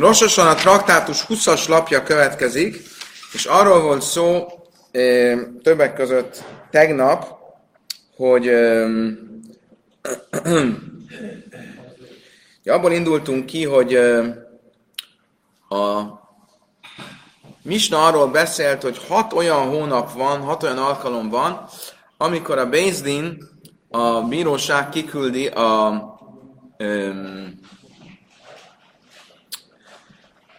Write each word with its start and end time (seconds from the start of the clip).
Rososan 0.00 0.46
a 0.46 0.54
traktátus 0.54 1.24
20-as 1.28 1.68
lapja 1.68 2.02
következik, 2.02 2.82
és 3.32 3.44
arról 3.44 3.80
volt 3.80 4.02
szó 4.02 4.46
e, 4.92 5.36
többek 5.62 5.94
között 5.94 6.44
tegnap, 6.70 7.26
hogy 8.16 8.46
e, 8.46 8.86
abból 12.64 12.92
indultunk 12.92 13.46
ki, 13.46 13.64
hogy 13.64 13.94
e, 13.94 14.18
a 15.68 16.02
Misna 17.62 18.06
arról 18.06 18.26
beszélt, 18.26 18.82
hogy 18.82 19.04
hat 19.08 19.32
olyan 19.32 19.68
hónap 19.68 20.12
van, 20.12 20.40
hat 20.40 20.62
olyan 20.62 20.78
alkalom 20.78 21.28
van, 21.28 21.68
amikor 22.16 22.58
a 22.58 22.68
Bézdin, 22.68 23.48
a 23.90 24.20
bíróság 24.22 24.88
kiküldi 24.88 25.46
a, 25.46 25.88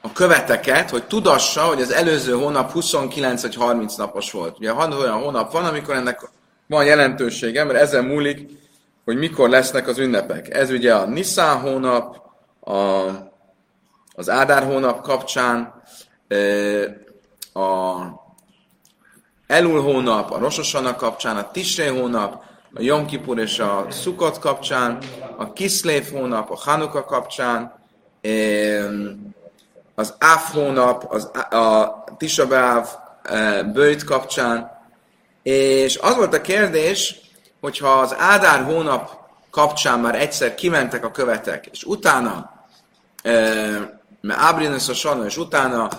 a 0.02 0.12
követeket, 0.12 0.90
hogy 0.90 1.04
tudassa, 1.04 1.62
hogy 1.62 1.82
az 1.82 1.92
előző 1.92 2.34
hónap 2.34 2.72
29 2.72 3.42
vagy 3.42 3.56
30 3.56 3.96
napos 3.96 4.32
volt. 4.32 4.58
Ugye 4.58 4.72
hat 4.72 4.94
olyan 4.94 5.22
hónap 5.22 5.52
van, 5.52 5.66
amikor 5.66 5.96
ennek 5.96 6.30
van 6.68 6.86
jelentősége, 6.86 7.64
mert 7.64 7.80
ezen 7.80 8.06
múlik, 8.06 8.50
hogy 9.06 9.18
mikor 9.18 9.50
lesznek 9.50 9.88
az 9.88 9.98
ünnepek. 9.98 10.56
Ez 10.56 10.70
ugye 10.70 10.96
a 10.96 11.06
Nisztán 11.06 11.60
hónap, 11.60 12.22
a, 12.60 12.74
az 14.14 14.30
Ádár 14.30 14.64
hónap 14.64 15.02
kapcsán, 15.02 15.82
a 17.54 17.96
Elul 19.48 19.82
hónap, 19.82 20.32
a 20.32 20.38
Rososana 20.38 20.96
kapcsán, 20.96 21.38
a 21.38 21.52
Tisré 21.52 21.88
hónap, 21.88 22.44
a 22.74 22.82
Yom 22.82 23.06
Kippur 23.06 23.40
és 23.40 23.60
a 23.60 23.88
Sukkot 23.90 24.40
kapcsán, 24.40 24.98
a 25.38 25.54
Kiszlév 25.54 26.12
hónap, 26.12 26.52
a 26.52 26.56
Hanuka 26.56 27.04
kapcsán, 27.04 27.74
az 29.96 30.14
Áv 30.20 30.42
hónap, 30.52 31.06
az, 31.10 31.32
a 31.50 32.04
Tisabáv 32.18 32.88
bőjt 33.74 34.04
kapcsán, 34.04 34.80
és 35.44 35.98
az 35.98 36.16
volt 36.16 36.34
a 36.34 36.42
kérdés, 36.42 37.16
hogyha 37.62 37.88
az 37.88 38.16
Ádár 38.18 38.64
hónap 38.64 39.20
kapcsán 39.52 40.00
már 40.00 40.16
egyszer 40.16 40.56
kimentek 40.56 41.06
a 41.06 41.12
követek, 41.12 41.68
és 41.72 41.84
utána, 41.84 42.52
mert 44.22 44.40
Ábrinus 44.40 45.06
a 45.06 45.24
és 45.26 45.38
utána 45.38 45.90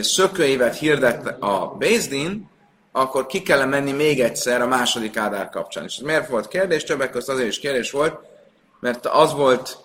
szökőévet 0.00 0.78
hirdett 0.78 1.42
a 1.42 1.74
Bézdin, 1.78 2.50
akkor 2.92 3.26
ki 3.26 3.42
kell 3.42 3.64
menni 3.64 3.92
még 3.92 4.20
egyszer 4.20 4.60
a 4.60 4.66
második 4.66 5.16
Ádár 5.16 5.48
kapcsán. 5.48 5.84
És 5.84 5.96
ez 5.96 6.04
miért 6.04 6.28
volt 6.28 6.48
kérdés? 6.48 6.84
Többek 6.84 7.10
között 7.10 7.34
azért 7.34 7.48
is 7.48 7.58
kérdés 7.58 7.90
volt, 7.90 8.18
mert 8.80 9.06
az 9.06 9.32
volt 9.32 9.78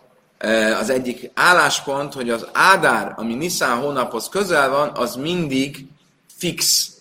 az 0.79 0.89
egyik 0.89 1.31
álláspont, 1.33 2.13
hogy 2.13 2.29
az 2.29 2.47
Ádár, 2.53 3.13
ami 3.15 3.33
Nisztán 3.35 3.77
hónaphoz 3.77 4.29
közel 4.29 4.69
van, 4.69 4.91
az 4.95 5.15
mindig 5.15 5.85
fix 6.35 6.91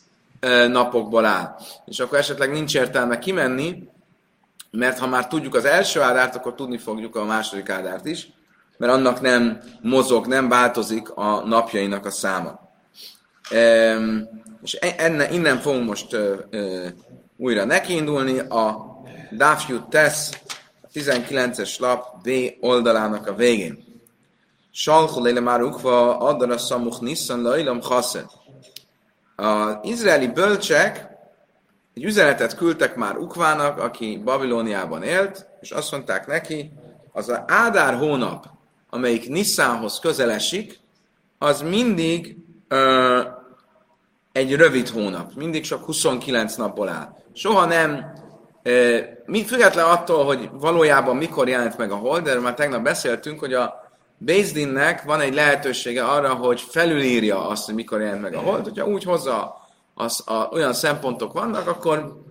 napokból 0.69 1.25
áll. 1.25 1.57
És 1.84 1.98
akkor 1.98 2.19
esetleg 2.19 2.53
nincs 2.53 2.75
értelme 2.75 3.19
kimenni, 3.19 3.89
mert 4.70 4.98
ha 4.98 5.07
már 5.07 5.29
tudjuk 5.29 5.55
az 5.55 5.64
első 5.64 6.01
ádárt, 6.01 6.34
akkor 6.34 6.55
tudni 6.55 6.79
fogjuk 6.79 7.17
a 7.17 7.25
második 7.25 7.69
ádárt 7.69 8.07
is, 8.07 8.29
mert 8.77 8.92
annak 8.92 9.20
nem 9.20 9.61
mozog, 9.83 10.27
nem 10.27 10.48
változik 10.48 11.11
a 11.11 11.47
napjainak 11.47 12.07
a 12.07 12.11
száma. 12.11 12.61
És 14.62 14.75
e, 14.81 14.95
enne, 14.97 15.31
innen 15.31 15.59
fogunk 15.59 15.87
most 15.87 16.17
újra 17.37 17.64
nekiindulni. 17.64 18.39
A 18.39 18.95
Dafjut 19.33 19.89
tesz 19.89 20.31
19-es 20.97 21.78
lap 21.78 22.22
B 22.22 22.28
oldalának 22.61 23.27
a 23.27 23.34
végén. 23.34 23.84
Salchu 24.70 25.22
leile 25.22 25.41
már 25.41 25.62
ukva 25.62 26.19
adara 26.19 26.58
szamuch 26.58 27.02
nissan 27.02 27.42
lailam 27.42 27.80
chaszed. 27.80 28.27
Az 29.36 29.77
izraeli 29.83 30.27
bölcsek 30.27 31.08
egy 31.94 32.05
üzenetet 32.05 32.57
küldtek 32.57 32.96
már 32.96 33.17
Ukvának, 33.17 33.79
aki 33.79 34.20
Babilóniában 34.24 35.02
élt, 35.02 35.46
és 35.61 35.70
azt 35.70 35.92
mondták 35.92 36.27
neki, 36.27 36.73
az 37.13 37.28
a 37.28 37.45
Ádár 37.46 37.95
hónap, 37.95 38.46
amelyik 38.90 39.28
Nisszánhoz 39.28 39.98
közelesik, 39.98 40.78
az 41.39 41.63
mindig 41.63 42.36
ö, 42.68 43.20
egy 44.33 44.55
rövid 44.55 44.89
hónap, 44.89 45.34
mindig 45.34 45.64
csak 45.64 45.84
29 45.84 46.55
napból 46.55 46.89
áll. 46.89 47.17
Soha 47.33 47.64
nem, 47.64 48.13
ö, 48.66 48.98
független 49.46 49.84
attól, 49.84 50.24
hogy 50.24 50.48
valójában 50.52 51.16
mikor 51.16 51.48
jelent 51.48 51.78
meg 51.78 51.90
a 51.90 51.96
hold, 51.96 52.24
de 52.24 52.40
már 52.40 52.54
tegnap 52.54 52.82
beszéltünk, 52.82 53.38
hogy 53.38 53.54
a 53.54 53.84
Bézdinnek 54.18 55.02
van 55.02 55.20
egy 55.20 55.34
lehetősége 55.34 56.04
arra, 56.04 56.34
hogy 56.34 56.60
felülírja 56.60 57.48
azt, 57.48 57.66
hogy 57.66 57.74
mikor 57.74 58.00
jelent 58.00 58.22
meg 58.22 58.34
a 58.34 58.40
hold, 58.40 58.64
hogyha 58.64 58.86
úgy 58.86 59.04
hozza 59.04 59.56
az, 59.94 60.22
a, 60.27 60.48
olyan 60.52 60.72
szempontok 60.72 61.32
vannak, 61.32 61.68
akkor, 61.68 62.22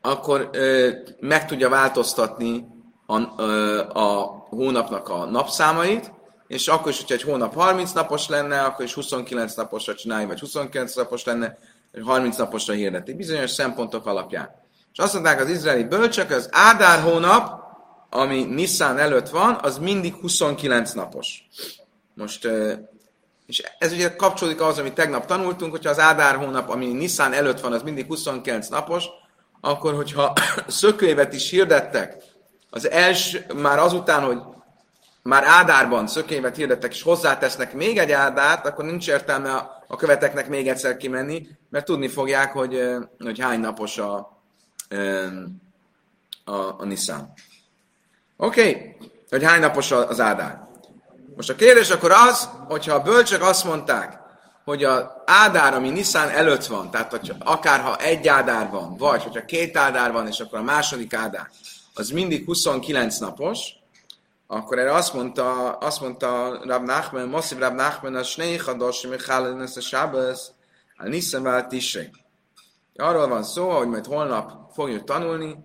akkor 0.00 0.48
ö, 0.52 0.90
meg 1.20 1.46
tudja 1.46 1.68
változtatni 1.68 2.66
a, 3.06 3.42
ö, 3.42 3.78
a 3.92 4.22
hónapnak 4.48 5.08
a 5.08 5.24
napszámait, 5.24 6.12
és 6.46 6.68
akkor 6.68 6.90
is, 6.90 6.98
hogyha 6.98 7.14
egy 7.14 7.22
hónap 7.22 7.54
30 7.54 7.92
napos 7.92 8.28
lenne, 8.28 8.62
akkor 8.62 8.84
is 8.84 8.94
29 8.94 9.54
naposra 9.54 9.94
csinálja, 9.94 10.26
vagy 10.26 10.40
29 10.40 10.94
napos 10.94 11.24
lenne, 11.24 11.58
30 12.04 12.36
naposra 12.36 12.74
hirdeti, 12.74 13.14
bizonyos 13.14 13.50
szempontok 13.50 14.06
alapján. 14.06 14.65
És 14.96 15.02
azt 15.02 15.12
mondták 15.12 15.40
az 15.40 15.48
izraeli 15.48 15.84
bölcsök, 15.84 16.30
az 16.30 16.48
Ádár 16.52 17.00
hónap, 17.00 17.60
ami 18.10 18.44
Nissan 18.44 18.98
előtt 18.98 19.28
van, 19.28 19.58
az 19.62 19.78
mindig 19.78 20.14
29 20.14 20.92
napos. 20.92 21.48
Most, 22.14 22.48
és 23.46 23.62
ez 23.78 23.92
ugye 23.92 24.16
kapcsolódik 24.16 24.60
ahhoz, 24.60 24.78
amit 24.78 24.94
tegnap 24.94 25.26
tanultunk, 25.26 25.70
hogyha 25.70 25.90
az 25.90 25.98
Ádár 25.98 26.36
hónap, 26.36 26.68
ami 26.68 26.86
Nissan 26.86 27.32
előtt 27.32 27.60
van, 27.60 27.72
az 27.72 27.82
mindig 27.82 28.06
29 28.06 28.68
napos, 28.68 29.04
akkor 29.60 29.94
hogyha 29.94 30.32
szökőévet 30.66 31.32
is 31.32 31.50
hirdettek, 31.50 32.16
az 32.70 32.90
első, 32.90 33.46
már 33.54 33.78
azután, 33.78 34.22
hogy 34.22 34.38
már 35.22 35.44
Ádárban 35.44 36.06
szökényvet 36.06 36.56
hirdettek, 36.56 36.92
és 36.92 37.02
hozzátesznek 37.02 37.74
még 37.74 37.98
egy 37.98 38.12
Ádárt, 38.12 38.66
akkor 38.66 38.84
nincs 38.84 39.08
értelme 39.08 39.52
a, 39.52 39.84
a 39.86 39.96
követeknek 39.96 40.48
még 40.48 40.68
egyszer 40.68 40.96
kimenni, 40.96 41.46
mert 41.70 41.84
tudni 41.84 42.08
fogják, 42.08 42.52
hogy, 42.52 42.82
hogy 43.18 43.40
hány 43.40 43.60
napos 43.60 43.98
a, 43.98 44.35
a, 46.44 46.52
a 46.78 46.84
Nissan. 46.84 47.32
Oké, 48.36 48.68
okay. 48.68 48.96
hogy 49.28 49.44
hány 49.44 49.60
napos 49.60 49.90
az 49.90 50.20
Ádár. 50.20 50.66
Most 51.36 51.50
a 51.50 51.54
kérdés 51.54 51.90
akkor 51.90 52.10
az, 52.10 52.48
hogyha 52.68 52.94
a 52.94 53.02
bölcsök 53.02 53.42
azt 53.42 53.64
mondták, 53.64 54.18
hogy 54.64 54.84
a 54.84 55.22
Ádár, 55.26 55.74
ami 55.74 55.90
Nissan 55.90 56.28
előtt 56.28 56.66
van, 56.66 56.90
tehát 56.90 57.10
hogyha 57.10 57.34
akár 57.38 57.80
ha 57.80 57.96
egy 57.96 58.28
Ádár 58.28 58.70
van, 58.70 58.96
vagy 58.96 59.22
hogyha 59.22 59.44
két 59.44 59.76
Ádár 59.76 60.12
van, 60.12 60.26
és 60.26 60.40
akkor 60.40 60.58
a 60.58 60.62
második 60.62 61.14
Ádár, 61.14 61.50
az 61.94 62.10
mindig 62.10 62.44
29 62.44 63.18
napos, 63.18 63.58
akkor 64.46 64.78
erre 64.78 64.92
azt 64.92 65.14
mondta, 65.14 65.72
azt 65.72 66.00
mondta 66.00 66.60
Rab 66.64 66.84
Nachman, 66.84 67.28
Moszib 67.28 67.58
Rab 67.58 67.74
Nachman, 67.74 68.14
a 68.14 68.22
Snei 68.22 68.56
Chados, 68.56 69.06
Michal, 69.06 69.60
a 69.60 69.80
Sábez, 69.80 70.52
a 70.96 71.08
Nissan 71.08 71.68
Tisrei. 71.68 72.10
Arról 72.96 73.28
van 73.28 73.42
szó, 73.42 73.70
hogy 73.70 73.88
majd 73.88 74.06
holnap 74.06 74.52
fogjuk 74.72 75.04
tanulni, 75.04 75.56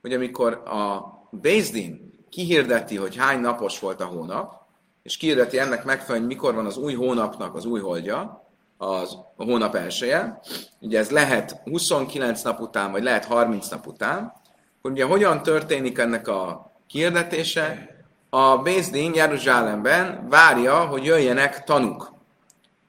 hogy 0.00 0.12
amikor 0.12 0.52
a 0.52 1.02
Bézdin 1.30 2.12
kihirdeti, 2.30 2.96
hogy 2.96 3.16
hány 3.16 3.40
napos 3.40 3.78
volt 3.78 4.00
a 4.00 4.04
hónap, 4.04 4.60
és 5.02 5.16
kihirdeti 5.16 5.58
ennek 5.58 5.84
megfelelően, 5.84 6.28
mikor 6.28 6.54
van 6.54 6.66
az 6.66 6.76
új 6.76 6.94
hónapnak 6.94 7.54
az 7.54 7.64
új 7.64 7.80
holdja, 7.80 8.46
az 8.76 9.18
a 9.36 9.44
hónap 9.44 9.74
elsője, 9.74 10.40
ugye 10.80 10.98
ez 10.98 11.10
lehet 11.10 11.60
29 11.64 12.42
nap 12.42 12.60
után, 12.60 12.92
vagy 12.92 13.02
lehet 13.02 13.24
30 13.24 13.68
nap 13.68 13.86
után, 13.86 14.32
akkor 14.78 14.90
ugye 14.90 15.04
hogyan 15.04 15.42
történik 15.42 15.98
ennek 15.98 16.28
a 16.28 16.72
kihirdetése? 16.86 17.90
A 18.30 18.56
Bézdin 18.56 19.14
Jeruzsálemben 19.14 20.28
várja, 20.28 20.86
hogy 20.86 21.04
jöjjenek 21.04 21.64
tanuk. 21.64 22.12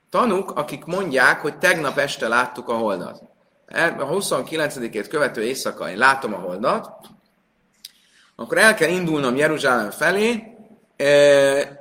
Tanuk, 0.09 0.51
akik 0.51 0.85
mondják, 0.85 1.41
hogy 1.41 1.57
tegnap 1.57 1.97
este 1.97 2.27
láttuk 2.27 2.69
a 2.69 2.77
holdat. 2.77 3.32
A 3.73 4.07
29-ét 4.07 5.05
követő 5.09 5.43
éjszaka 5.43 5.89
én 5.89 5.97
látom 5.97 6.33
a 6.33 6.37
holdat, 6.37 6.89
akkor 8.35 8.57
el 8.57 8.73
kell 8.73 8.89
indulnom 8.89 9.35
Jeruzsálem 9.35 9.89
felé, 9.89 10.43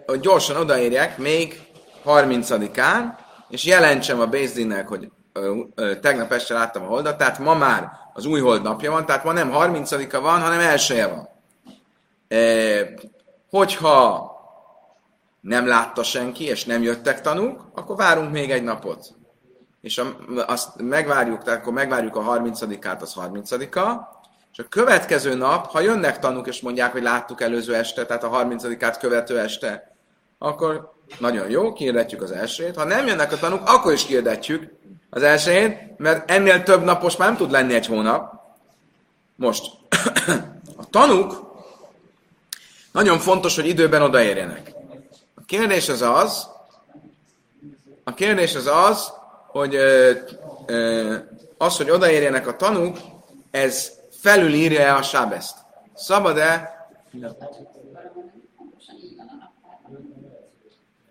hogy 0.07 0.21
gyorsan 0.21 0.57
odaérjek 0.57 1.19
még 1.19 1.61
30-án, 2.05 3.05
és 3.49 3.65
jelentsem 3.65 4.21
a 4.21 4.27
Bézdinnek, 4.27 4.89
hogy 4.89 5.11
tegnap 6.01 6.33
este 6.33 6.55
láttam 6.55 6.83
a 6.83 6.87
holdat, 6.87 7.19
tehát 7.19 7.39
ma 7.39 7.55
már 7.55 7.91
az 8.13 8.25
új 8.25 8.41
hold 8.41 8.63
napja 8.63 8.91
van, 8.91 9.07
tehát 9.07 9.25
ma 9.25 9.33
nem 9.33 9.51
30-a 9.55 10.21
van, 10.21 10.41
hanem 10.41 10.61
elsője 10.61 11.07
van. 11.07 11.29
Hogyha 13.51 14.31
nem 15.41 15.67
látta 15.67 16.03
senki, 16.03 16.45
és 16.45 16.65
nem 16.65 16.83
jöttek 16.83 17.21
tanúk, 17.21 17.65
akkor 17.75 17.97
várunk 17.97 18.33
még 18.33 18.51
egy 18.51 18.63
napot. 18.63 19.15
És 19.83 19.99
a, 19.99 20.17
azt 20.47 20.69
megvárjuk, 20.81 21.43
tehát 21.43 21.61
akkor 21.61 21.73
megvárjuk 21.73 22.17
a 22.17 22.23
30-át, 22.23 23.03
az 23.03 23.15
30-a, 23.17 24.21
és 24.53 24.59
a 24.59 24.69
következő 24.69 25.35
nap, 25.35 25.71
ha 25.71 25.81
jönnek 25.81 26.19
tanúk, 26.19 26.47
és 26.47 26.61
mondják, 26.61 26.93
hogy 26.93 27.03
láttuk 27.03 27.41
előző 27.41 27.75
este, 27.75 28.07
tehát 28.07 28.25
a 28.25 28.31
30-át 28.31 28.99
követő 28.99 29.39
este, 29.39 29.97
akkor 30.39 30.93
nagyon 31.19 31.51
jó, 31.51 31.73
kiirdetjük 31.73 32.23
az 32.23 32.31
elsőjét. 32.31 32.77
Ha 32.77 32.85
nem 32.85 33.07
jönnek 33.07 33.33
a 33.33 33.39
tanúk, 33.39 33.69
akkor 33.69 33.93
is 33.93 34.05
kiirdetjük 34.05 34.73
az 35.11 35.23
elsőjét, 35.23 35.99
mert 35.99 36.31
ennél 36.31 36.63
több 36.63 36.83
napos 36.83 37.17
már 37.17 37.29
nem 37.29 37.37
tud 37.37 37.51
lenni 37.51 37.75
egy 37.75 37.87
hónap. 37.87 38.35
Most, 39.37 39.65
a 40.83 40.87
tanúk 40.91 41.53
nagyon 42.93 43.19
fontos, 43.19 43.55
hogy 43.55 43.67
időben 43.67 44.03
odaérjenek. 44.03 44.75
A 45.35 45.45
kérdés 45.47 45.89
az 45.89 46.03
az, 46.03 46.49
a 48.05 48.15
kérdés 48.15 48.55
az 48.55 48.67
az, 48.67 49.13
hogy 49.53 49.75
ö, 49.75 50.13
ö, 50.67 51.17
az, 51.59 51.77
hogy 51.77 51.91
odaérjenek 51.91 52.47
a 52.47 52.57
tanúk, 52.57 52.97
ez 53.51 53.93
felülírja-e 54.11 54.95
a 54.95 55.03
sábeszt. 55.03 55.57
Szabad-e? 55.95 56.71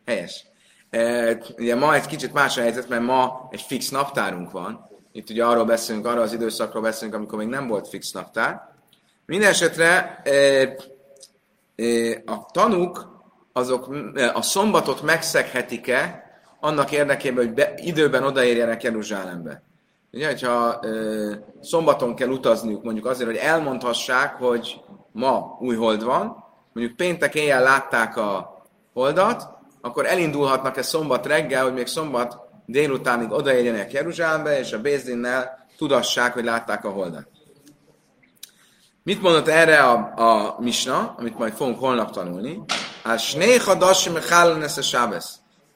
Helyes. 0.05 0.45
E, 0.89 1.37
ugye 1.57 1.75
ma 1.75 1.95
egy 1.95 2.05
kicsit 2.05 2.33
más 2.33 2.57
a 2.57 2.61
helyzet, 2.61 2.89
mert 2.89 3.03
ma 3.03 3.47
egy 3.51 3.61
fix 3.61 3.89
naptárunk 3.89 4.51
van. 4.51 4.89
Itt 5.11 5.29
ugye 5.29 5.45
arról 5.45 5.65
beszélünk, 5.65 6.05
arról 6.05 6.23
az 6.23 6.33
időszakról 6.33 6.81
beszélünk, 6.81 7.15
amikor 7.15 7.37
még 7.37 7.47
nem 7.47 7.67
volt 7.67 7.87
fix 7.87 8.11
naptár. 8.11 8.69
Mindenesetre 9.25 10.21
e, 10.23 10.31
e, 11.75 12.21
a 12.25 12.45
tanúk 12.51 13.19
azok 13.53 13.95
a 14.33 14.41
szombatot 14.41 15.01
megszeghetik-e 15.01 16.30
annak 16.61 16.91
érdekében, 16.91 17.45
hogy 17.45 17.53
be, 17.53 17.73
időben 17.75 18.23
odaérjenek 18.23 18.83
Jeruzsálembe. 18.83 19.63
Ugye, 20.11 20.27
hogyha 20.27 20.79
ö, 20.81 21.31
szombaton 21.61 22.15
kell 22.15 22.29
utazniuk, 22.29 22.83
mondjuk 22.83 23.05
azért, 23.05 23.29
hogy 23.29 23.39
elmondhassák, 23.39 24.35
hogy 24.35 24.81
ma 25.11 25.57
új 25.59 25.75
hold 25.75 26.03
van, 26.03 26.43
mondjuk 26.73 26.97
péntek 26.97 27.35
éjjel 27.35 27.63
látták 27.63 28.17
a 28.17 28.61
holdat, 28.93 29.49
akkor 29.81 30.05
elindulhatnak-e 30.05 30.81
szombat 30.81 31.25
reggel, 31.25 31.63
hogy 31.63 31.73
még 31.73 31.87
szombat 31.87 32.37
délutánig 32.65 33.31
odaérjenek 33.31 33.91
Jeruzsálembe, 33.91 34.59
és 34.59 34.71
a 34.71 34.81
Bézdinnel 34.81 35.67
tudassák, 35.77 36.33
hogy 36.33 36.43
látták 36.43 36.85
a 36.85 36.89
holdat. 36.89 37.27
Mit 39.03 39.21
mondott 39.21 39.47
erre 39.47 39.83
a, 39.83 40.13
a 40.15 40.55
misna, 40.59 41.15
amit 41.17 41.37
majd 41.37 41.53
fogunk 41.53 41.79
holnap 41.79 42.11
tanulni? 42.11 42.61
A 43.03 43.17
snéha 43.17 43.75
dasim 43.75 44.15
a 44.15 44.19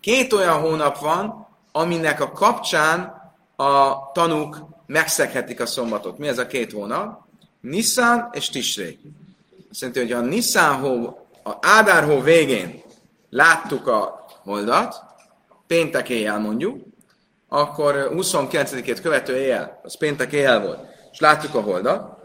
Két 0.05 0.33
olyan 0.33 0.59
hónap 0.59 0.97
van, 0.97 1.47
aminek 1.71 2.21
a 2.21 2.31
kapcsán 2.31 3.21
a 3.55 4.11
tanúk 4.11 4.57
megszeghetik 4.85 5.59
a 5.59 5.65
szombatot. 5.65 6.17
Mi 6.17 6.27
ez 6.27 6.37
a 6.37 6.47
két 6.47 6.71
hónap? 6.71 7.21
Nissan 7.61 8.29
és 8.31 8.49
Tisré. 8.49 8.99
Azt 9.71 9.81
jelenti, 9.81 10.01
hogy 10.01 10.11
a 10.11 10.19
Nissan 10.19 10.75
hó, 10.75 11.05
a 11.43 11.57
Ádár 11.61 12.03
hó 12.03 12.19
végén 12.19 12.81
láttuk 13.29 13.87
a 13.87 14.25
holdat, 14.43 15.03
péntek 15.67 16.09
éjjel 16.09 16.39
mondjuk, 16.39 16.83
akkor 17.47 18.09
29-ét 18.13 18.99
követő 19.01 19.37
éjjel, 19.37 19.79
az 19.83 19.97
péntek 19.97 20.31
éjjel 20.31 20.61
volt, 20.61 20.79
és 21.11 21.19
láttuk 21.19 21.55
a 21.55 21.61
holdat, 21.61 22.17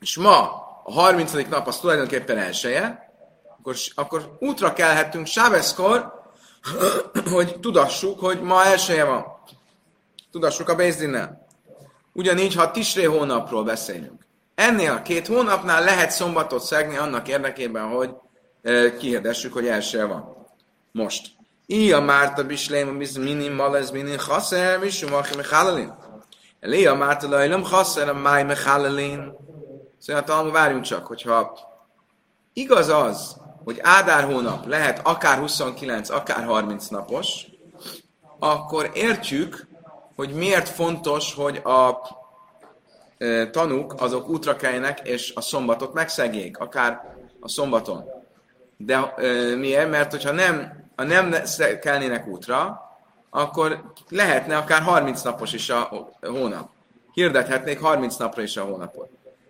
és 0.00 0.16
ma 0.16 0.38
a 0.84 0.92
30. 0.92 1.32
nap 1.32 1.66
az 1.66 1.78
tulajdonképpen 1.78 2.38
elsője, 2.38 3.10
akkor, 3.58 3.74
akkor 3.94 4.36
útra 4.40 4.72
kelhettünk 4.72 5.26
Sáveszkor, 5.26 6.24
hogy 7.32 7.60
tudassuk, 7.60 8.20
hogy 8.20 8.40
ma 8.40 8.64
elsője 8.64 9.04
van. 9.04 9.24
Tudassuk 10.30 10.68
a 10.68 10.74
Bézdinnel. 10.74 11.46
Ugyanígy, 12.12 12.54
ha 12.54 12.70
Tisré 12.70 13.04
hónapról 13.04 13.64
beszélünk. 13.64 14.26
Ennél 14.54 14.92
a 14.92 15.02
két 15.02 15.26
hónapnál 15.26 15.84
lehet 15.84 16.10
szombatot 16.10 16.62
szegni 16.62 16.96
annak 16.96 17.28
érdekében, 17.28 17.88
hogy 17.88 18.10
kihirdessük, 18.98 19.52
hogy 19.52 19.66
első 19.66 20.06
van. 20.06 20.46
Most. 20.92 21.34
Ija 21.66 22.00
Márta 22.00 22.44
Bislém, 22.44 22.98
biz 22.98 23.16
minim 23.16 23.54
malez 23.54 23.90
minim 23.90 24.16
chaszer, 24.16 24.78
misum 24.78 25.14
achi 25.14 25.36
mechalelin. 25.36 25.94
Lia 26.60 26.94
Márta 26.94 27.28
lajlom 27.28 27.62
chaszer, 27.62 28.08
a 28.08 28.14
máj 28.14 28.44
mechalelin. 28.44 29.32
Szóval 29.98 30.24
talán 30.24 30.52
várjunk 30.52 30.84
csak, 30.84 31.06
hogyha 31.06 31.58
igaz 32.52 32.88
az, 32.88 33.36
hogy 33.66 33.78
Ádár 33.82 34.24
hónap 34.24 34.66
lehet 34.66 35.00
akár 35.02 35.38
29, 35.38 36.10
akár 36.10 36.44
30 36.44 36.86
napos, 36.88 37.46
akkor 38.38 38.90
értjük, 38.94 39.68
hogy 40.16 40.34
miért 40.34 40.68
fontos, 40.68 41.34
hogy 41.34 41.56
a 41.56 42.00
e, 43.18 43.50
tanúk 43.50 43.94
azok 43.98 44.28
útra 44.28 44.56
keljenek, 44.56 45.08
és 45.08 45.32
a 45.34 45.40
szombatot 45.40 45.92
megszegjék, 45.92 46.58
akár 46.58 47.16
a 47.40 47.48
szombaton. 47.48 48.04
De 48.76 49.14
miért? 49.56 49.90
Mert 49.90 50.10
hogyha 50.10 50.32
nem, 50.32 50.84
ha 50.96 51.02
nem 51.02 51.34
kelnének 51.80 52.26
útra, 52.26 52.80
akkor 53.30 53.92
lehetne 54.08 54.56
akár 54.56 54.82
30 54.82 55.22
napos 55.22 55.52
is 55.52 55.70
a 55.70 56.08
hónap. 56.20 56.68
Hirdethetnék 57.12 57.80
30 57.80 58.16
napra 58.16 58.42
is 58.42 58.56
a 58.56 58.64
hónapot. 58.64 59.08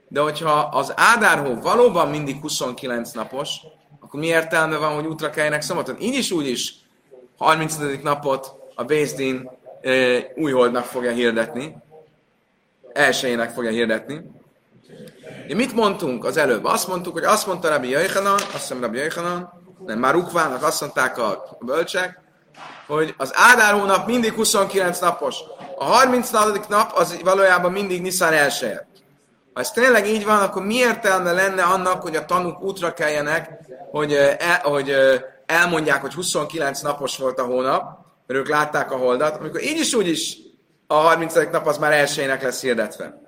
De 0.09 0.21
hogyha 0.21 0.53
az 0.53 0.93
Ádárhó 0.97 1.61
valóban 1.61 2.09
mindig 2.09 2.41
29 2.41 3.13
napos, 3.13 3.61
akkor 4.07 4.21
mi 4.21 4.27
értelme 4.27 4.77
van, 4.77 4.95
hogy 4.95 5.07
útra 5.07 5.31
keljenek 5.31 5.63
szombaton? 5.63 5.97
Így 6.01 6.15
is, 6.15 6.31
úgy 6.31 6.49
is 6.49 6.75
30. 7.39 7.77
napot 8.03 8.53
a 8.75 8.85
Bézdin 8.85 9.51
e, 9.83 9.91
újholdnak 10.35 10.85
fogja 10.85 11.11
hirdetni, 11.11 11.77
elsőjének 12.93 13.51
fogja 13.51 13.71
hirdetni. 13.71 14.31
De 15.49 15.55
mit 15.55 15.75
mondtunk 15.75 16.25
az 16.25 16.37
előbb? 16.37 16.65
Azt 16.65 16.89
mondtuk, 16.89 17.13
hogy 17.13 17.25
azt 17.25 17.47
mondta 17.47 17.69
Rabbi 17.69 17.89
Jöjhanan, 17.89 18.35
azt 18.35 18.51
hiszem 18.53 18.81
Rabbi 18.81 18.99
Jöjhanan, 18.99 19.63
nem, 19.87 19.99
már 19.99 20.15
Ukvának 20.15 20.63
azt 20.63 20.81
mondták 20.81 21.19
a 21.19 21.57
bölcsek, 21.61 22.21
hogy 22.87 23.15
az 23.17 23.33
Ádár 23.35 23.73
hónap 23.73 24.07
mindig 24.07 24.33
29 24.33 24.99
napos. 24.99 25.37
A 25.77 25.85
34. 25.85 26.61
nap 26.69 26.93
az 26.95 27.21
valójában 27.23 27.73
mindig 27.73 28.03
Nisztán 28.03 28.33
elsője. 28.33 28.86
Ha 29.57 29.63
ez 29.63 29.71
tényleg 29.71 30.09
így 30.09 30.25
van, 30.25 30.43
akkor 30.43 30.65
mi 30.65 30.75
értelme 30.75 31.33
lenne 31.33 31.63
annak, 31.63 32.03
hogy 32.03 32.17
a 32.17 32.25
tanúk 32.25 32.61
útra 32.61 32.93
keljenek, 32.93 33.51
hogy, 33.91 34.13
el, 34.39 34.61
hogy 34.63 34.95
elmondják, 35.47 36.01
hogy 36.01 36.15
29 36.15 36.81
napos 36.81 37.19
volt 37.19 37.39
a 37.39 37.45
hónap, 37.45 37.99
mert 38.27 38.41
ők 38.41 38.49
látták 38.49 38.93
a 38.93 38.97
holdat, 38.97 39.37
amikor 39.37 39.63
így 39.63 39.79
is 39.79 39.95
úgy 39.95 40.09
is 40.09 40.37
a 40.87 40.95
30. 40.95 41.35
nap 41.35 41.67
az 41.67 41.79
már 41.79 41.93
elsőjének 41.93 42.43
lesz 42.43 42.61
hirdetve. 42.61 43.21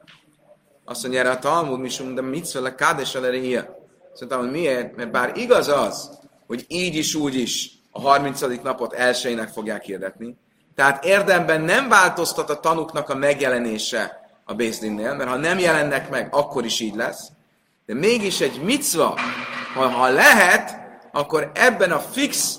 Azt 0.84 1.02
mondja 1.02 1.20
erre 1.20 1.30
a 1.30 1.38
Talmud, 1.38 1.80
mi 1.80 1.90
de 2.14 2.22
mit 2.22 2.44
szól 2.44 2.64
a 2.64 2.74
kádes 2.74 3.14
ilyen? 3.14 3.68
Szerintem, 4.12 4.38
hogy 4.38 4.50
miért? 4.50 4.96
Mert 4.96 5.10
bár 5.10 5.36
igaz 5.36 5.68
az, 5.68 6.10
hogy 6.46 6.64
így 6.66 6.94
is 6.94 7.14
úgy 7.14 7.34
is 7.34 7.70
a 7.90 8.00
30. 8.00 8.40
napot 8.62 8.92
elsőjének 8.92 9.48
fogják 9.48 9.82
hirdetni, 9.82 10.36
tehát 10.74 11.04
érdemben 11.04 11.60
nem 11.60 11.88
változtat 11.88 12.50
a 12.50 12.60
tanuknak 12.60 13.08
a 13.08 13.14
megjelenése 13.14 14.17
a 14.48 14.54
Bézdinnél, 14.54 15.14
mert 15.14 15.30
ha 15.30 15.36
nem 15.36 15.58
jelennek 15.58 16.10
meg, 16.10 16.28
akkor 16.30 16.64
is 16.64 16.80
így 16.80 16.94
lesz. 16.94 17.28
De 17.86 17.94
mégis 17.94 18.40
egy 18.40 18.62
micva, 18.62 19.18
ha, 19.74 19.88
ha 19.88 20.08
lehet, 20.08 20.76
akkor 21.12 21.50
ebben 21.54 21.92
a 21.92 21.98
fix 21.98 22.58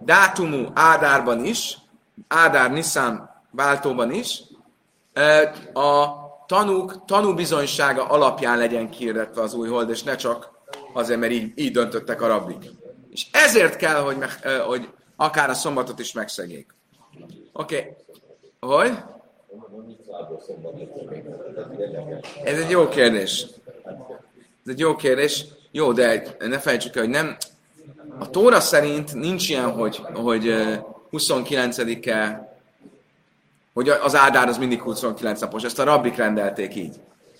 dátumú 0.00 0.66
Ádárban 0.74 1.44
is, 1.44 1.78
Ádár 2.28 2.72
Niszán 2.72 3.42
váltóban 3.50 4.12
is, 4.12 4.42
a 5.72 6.08
tanúk 6.46 7.04
tanúbizonysága 7.04 8.04
alapján 8.04 8.58
legyen 8.58 8.90
kiirdetve 8.90 9.42
az 9.42 9.54
új 9.54 9.68
hold, 9.68 9.90
és 9.90 10.02
ne 10.02 10.16
csak 10.16 10.50
azért, 10.92 11.20
mert 11.20 11.32
így, 11.32 11.52
így 11.54 11.72
döntöttek 11.72 12.22
a 12.22 12.26
rabbik. 12.26 12.70
És 13.10 13.26
ezért 13.32 13.76
kell, 13.76 14.00
hogy, 14.00 14.16
meg, 14.16 14.30
hogy 14.66 14.88
akár 15.16 15.50
a 15.50 15.54
szombatot 15.54 15.98
is 15.98 16.12
megszegjék. 16.12 16.74
Oké. 17.52 17.96
Okay. 18.60 18.76
Hogy? 18.76 18.98
Ez 22.44 22.58
egy 22.58 22.70
jó 22.70 22.88
kérdés. 22.88 23.46
Ez 24.64 24.72
egy 24.72 24.78
jó 24.78 24.96
kérdés. 24.96 25.44
Jó, 25.70 25.92
de 25.92 26.36
ne 26.38 26.58
felejtsük 26.58 26.96
el, 26.96 27.02
hogy 27.02 27.12
nem... 27.12 27.36
A 28.18 28.30
Tóra 28.30 28.60
szerint 28.60 29.14
nincs 29.14 29.48
ilyen, 29.48 29.72
hogy, 29.72 29.96
hogy 30.14 30.54
29-e, 31.12 32.48
hogy 33.74 33.88
az 33.88 34.14
áldár 34.14 34.48
az 34.48 34.58
mindig 34.58 34.80
29 34.80 35.40
napos. 35.40 35.62
Ezt 35.62 35.78
a 35.78 35.84
rabbik 35.84 36.16
rendelték 36.16 36.74
így. 36.74 36.94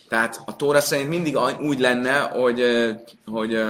Tehát 0.08 0.42
a 0.46 0.56
Tóra 0.56 0.80
szerint 0.80 1.08
mindig 1.08 1.38
úgy 1.61 1.80
lenne, 1.80 2.18
hogy, 2.18 2.62
hogy, 3.26 3.64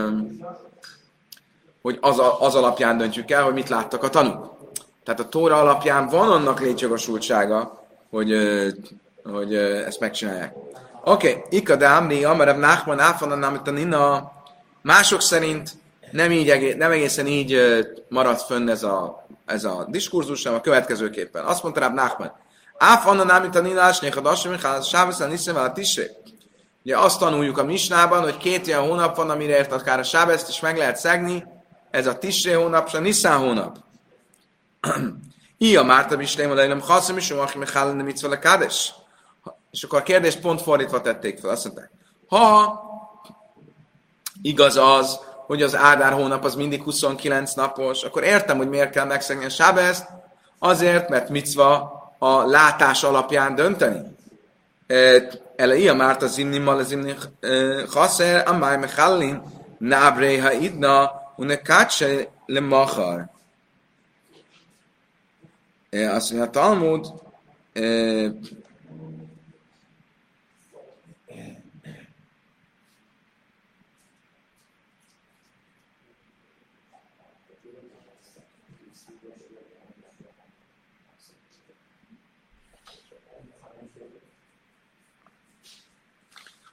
hogy 1.83 1.99
az, 2.01 2.23
az 2.39 2.55
alapján 2.55 2.99
döntjük 2.99 3.31
el, 3.31 3.43
hogy 3.43 3.55
mit 3.55 3.69
láttak 3.69 4.03
a 4.03 4.09
tanúk. 4.09 4.55
Tehát 5.05 5.21
a 5.21 5.29
Tóra 5.29 5.61
alapján 5.61 6.09
van 6.09 6.31
annak 6.31 6.61
létjogosultsága, 6.61 7.86
hogy, 8.17 8.37
hogy 9.25 9.55
ezt 9.55 10.01
megcsinálják. 10.01 10.55
Oké, 11.05 11.31
okay. 11.31 11.43
ikadám, 11.49 12.11
amarav 12.25 12.59
nachman 12.59 12.99
a 13.93 14.33
mások 14.83 15.21
szerint 15.21 15.71
nem, 16.11 16.31
így, 16.31 16.77
nem 16.77 16.91
egészen 16.91 17.27
így 17.27 17.59
maradt 18.09 18.43
fönn 18.43 18.69
ez 18.69 18.83
a, 18.83 19.27
ez 19.47 19.65
a 19.65 19.87
diskurzus, 19.91 20.43
hanem 20.43 20.59
a 20.59 20.63
következőképpen. 20.63 21.45
Azt 21.45 21.63
mondta 21.63 21.81
Ráb 21.81 21.95
Nachman, 21.95 22.33
Áf 22.79 23.07
anna 23.07 23.25
nem, 23.25 23.43
mint 23.43 23.57
a 23.57 23.61
ninás, 23.61 23.99
néha 23.99 24.21
asim, 24.21 24.57
ha 24.63 24.81
sáveszen 24.81 25.29
niszem 25.29 25.57
a 25.57 25.73
tisé. 25.73 26.11
Ugye 26.85 26.99
azt 26.99 27.19
tanuljuk 27.19 27.59
a 27.59 27.65
misnában, 27.65 28.23
hogy 28.23 28.37
két 28.37 28.67
ilyen 28.67 28.81
hónap 28.81 29.17
van, 29.17 29.31
amire 29.31 29.57
ért 29.57 29.73
akár 29.73 29.99
a 29.99 30.03
sábeszt 30.03 30.49
is 30.49 30.61
meg 30.61 30.77
lehet 30.77 30.97
szegni, 30.97 31.45
ez 31.91 32.07
a 32.07 32.19
Tisré 32.19 32.53
hónap, 32.53 32.87
és 32.87 32.95
a 32.95 33.01
Niszán 33.01 33.39
hónap. 33.39 33.79
Ia 35.59 35.83
Márta 35.83 36.17
Bislém, 36.17 36.51
a 36.51 36.55
lejlem 36.55 36.81
haszom 36.81 37.17
is, 37.17 37.31
aki 37.31 37.59
mechálni 37.59 38.03
mit 38.03 38.23
a 38.23 38.39
kádes. 38.39 38.95
És 39.71 39.83
akkor 39.83 39.99
a 39.99 40.03
kérdést 40.03 40.41
pont 40.41 40.63
fordítva 40.63 41.01
tették 41.01 41.39
fel. 41.39 41.51
Azt 41.51 41.65
mondták, 41.65 41.91
ha 42.29 42.81
igaz 44.43 44.77
az, 44.77 45.19
hogy 45.47 45.63
az 45.63 45.77
Ádár 45.77 46.13
hónap 46.13 46.45
az 46.45 46.55
mindig 46.55 46.83
29 46.83 47.55
napos, 47.55 48.03
akkor 48.03 48.23
értem, 48.23 48.57
hogy 48.57 48.69
miért 48.69 48.91
kell 48.91 49.05
megszegni 49.05 49.45
a 49.45 49.49
Sábezt, 49.49 50.07
azért, 50.59 51.09
mert 51.09 51.29
micva 51.29 51.95
a 52.19 52.45
látás 52.45 53.03
alapján 53.03 53.55
dönteni. 53.55 54.17
Ele 55.57 55.77
ia 55.77 55.95
már 55.95 56.23
az 56.23 56.33
zimni 56.33 56.59
mal 56.59 56.79
az 56.79 56.87
zimni 56.87 57.15
chaszer, 57.91 58.49
amely 58.49 58.77
mechallin, 58.77 59.43
nábré 59.79 60.39
ha 60.39 60.53
idna, 60.53 61.11
unekácse 61.37 62.29
le 62.47 62.61
machar. 62.61 63.35
Azt 66.05 66.33
mondja 66.33 66.49
a 66.49 66.51
Talmud, 66.51 67.07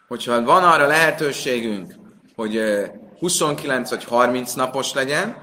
hogyha 0.07 0.43
van 0.43 0.63
arra 0.63 0.87
lehetőségünk, 0.87 1.95
hogy 2.35 2.61
29 3.19 3.89
vagy 3.89 4.03
30 4.03 4.53
napos 4.53 4.93
legyen 4.93 5.35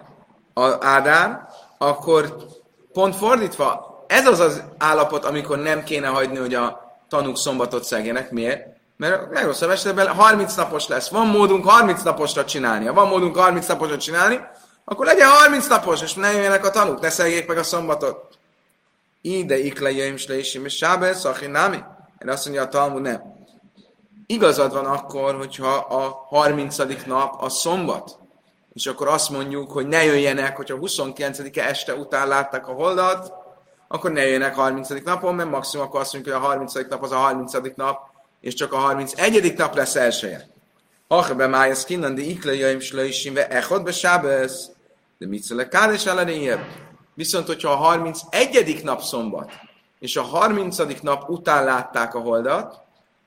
az 0.54 0.76
Ádár, 0.80 1.48
akkor 1.78 2.48
pont 2.92 3.16
fordítva, 3.16 4.04
ez 4.06 4.26
az 4.26 4.40
az 4.40 4.62
állapot, 4.78 5.24
amikor 5.24 5.58
nem 5.58 5.84
kéne 5.84 6.06
hagyni, 6.06 6.38
hogy 6.38 6.54
a 6.54 6.96
tanúk 7.08 7.36
szombatot 7.36 7.84
szegjenek. 7.84 8.30
Miért? 8.30 8.66
Mert 8.96 9.22
a 9.22 9.28
legrosszabb 9.32 9.70
esetben 9.70 10.08
30 10.08 10.54
napos 10.54 10.88
lesz. 10.88 11.08
Van 11.08 11.26
módunk 11.26 11.68
30 11.68 12.02
naposra 12.02 12.44
csinálni. 12.44 12.86
Ha 12.86 12.92
van 12.92 13.08
módunk 13.08 13.36
30 13.36 13.66
naposra 13.66 13.96
csinálni, 13.96 14.40
akkor 14.84 15.06
legyen 15.06 15.28
30 15.28 15.66
napos, 15.66 16.02
és 16.02 16.14
ne 16.14 16.32
jöjjenek 16.32 16.64
a 16.64 16.70
tanúk, 16.70 17.00
ne 17.00 17.10
szegjék 17.10 17.46
meg 17.46 17.58
a 17.58 17.62
szombatot. 17.62 18.38
Ide 19.20 19.58
iklejeim 19.58 20.16
sleisim 20.16 20.64
és 20.64 20.76
sábel 20.76 21.14
szachinami. 21.14 21.78
Én 22.22 22.28
azt 22.28 22.44
mondja 22.44 22.62
a 22.62 22.68
Talmud, 22.68 23.02
nem 23.02 23.38
igazad 24.30 24.72
van 24.72 24.84
akkor, 24.84 25.34
hogyha 25.36 25.74
a 25.74 26.26
30. 26.28 26.76
nap 27.06 27.42
a 27.42 27.48
szombat, 27.48 28.18
és 28.72 28.86
akkor 28.86 29.08
azt 29.08 29.30
mondjuk, 29.30 29.70
hogy 29.70 29.86
ne 29.86 30.04
jöjjenek, 30.04 30.56
hogyha 30.56 30.78
29-e 30.80 31.64
este 31.64 31.94
után 31.94 32.28
látták 32.28 32.68
a 32.68 32.72
holdat, 32.72 33.32
akkor 33.88 34.12
ne 34.12 34.22
jöjjenek 34.22 34.54
30. 34.54 34.88
napon, 35.04 35.34
mert 35.34 35.50
maximum 35.50 35.86
akkor 35.86 36.00
azt 36.00 36.12
mondjuk, 36.12 36.34
hogy 36.34 36.44
a 36.44 36.48
30. 36.48 36.74
nap 36.88 37.02
az 37.02 37.12
a 37.12 37.16
30. 37.16 37.52
nap, 37.74 38.00
és 38.40 38.54
csak 38.54 38.72
a 38.72 38.76
31. 38.76 39.54
nap 39.56 39.74
lesz 39.74 39.94
elsője. 39.94 40.48
Ach, 41.08 41.34
be 41.34 41.46
májesz 41.46 41.84
kinnan, 41.84 42.14
de 42.14 42.22
ikle 42.22 42.54
jöjjön 42.54 42.80
slöjsim, 42.80 43.34
ve 43.34 43.48
echod 43.48 43.82
be 43.82 43.92
sábesz, 43.92 44.70
de 45.18 45.26
mit 45.26 45.42
szöle 45.42 45.68
kár 45.68 45.92
és 45.92 46.08
Viszont, 47.14 47.46
hogyha 47.46 47.70
a 47.70 47.76
31. 47.76 48.80
nap 48.82 49.02
szombat, 49.02 49.52
és 49.98 50.16
a 50.16 50.22
30. 50.22 50.76
nap 51.02 51.28
után 51.28 51.64
látták 51.64 52.14
a 52.14 52.20
holdat, 52.20 52.80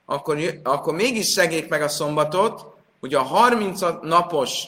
akkor, 0.06 0.38
akkor 0.64 0.94
mégis 0.94 1.26
szegék 1.26 1.70
meg 1.70 1.82
a 1.82 1.88
szombatot, 1.88 2.66
hogy 3.00 3.14
a 3.14 3.22
30 3.22 3.82
napos 4.02 4.64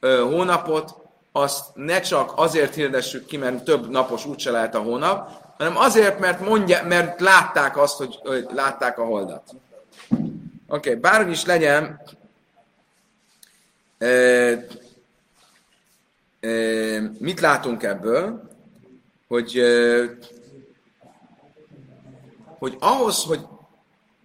hónapot 0.00 0.94
azt 1.32 1.64
ne 1.74 2.00
csak 2.00 2.32
azért 2.36 2.74
hirdessük 2.74 3.26
ki, 3.26 3.36
mert 3.36 3.64
több 3.64 3.90
napos 3.90 4.26
úgyse 4.26 4.50
lehet 4.50 4.74
a 4.74 4.82
hónap, 4.82 5.46
hanem 5.58 5.76
azért, 5.76 6.18
mert, 6.18 6.40
mondja, 6.40 6.84
mert 6.86 7.20
látták 7.20 7.76
azt, 7.76 7.96
hogy, 7.96 8.18
hogy 8.22 8.46
látták 8.50 8.98
a 8.98 9.04
holdat. 9.04 9.42
Oké, 10.10 10.28
okay, 10.66 10.94
bárhogy 10.94 11.32
is 11.32 11.44
legyen, 11.44 12.00
ö, 13.98 14.52
ö, 16.40 17.00
mit 17.18 17.40
látunk 17.40 17.82
ebből? 17.82 18.42
Hogy, 19.28 19.58
ö, 19.58 20.04
hogy 22.58 22.76
ahhoz, 22.80 23.24
hogy 23.24 23.46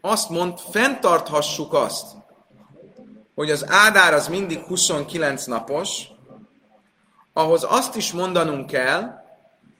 azt 0.01 0.29
mond, 0.29 0.59
fenntarthassuk 0.59 1.73
azt, 1.73 2.11
hogy 3.35 3.51
az 3.51 3.65
Ádár 3.69 4.13
az 4.13 4.27
mindig 4.27 4.59
29 4.59 5.45
napos, 5.45 6.01
ahhoz 7.33 7.65
azt 7.69 7.95
is 7.95 8.11
mondanunk 8.11 8.67
kell, 8.67 9.23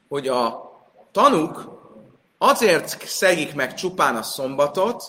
hogy 0.08 0.28
a 0.28 0.72
tanuk 1.12 1.82
azért 2.38 3.08
szegik 3.08 3.56
meg 3.56 3.74
csupán 3.74 4.16
a 4.16 4.24
szombatot, 4.24 5.04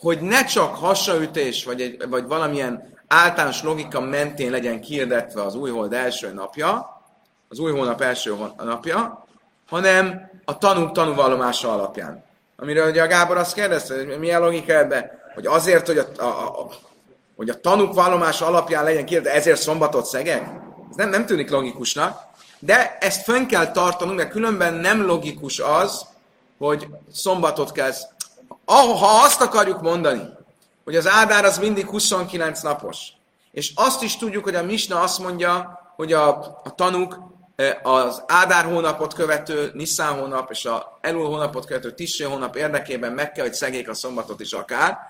hogy 0.00 0.20
ne 0.20 0.44
csak 0.44 0.76
hasaütés, 0.76 1.64
vagy, 1.64 1.80
egy, 1.80 2.08
vagy 2.08 2.26
valamilyen 2.26 2.98
általános 3.06 3.62
logika 3.62 4.00
mentén 4.00 4.50
legyen 4.50 4.80
kiirdetve 4.80 5.42
az 5.42 5.54
új 5.54 5.88
első 5.90 6.32
napja, 6.32 7.02
az 7.48 7.58
új 7.58 7.72
hónap 7.72 8.00
első 8.00 8.36
napja, 8.56 9.26
hanem 9.68 10.30
a 10.44 10.58
tanúk 10.58 10.92
tanúvallomása 10.92 11.72
alapján. 11.72 12.24
Amiről 12.56 12.88
ugye 12.88 13.02
a 13.02 13.06
Gábor 13.06 13.36
azt 13.36 13.54
kérdezte, 13.54 13.94
hogy 13.94 14.18
milyen 14.18 14.40
logika 14.40 14.72
ebben, 14.72 15.10
hogy 15.34 15.46
azért, 15.46 15.86
hogy 15.86 15.98
a, 15.98 16.06
a, 16.18 16.24
a, 16.24 16.68
hogy 17.38 17.48
a 17.48 17.60
tanúk 17.60 17.94
vallomása 17.94 18.46
alapján 18.46 18.84
legyen 18.84 19.04
ki, 19.04 19.20
de 19.20 19.32
ezért 19.32 19.60
szombatot 19.60 20.06
szegek? 20.06 20.42
Ez 20.90 20.96
nem, 20.96 21.08
nem 21.08 21.26
tűnik 21.26 21.50
logikusnak, 21.50 22.20
de 22.58 22.98
ezt 23.00 23.22
fönn 23.22 23.46
kell 23.46 23.70
tartanunk, 23.70 24.16
mert 24.16 24.30
különben 24.30 24.74
nem 24.74 25.06
logikus 25.06 25.58
az, 25.58 26.06
hogy 26.58 26.86
szombatot 27.12 27.72
kezd. 27.72 28.06
Ha 28.64 29.22
azt 29.24 29.40
akarjuk 29.40 29.80
mondani, 29.80 30.22
hogy 30.84 30.96
az 30.96 31.08
Ádár 31.08 31.44
az 31.44 31.58
mindig 31.58 31.86
29 31.86 32.60
napos, 32.60 32.98
és 33.52 33.72
azt 33.74 34.02
is 34.02 34.16
tudjuk, 34.16 34.44
hogy 34.44 34.54
a 34.54 34.64
Misna 34.64 35.00
azt 35.00 35.18
mondja, 35.18 35.80
hogy 35.96 36.12
a, 36.12 36.28
a 36.64 36.74
tanúk 36.74 37.18
az 37.82 38.22
Ádár 38.26 38.64
hónapot 38.64 39.14
követő 39.14 39.70
Nisztán 39.74 40.18
hónap 40.18 40.50
és 40.50 40.64
a 40.64 40.98
Elul 41.00 41.26
hónapot 41.26 41.66
követő 41.66 41.92
Tissé 41.94 42.24
hónap 42.24 42.56
érdekében 42.56 43.12
meg 43.12 43.32
kell, 43.32 43.44
hogy 43.44 43.54
szegék 43.54 43.88
a 43.88 43.94
szombatot 43.94 44.40
is 44.40 44.52
akár. 44.52 45.07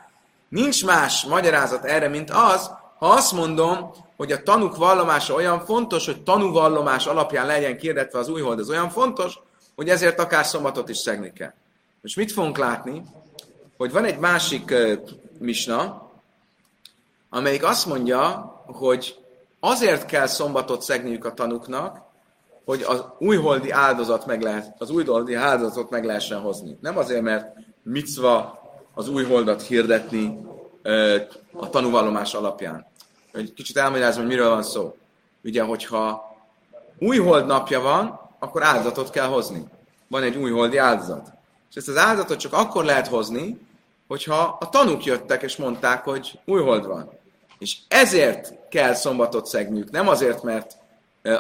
Nincs 0.49 0.85
más 0.85 1.25
magyarázat 1.25 1.85
erre, 1.85 2.09
mint 2.09 2.31
az, 2.31 2.71
ha 2.99 3.07
azt 3.07 3.33
mondom, 3.33 3.90
hogy 4.17 4.33
a 4.33 4.43
tanúk 4.43 4.76
vallomása 4.76 5.35
olyan 5.35 5.64
fontos, 5.64 6.07
hogy 6.07 6.23
tanúvallomás 6.23 7.07
alapján 7.07 7.47
legyen 7.47 7.76
kérdetve 7.76 8.19
az 8.19 8.28
újhold, 8.28 8.59
ez 8.59 8.71
olyan 8.71 8.90
fontos, 8.90 9.38
hogy 9.76 9.88
ezért 9.88 10.19
akár 10.19 10.45
szombatot 10.47 10.88
is 10.88 10.97
szegni 10.97 11.33
kell. 11.33 11.52
És 12.02 12.14
mit 12.14 12.33
fogunk 12.33 12.59
látni? 12.59 13.02
Hogy 13.76 13.93
van 13.93 14.05
egy 14.05 14.19
másik 14.19 14.71
uh, 14.71 14.93
misna, 15.38 16.11
amelyik 17.31 17.64
azt 17.64 17.87
mondja, 17.87 18.52
hogy 18.67 19.17
azért 19.61 20.07
kell 20.07 20.26
szombatot 20.26 20.83
szegniük 20.83 21.25
a 21.25 21.35
tanuknak, 21.35 22.07
hogy 22.64 22.83
az 22.83 23.05
újholdi 23.19 23.71
áldozat 23.71 24.26
meg 24.26 24.43
lehet, 24.43 24.75
az 24.78 24.90
újholdi 24.90 25.35
áldozatot 25.35 25.90
meg 25.90 26.05
lehessen 26.05 26.40
hozni. 26.40 26.78
Nem 26.81 26.99
azért, 26.99 27.23
mert 27.23 27.57
micva 27.83 28.59
az 28.99 29.09
újholdat 29.09 29.62
hirdetni 29.62 30.38
a 31.52 31.71
tanúvallomás 31.71 32.35
alapján. 32.35 32.87
Egy 33.33 33.52
kicsit 33.55 33.76
elmagyarázom, 33.76 34.21
hogy 34.21 34.31
miről 34.31 34.49
van 34.49 34.62
szó. 34.62 34.97
Ugye, 35.45 35.62
hogyha 35.62 36.37
újhold 36.99 37.47
napja 37.47 37.81
van, 37.81 38.21
akkor 38.38 38.62
áldozatot 38.62 39.11
kell 39.11 39.26
hozni. 39.26 39.64
Van 40.09 40.23
egy 40.23 40.37
újholdi 40.37 40.76
áldozat. 40.76 41.33
És 41.71 41.76
ezt 41.76 41.88
az 41.88 41.97
áldozatot 41.97 42.38
csak 42.38 42.52
akkor 42.52 42.85
lehet 42.85 43.07
hozni, 43.07 43.59
hogyha 44.09 44.57
a 44.61 44.69
tanúk 44.69 45.05
jöttek 45.05 45.43
és 45.43 45.57
mondták, 45.57 46.05
hogy 46.05 46.38
újhold 46.45 46.87
van. 46.87 47.11
És 47.59 47.76
ezért 47.88 48.55
kell 48.69 48.95
szombatot 48.95 49.47
szegniük, 49.47 49.90
nem 49.90 50.09
azért, 50.09 50.43
mert 50.43 50.76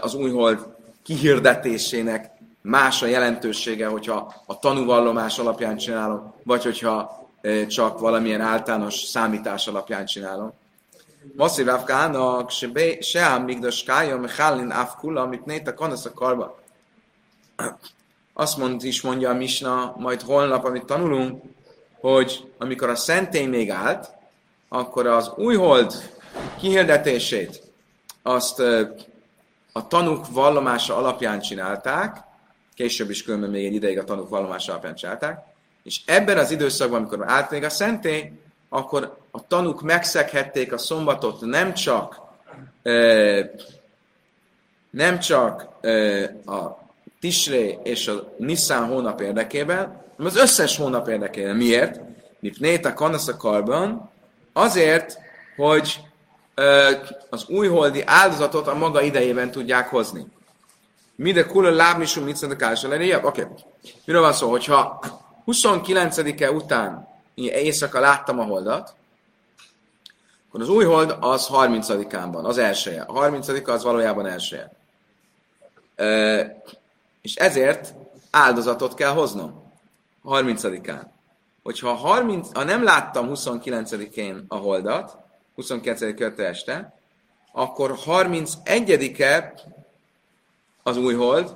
az 0.00 0.14
újhold 0.14 0.66
kihirdetésének 1.02 2.30
más 2.60 3.02
a 3.02 3.06
jelentősége, 3.06 3.86
hogyha 3.86 4.42
a 4.46 4.58
tanúvallomás 4.58 5.38
alapján 5.38 5.76
csinálom, 5.76 6.34
vagy 6.42 6.62
hogyha 6.62 7.26
csak 7.68 7.98
valamilyen 7.98 8.40
általános 8.40 8.94
számítás 8.94 9.66
alapján 9.66 10.06
csinálom. 10.06 10.52
Maszi 11.36 11.62
Rávkának 11.62 12.50
se 13.00 13.20
ám 13.20 13.44
migdas 13.44 13.82
kája, 13.82 14.28
Hálin 14.28 14.70
Afkula, 14.70 15.22
amit 15.22 15.44
néta 15.44 15.74
kanasz 15.74 16.04
a 16.04 16.12
karba. 16.12 16.58
Azt 18.32 18.56
mond, 18.56 18.84
is 18.84 19.00
mondja 19.00 19.30
a 19.30 19.34
Misna, 19.34 19.94
majd 19.96 20.22
holnap, 20.22 20.64
amit 20.64 20.84
tanulunk, 20.84 21.42
hogy 22.00 22.50
amikor 22.58 22.88
a 22.88 22.94
szentély 22.94 23.46
még 23.46 23.70
állt, 23.70 24.10
akkor 24.68 25.06
az 25.06 25.32
újhold 25.36 25.92
kihirdetését 26.58 27.62
azt 28.22 28.60
a 29.72 29.86
tanúk 29.88 30.26
vallomása 30.30 30.96
alapján 30.96 31.40
csinálták, 31.40 32.16
később 32.74 33.10
is 33.10 33.22
különben 33.22 33.50
még 33.50 33.66
egy 33.66 33.74
ideig 33.74 33.98
a 33.98 34.04
tanúk 34.04 34.28
vallomása 34.28 34.72
alapján 34.72 34.94
csinálták, 34.94 35.47
és 35.82 36.00
ebben 36.06 36.38
az 36.38 36.50
időszakban, 36.50 36.98
amikor 36.98 37.18
még 37.50 37.64
a 37.64 37.70
szentély, 37.70 38.32
akkor 38.68 39.16
a 39.30 39.46
tanúk 39.46 39.82
megszeghették 39.82 40.72
a 40.72 40.78
szombatot 40.78 41.40
nem 41.40 41.74
csak 41.74 42.20
nem 44.90 45.18
csak 45.18 45.68
a 46.46 46.86
Tisré 47.20 47.78
és 47.82 48.08
a 48.08 48.34
Nissan 48.36 48.86
hónap 48.86 49.20
érdekében, 49.20 49.78
hanem 50.16 50.32
az 50.32 50.36
összes 50.36 50.76
hónap 50.76 51.08
érdekében. 51.08 51.56
Miért? 51.56 52.00
Mipnét 52.40 52.84
a 52.84 52.94
Kanasz 52.94 53.30
karban, 53.38 54.10
azért, 54.52 55.18
hogy 55.56 56.00
az 57.30 57.44
újholdi 57.48 58.02
áldozatot 58.06 58.66
a 58.66 58.74
maga 58.74 59.02
idejében 59.02 59.50
tudják 59.50 59.88
hozni. 59.88 60.26
Mide 61.14 61.46
kula 61.46 61.70
szent 62.36 62.52
a 62.52 62.56
Oké. 63.24 63.42
Okay. 63.42 63.54
Miről 64.04 64.22
van 64.22 64.32
szó? 64.32 64.50
Hogyha 64.50 65.00
29-e 65.48 66.50
után 66.50 67.08
éjszaka 67.34 68.00
láttam 68.00 68.38
a 68.38 68.44
holdat, 68.44 68.94
akkor 70.48 70.60
az 70.60 70.68
új 70.68 70.84
hold 70.84 71.16
az 71.20 71.48
30-án 71.52 72.28
van, 72.32 72.44
az 72.44 72.58
elsője. 72.58 73.02
A 73.02 73.12
30 73.12 73.68
az 73.68 73.82
valójában 73.82 74.26
elsője. 74.26 74.72
E, 75.96 76.62
és 77.22 77.34
ezért 77.34 77.94
áldozatot 78.30 78.94
kell 78.94 79.12
hoznom. 79.12 79.72
30-án. 80.24 81.02
Hogyha 81.62 81.92
30, 81.92 82.48
ha 82.54 82.64
nem 82.64 82.82
láttam 82.82 83.30
29-én 83.34 84.44
a 84.48 84.56
holdat, 84.56 85.16
29. 85.54 86.00
követő 86.00 86.44
este, 86.44 86.98
akkor 87.52 87.98
31-e 88.06 89.54
az 90.82 90.96
új 90.96 91.14
hold, 91.14 91.54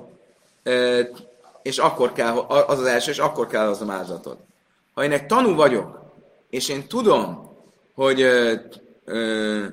és 1.63 1.77
akkor 1.77 2.13
kell, 2.13 2.37
az 2.37 2.79
az 2.79 2.85
első, 2.85 3.11
és 3.11 3.19
akkor 3.19 3.47
kell 3.47 3.67
az 3.67 3.81
a 3.81 3.91
áldozatot. 3.91 4.37
Ha 4.93 5.03
én 5.03 5.11
egy 5.11 5.25
tanú 5.25 5.55
vagyok, 5.55 6.01
és 6.49 6.69
én 6.69 6.87
tudom, 6.87 7.51
hogy, 7.95 8.21
ö, 8.21 8.53
ö, 9.05 9.65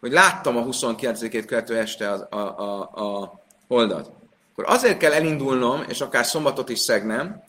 hogy 0.00 0.12
láttam 0.12 0.56
a 0.56 0.64
29-ét 0.64 1.44
követő 1.46 1.76
este 1.76 2.10
a, 2.10 2.26
a, 2.30 2.58
a, 2.58 2.80
a 2.80 3.42
holdat, 3.68 4.10
akkor 4.52 4.64
azért 4.66 4.98
kell 4.98 5.12
elindulnom, 5.12 5.84
és 5.88 6.00
akár 6.00 6.26
szombatot 6.26 6.68
is 6.68 6.78
szegnem, 6.78 7.42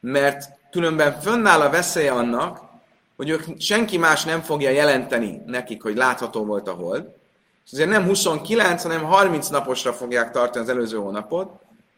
mert 0.00 0.44
különben 0.70 1.20
fönnáll 1.20 1.60
a 1.60 1.70
veszélye 1.70 2.12
annak, 2.12 2.60
hogy 3.16 3.28
ők 3.28 3.44
senki 3.58 3.98
más 3.98 4.24
nem 4.24 4.40
fogja 4.40 4.70
jelenteni 4.70 5.42
nekik, 5.46 5.82
hogy 5.82 5.96
látható 5.96 6.44
volt 6.44 6.68
a 6.68 6.72
hold. 6.72 7.08
És 7.66 7.72
ezért 7.72 7.88
nem 7.88 8.04
29, 8.04 8.82
hanem 8.82 9.04
30 9.04 9.48
naposra 9.48 9.92
fogják 9.92 10.30
tartani 10.30 10.64
az 10.64 10.70
előző 10.70 10.96
hónapot, 10.96 11.50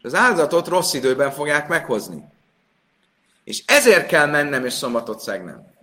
az 0.03 0.15
áldozatot 0.15 0.67
rossz 0.67 0.93
időben 0.93 1.31
fogják 1.31 1.67
meghozni. 1.67 2.23
És 3.43 3.63
ezért 3.67 4.07
kell 4.07 4.25
mennem 4.25 4.65
és 4.65 4.73
szombatot 4.73 5.19
szegnem. 5.19 5.73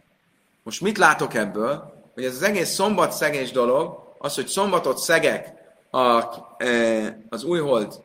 Most 0.62 0.80
mit 0.80 0.98
látok 0.98 1.34
ebből? 1.34 2.02
Hogy 2.14 2.24
ez 2.24 2.34
az 2.34 2.42
egész 2.42 2.70
szombat 2.70 3.12
szegés 3.12 3.50
dolog, 3.50 4.14
az, 4.18 4.34
hogy 4.34 4.46
szombatot 4.46 4.98
szegek 4.98 5.52
a, 5.90 6.24
e, 6.64 7.18
az 7.28 7.44
újhold 7.44 8.00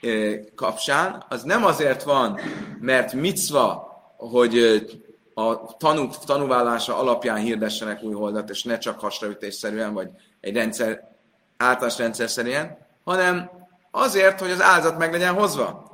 e, 0.00 0.08
kapcsán, 0.54 1.24
az 1.28 1.42
nem 1.42 1.64
azért 1.64 2.02
van, 2.02 2.40
mert 2.80 3.12
micva, 3.12 3.90
hogy 4.16 4.58
a 5.34 5.76
tanúk 5.76 6.18
tanúvállása 6.18 6.98
alapján 6.98 7.38
hirdessenek 7.38 8.02
új 8.02 8.14
holdat, 8.14 8.50
és 8.50 8.62
ne 8.62 8.78
csak 8.78 9.00
hasraütésszerűen, 9.00 9.94
vagy 9.94 10.08
egy 10.40 10.54
rendszer, 10.54 11.08
általános 11.56 11.98
rendszer 11.98 12.30
szerűen, 12.30 12.78
hanem 13.04 13.59
azért, 13.90 14.40
hogy 14.40 14.50
az 14.50 14.62
áldozat 14.62 14.98
meg 14.98 15.12
legyen 15.12 15.34
hozva. 15.34 15.88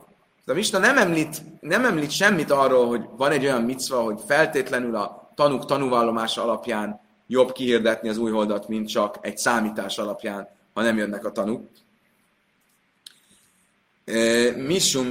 De 0.45 0.53
a 0.53 0.55
Misna 0.55 0.79
nem 0.79 0.99
említ, 0.99 1.43
nem 1.61 1.85
említ 1.85 2.11
semmit 2.11 2.51
arról, 2.51 2.87
hogy 2.87 3.05
van 3.17 3.31
egy 3.31 3.45
olyan 3.45 3.63
micva, 3.63 4.01
hogy 4.01 4.21
feltétlenül 4.27 4.97
a 4.97 5.33
tanúk 5.35 5.65
tanúvallomása 5.65 6.43
alapján 6.43 7.01
jobb 7.27 7.53
kihirdetni 7.53 8.09
az 8.09 8.17
új 8.17 8.31
holdat, 8.31 8.69
mint 8.69 8.89
csak 8.89 9.19
egy 9.21 9.39
számítás 9.39 9.99
alapján, 9.99 10.49
ha 10.75 10.83
nem 10.83 10.97
jönnek 10.97 11.25
a 11.25 11.33
tanúk. 11.33 11.69
Misum, 14.57 15.07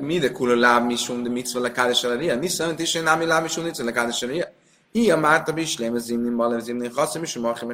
mi 0.00 0.18
de 0.18 0.32
kula 0.32 0.54
láb 0.54 0.86
misum 0.86 1.22
de 1.22 1.28
mitzva 1.28 1.60
lekádes 1.60 2.04
eleria? 2.04 2.38
Mi 2.38 2.48
szerint 2.48 2.78
is 2.78 2.94
én 2.94 3.02
námi 3.02 3.24
láb 3.24 3.42
misum 3.42 3.64
mitzva 3.64 3.84
lekádes 3.84 4.22
eleria? 4.22 4.46
Ia 4.92 5.16
márta 5.16 5.52
bislém, 5.52 5.94
ez 5.94 6.02
zimni 6.02 6.34
balem 6.34 6.58
zimni 6.58 6.88
chaszem, 6.88 7.20
misum 7.20 7.44
achim. 7.44 7.72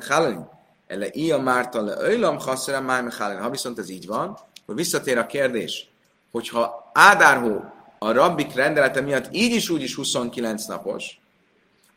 Ele 0.90 1.08
ia 1.12 1.38
márta 1.38 1.82
le 1.82 1.94
öjlam 1.98 2.38
máj 2.82 3.02
mechalelin. 3.02 3.42
Ha 3.42 3.50
viszont 3.50 3.78
ez 3.78 3.90
így 3.90 4.06
van, 4.06 4.38
akkor 4.62 4.74
visszatér 4.74 5.18
a 5.18 5.26
kérdés, 5.26 5.88
hogyha 6.30 6.90
Ádárhó 6.94 7.64
a 7.98 8.12
rabbik 8.12 8.54
rendelete 8.54 9.00
miatt 9.00 9.28
így 9.30 9.54
is 9.54 9.68
úgy 9.68 9.82
is 9.82 9.94
29 9.94 10.64
napos, 10.66 11.20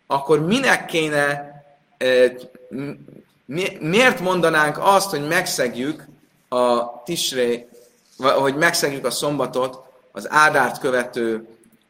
akkor 0.08 0.46
minek 0.46 0.86
kéne, 0.86 1.52
miért 3.80 4.20
mondanánk 4.20 4.78
azt, 4.80 5.10
hogy 5.10 5.28
megszegjük 5.28 6.06
a 6.50 7.04
tisré, 7.04 7.68
hogy 8.18 8.56
megszegjük 8.56 9.06
a 9.06 9.12
szombatot 9.12 9.80
az 10.12 10.32
Ádárt 10.32 10.80
követő 10.80 11.48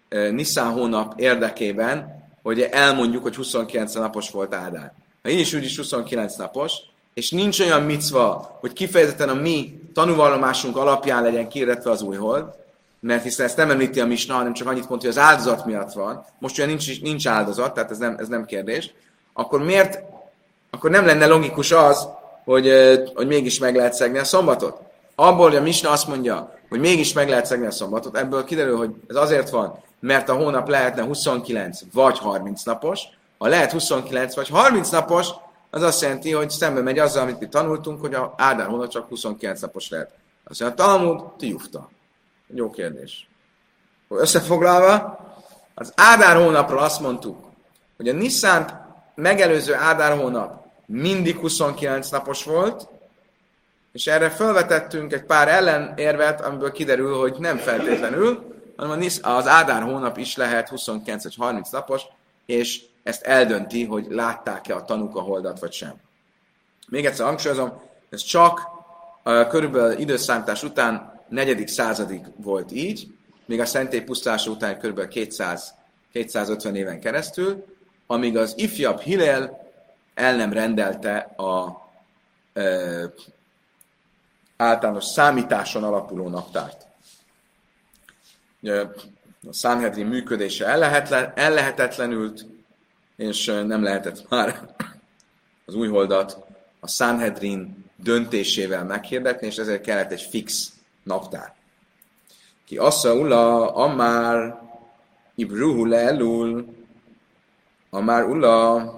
Nisztán 0.10 0.72
hónap 0.72 1.20
érdekében, 1.20 2.24
hogy 2.42 2.62
elmondjuk, 2.62 3.24
hogy 3.24 3.36
29 3.36 3.94
napos 3.94 4.30
volt 4.30 4.54
Ádár. 4.54 4.94
Ha 5.22 5.30
így 5.30 5.40
is 5.40 5.54
úgy 5.54 5.64
is 5.64 5.78
29 5.78 6.36
napos, 6.36 6.74
és 7.14 7.32
nincs 7.32 7.60
olyan 7.60 7.82
micva, 7.82 8.58
hogy 8.60 8.74
kifejezetten 8.74 9.30
a 9.30 9.34
mi 9.34 9.80
tanúvallomásunk 9.94 10.78
alapján 10.78 11.24
legyen 11.24 11.50
kiirdetve 11.50 11.92
az 11.92 12.02
új 12.02 12.16
hold, 12.16 12.46
mert 13.00 13.24
hiszen 13.24 13.46
ezt 13.46 13.58
nem 13.58 13.70
említi 13.70 14.00
a 14.00 14.06
misna, 14.06 14.34
hanem 14.34 14.54
csak 14.54 14.68
annyit 14.68 14.90
mondja, 14.90 15.10
hogy 15.10 15.18
az 15.18 15.24
áldozat 15.24 15.66
miatt 15.66 15.94
van. 15.94 16.26
Most 16.40 16.58
olyan 16.58 16.70
nincs, 16.70 17.02
nincs 17.02 17.28
áldozat, 17.28 17.74
tehát 17.74 17.92
ez 17.92 17.98
nem, 17.98 18.16
ez 18.20 18.28
nem 18.28 18.46
kérdés. 18.46 18.94
Akkor 19.34 19.64
miért, 19.64 20.00
akkor 20.70 20.90
nem 20.90 21.06
lenne 21.06 21.26
logikus 21.26 21.72
az, 21.72 22.08
hogy, 22.46 22.72
hogy 23.14 23.28
mégis 23.28 23.60
meg 23.60 23.76
lehet 23.76 23.94
szegni 23.94 24.18
a 24.18 24.24
szombatot. 24.24 24.80
Abból, 25.16 25.48
hogy 25.48 25.58
a 25.58 25.62
misna 25.62 25.90
azt 25.90 26.08
mondja, 26.08 26.58
hogy 26.70 26.80
mégis 26.80 27.14
meg 27.14 27.30
lehet 27.30 27.46
szegni 27.46 27.66
a 27.66 27.72
szombatot, 27.72 28.18
ebből 28.18 28.44
kiderül, 28.44 28.78
hogy 28.78 28.90
ez 29.08 29.16
azért 29.16 29.50
van, 29.50 29.80
mert 30.00 30.30
a 30.30 30.34
hónap 30.34 30.70
lehetne 30.70 31.04
29 31.04 31.80
vagy 31.94 32.20
30 32.20 32.64
napos. 32.64 33.02
Ha 33.38 33.48
lehet 33.48 33.72
29 33.72 34.36
vagy 34.36 34.50
30 34.50 34.90
napos, 34.90 35.28
az 35.74 35.82
azt 35.82 36.02
jelenti, 36.02 36.32
hogy 36.32 36.50
szembe 36.50 36.82
megy 36.82 37.00
azzal, 37.00 37.22
amit 37.22 37.40
mi 37.40 37.48
tanultunk, 37.48 38.02
hogy 38.02 38.14
a 38.14 38.34
Ádár 38.38 38.68
hónap 38.68 38.88
csak 38.88 39.08
29 39.08 39.62
napos 39.62 39.90
lehet. 39.90 40.12
Azt 40.44 40.60
mondja, 40.60 40.84
a 40.84 40.88
Talmud 40.88 41.36
tiufta. 41.38 41.90
Jó 42.48 42.70
kérdés. 42.70 43.28
Összefoglalva, 44.08 45.20
az 45.74 45.94
Ádár 45.96 46.36
hónapról 46.36 46.80
azt 46.80 47.00
mondtuk, 47.00 47.38
hogy 47.98 48.08
a 48.08 48.14
Nissan 48.14 48.86
megelőző 49.16 49.74
Ádár 49.74 50.18
hónap 50.18 50.66
mindig 50.86 51.38
29 51.38 52.10
napos 52.10 52.44
volt, 52.44 52.88
és 53.92 54.08
erre 54.08 54.30
felvetettünk 54.30 55.14
egy 55.14 55.24
pár 55.24 55.48
ellenérvet, 55.48 56.42
amiből 56.42 56.72
kiderül, 56.72 57.16
hogy 57.16 57.36
nem 57.40 57.58
feltétlenül, 57.58 58.54
hanem 58.78 59.08
az 59.22 59.48
Ádár 59.48 59.82
hónap 59.82 60.18
is 60.18 60.36
lehet 60.36 60.70
29 60.70 61.24
vagy 61.24 61.36
30 61.36 61.70
napos, 61.70 62.02
és 62.46 62.82
ezt 63.04 63.24
eldönti, 63.24 63.86
hogy 63.86 64.06
látták-e 64.10 64.76
a 64.76 64.86
tanúk 64.86 65.16
a 65.16 65.22
holdat, 65.22 65.60
vagy 65.60 65.72
sem. 65.72 65.94
Még 66.88 67.06
egyszer 67.06 67.26
hangsúlyozom, 67.26 67.82
ez 68.10 68.22
csak 68.22 68.62
uh, 69.24 69.48
körülbelül 69.48 70.00
időszámítás 70.00 70.64
után 70.64 71.22
negyedik 71.28 71.68
századig 71.68 72.22
volt 72.36 72.72
így, 72.72 73.08
még 73.46 73.60
a 73.60 73.66
szentély 73.66 74.02
pusztulása 74.02 74.52
után 74.52 74.80
kb. 74.80 75.08
200, 75.08 75.74
250 76.12 76.76
éven 76.76 77.00
keresztül, 77.00 77.66
amíg 78.08 78.38
az 78.38 78.54
ifjabb 78.58 79.00
Hillel 79.00 79.72
el 80.14 80.36
nem 80.36 80.54
rendelte 80.54 81.18
a 81.38 81.82
ö, 82.54 83.06
általános 84.58 85.06
számításon 85.06 85.84
alapuló 85.84 86.30
naptárt. 86.30 86.86
A 89.48 89.54
Sanhedrin 89.54 90.06
működése 90.06 90.66
ellehetetlenült, 91.36 92.46
és 93.16 93.46
nem 93.46 93.84
lehetett 93.84 94.30
már 94.30 94.60
az 95.66 95.76
új 95.76 95.88
holdat 95.88 96.46
a 96.80 96.88
Sanhedrin 96.88 97.86
döntésével 97.96 98.84
meghirdetni, 98.84 99.48
és 99.48 99.58
ezért 99.58 99.82
kellett 99.82 100.12
egy 100.12 100.22
fix 100.22 100.74
naptár. 101.04 101.54
Ki 102.66 102.78
assza 102.78 103.16
ula, 103.16 103.74
amár 103.76 104.62
ibruhu 105.36 105.86
leelul, 105.86 106.76
amár 107.90 108.24
ula, 108.24 108.92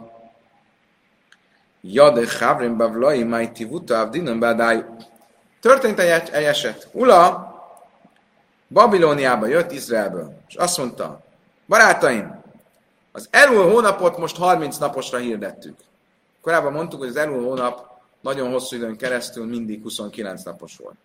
jade 1.82 2.26
chavrim 2.26 2.78
bavlai 2.78 3.24
majti 3.24 3.64
vuta 3.64 4.00
avdinon 4.00 4.40
bádáj. 4.40 4.86
Történt 5.62 6.00
egy, 6.00 6.30
egy 6.30 6.44
eset. 6.44 6.88
Ula 6.92 7.54
Babilóniába 8.68 9.48
jött 9.48 9.72
Izraelből, 9.72 10.38
és 10.48 10.56
azt 10.56 10.78
mondta, 10.78 11.24
barátaim, 11.68 12.44
az 13.16 13.28
elmúlt 13.32 13.72
hónapot 13.72 14.18
most 14.18 14.38
30 14.38 14.78
naposra 14.78 15.18
hirdettük. 15.18 15.78
Korábban 16.42 16.72
mondtuk, 16.72 17.00
hogy 17.00 17.10
az 17.10 17.16
elmúlt 17.16 17.44
hónap 17.44 18.02
nagyon 18.22 18.52
hosszú 18.52 18.76
időn 18.76 18.98
keresztül 18.98 19.46
mindig 19.46 19.82
29 19.82 20.44
napos 20.44 20.78
volt. 20.78 20.96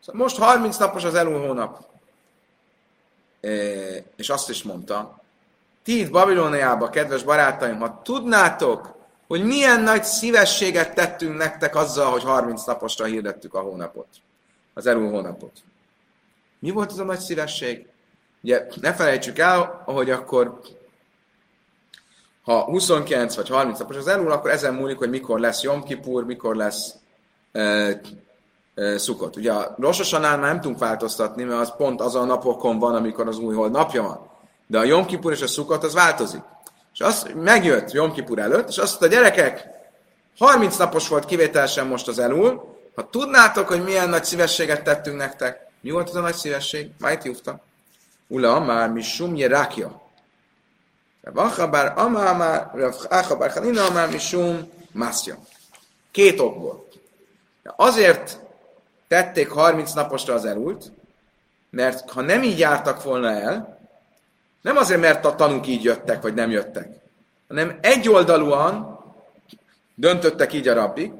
Szóval 0.00 0.20
most 0.20 0.36
30 0.36 0.76
napos 0.76 1.04
az 1.04 1.14
elmúlt 1.14 1.46
hónap. 1.46 1.84
E, 3.40 3.48
és 4.16 4.28
azt 4.28 4.50
is 4.50 4.62
mondta, 4.62 5.20
ti 5.82 6.00
itt 6.00 6.10
Babilóniában, 6.10 6.90
kedves 6.90 7.22
barátaim, 7.22 7.78
ha 7.78 8.00
tudnátok, 8.02 8.94
hogy 9.26 9.44
milyen 9.44 9.80
nagy 9.80 10.04
szívességet 10.04 10.94
tettünk 10.94 11.36
nektek 11.36 11.74
azzal, 11.74 12.10
hogy 12.10 12.22
30 12.22 12.64
naposra 12.64 13.04
hirdettük 13.04 13.54
a 13.54 13.60
hónapot, 13.60 14.08
az 14.74 14.86
elú 14.86 15.10
hónapot. 15.10 15.52
Mi 16.58 16.70
volt 16.70 16.90
az 16.90 16.98
a 16.98 17.04
nagy 17.04 17.20
szívesség? 17.20 17.86
Ugye 18.42 18.66
ne 18.80 18.94
felejtsük 18.94 19.38
el, 19.38 19.82
hogy 19.84 20.10
akkor 20.10 20.60
ha 22.46 22.62
29 22.62 23.36
vagy 23.36 23.48
30 23.48 23.78
napos 23.78 23.96
az 23.96 24.06
elúl, 24.06 24.32
akkor 24.32 24.50
ezen 24.50 24.74
múlik, 24.74 24.98
hogy 24.98 25.10
mikor 25.10 25.40
lesz 25.40 25.62
Jom 25.62 25.82
Kipur, 25.82 26.24
mikor 26.24 26.56
lesz 26.56 26.94
e, 27.52 27.60
e, 28.74 28.98
szukott. 28.98 29.36
Ugye 29.36 29.52
a 29.52 29.74
Rososanál 29.78 30.38
már 30.38 30.48
nem 30.48 30.60
tudunk 30.60 30.78
változtatni, 30.78 31.42
mert 31.42 31.60
az 31.60 31.76
pont 31.76 32.00
azon 32.00 32.22
a 32.22 32.26
napokon 32.26 32.78
van, 32.78 32.94
amikor 32.94 33.28
az 33.28 33.38
új 33.38 33.54
hold 33.54 33.70
napja 33.70 34.02
van. 34.02 34.30
De 34.66 34.78
a 34.78 34.84
Jom 34.84 35.06
Kipur 35.06 35.32
és 35.32 35.42
a 35.42 35.46
szukott 35.46 35.84
az 35.84 35.94
változik. 35.94 36.42
És 36.92 37.00
az 37.00 37.30
megjött 37.34 37.92
Jom 37.92 38.12
Kipur 38.12 38.38
előtt, 38.38 38.68
és 38.68 38.78
azt 38.78 39.00
mondta, 39.00 39.18
gyerekek, 39.18 39.68
30 40.38 40.76
napos 40.76 41.08
volt 41.08 41.24
kivételesen 41.24 41.86
most 41.86 42.08
az 42.08 42.18
elúl, 42.18 42.76
ha 42.94 43.08
tudnátok, 43.10 43.68
hogy 43.68 43.84
milyen 43.84 44.08
nagy 44.08 44.24
szívességet 44.24 44.84
tettünk 44.84 45.16
nektek, 45.16 45.66
mi 45.80 45.90
volt 45.90 46.08
az 46.08 46.14
a 46.14 46.20
nagy 46.20 46.34
szívesség? 46.34 46.90
Majd 46.98 47.24
júfta. 47.24 47.60
Ula 48.26 48.60
már 48.60 48.90
mi 48.90 49.02
sumje 49.02 49.48
rákja. 49.48 50.05
Achabar 51.34 51.92
Amár, 51.96 52.70
Achabar 53.08 53.50
Hanina 53.50 53.84
Amár 53.84 54.10
Misum 54.10 54.70
Mászja. 54.92 55.36
Két 56.10 56.40
okból. 56.40 56.88
Azért 57.76 58.38
tették 59.08 59.50
30 59.50 59.92
naposra 59.92 60.34
az 60.34 60.44
elult, 60.44 60.92
mert 61.70 62.10
ha 62.10 62.20
nem 62.20 62.42
így 62.42 62.58
jártak 62.58 63.02
volna 63.02 63.30
el, 63.30 63.78
nem 64.62 64.76
azért, 64.76 65.00
mert 65.00 65.24
a 65.24 65.34
tanúk 65.34 65.66
így 65.66 65.84
jöttek, 65.84 66.22
vagy 66.22 66.34
nem 66.34 66.50
jöttek, 66.50 66.88
hanem 67.48 67.78
egyoldalúan 67.80 68.98
döntöttek 69.94 70.52
így 70.52 70.68
a 70.68 70.74
rabbi, 70.74 71.12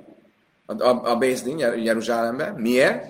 a, 0.66 0.82
a, 0.82 1.10
a 1.10 1.16
Bézdin 1.16 1.58
Jeruzsálemben. 1.58 2.54
Miért? 2.54 3.04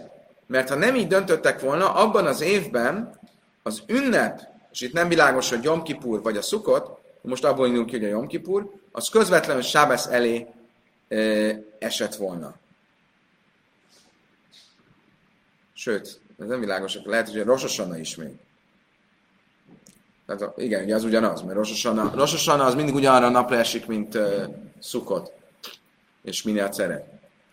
Mert 0.47 0.69
ha 0.69 0.75
nem 0.75 0.95
így 0.95 1.07
döntöttek 1.07 1.61
volna, 1.61 1.95
abban 1.95 2.27
az 2.27 2.41
évben 2.41 3.19
az 3.63 3.83
ünnep 3.87 4.41
és 4.77 4.83
itt 4.83 4.93
nem 4.93 5.09
világos, 5.09 5.49
hogy 5.49 5.63
Jom 5.63 5.83
Kipur 5.83 6.23
vagy 6.23 6.37
a 6.37 6.43
Szukot, 6.43 6.99
most 7.21 7.45
abból 7.45 7.67
indulunk 7.67 7.91
ki, 7.91 7.97
hogy 7.97 8.05
a 8.05 8.09
Jom 8.09 8.27
Kipur, 8.27 8.71
az 8.93 9.09
közvetlenül 9.09 9.63
Sábesz 9.63 10.07
elé 10.07 10.47
e, 11.09 11.17
esett 11.79 12.15
volna. 12.15 12.55
Sőt, 15.73 16.21
ez 16.39 16.47
nem 16.47 16.61
világos, 16.61 16.99
lehet, 17.05 17.29
hogy 17.29 17.43
Rososana 17.43 17.99
is 17.99 18.17
még. 18.17 18.33
Tehát, 20.27 20.53
igen, 20.57 20.83
ugye 20.83 20.95
az 20.95 21.05
ugyanaz, 21.05 21.43
mert 21.43 21.57
Rososana, 21.57 22.13
Rososana 22.15 22.65
az 22.65 22.75
mindig 22.75 22.95
ugyanarra 22.95 23.27
a 23.27 23.31
napra 23.31 23.57
esik, 23.57 23.87
mint 23.87 24.15
uh, 24.15 24.45
Szukot, 24.81 25.33
és 26.23 26.43
minél 26.43 26.73
szeret. 26.73 27.09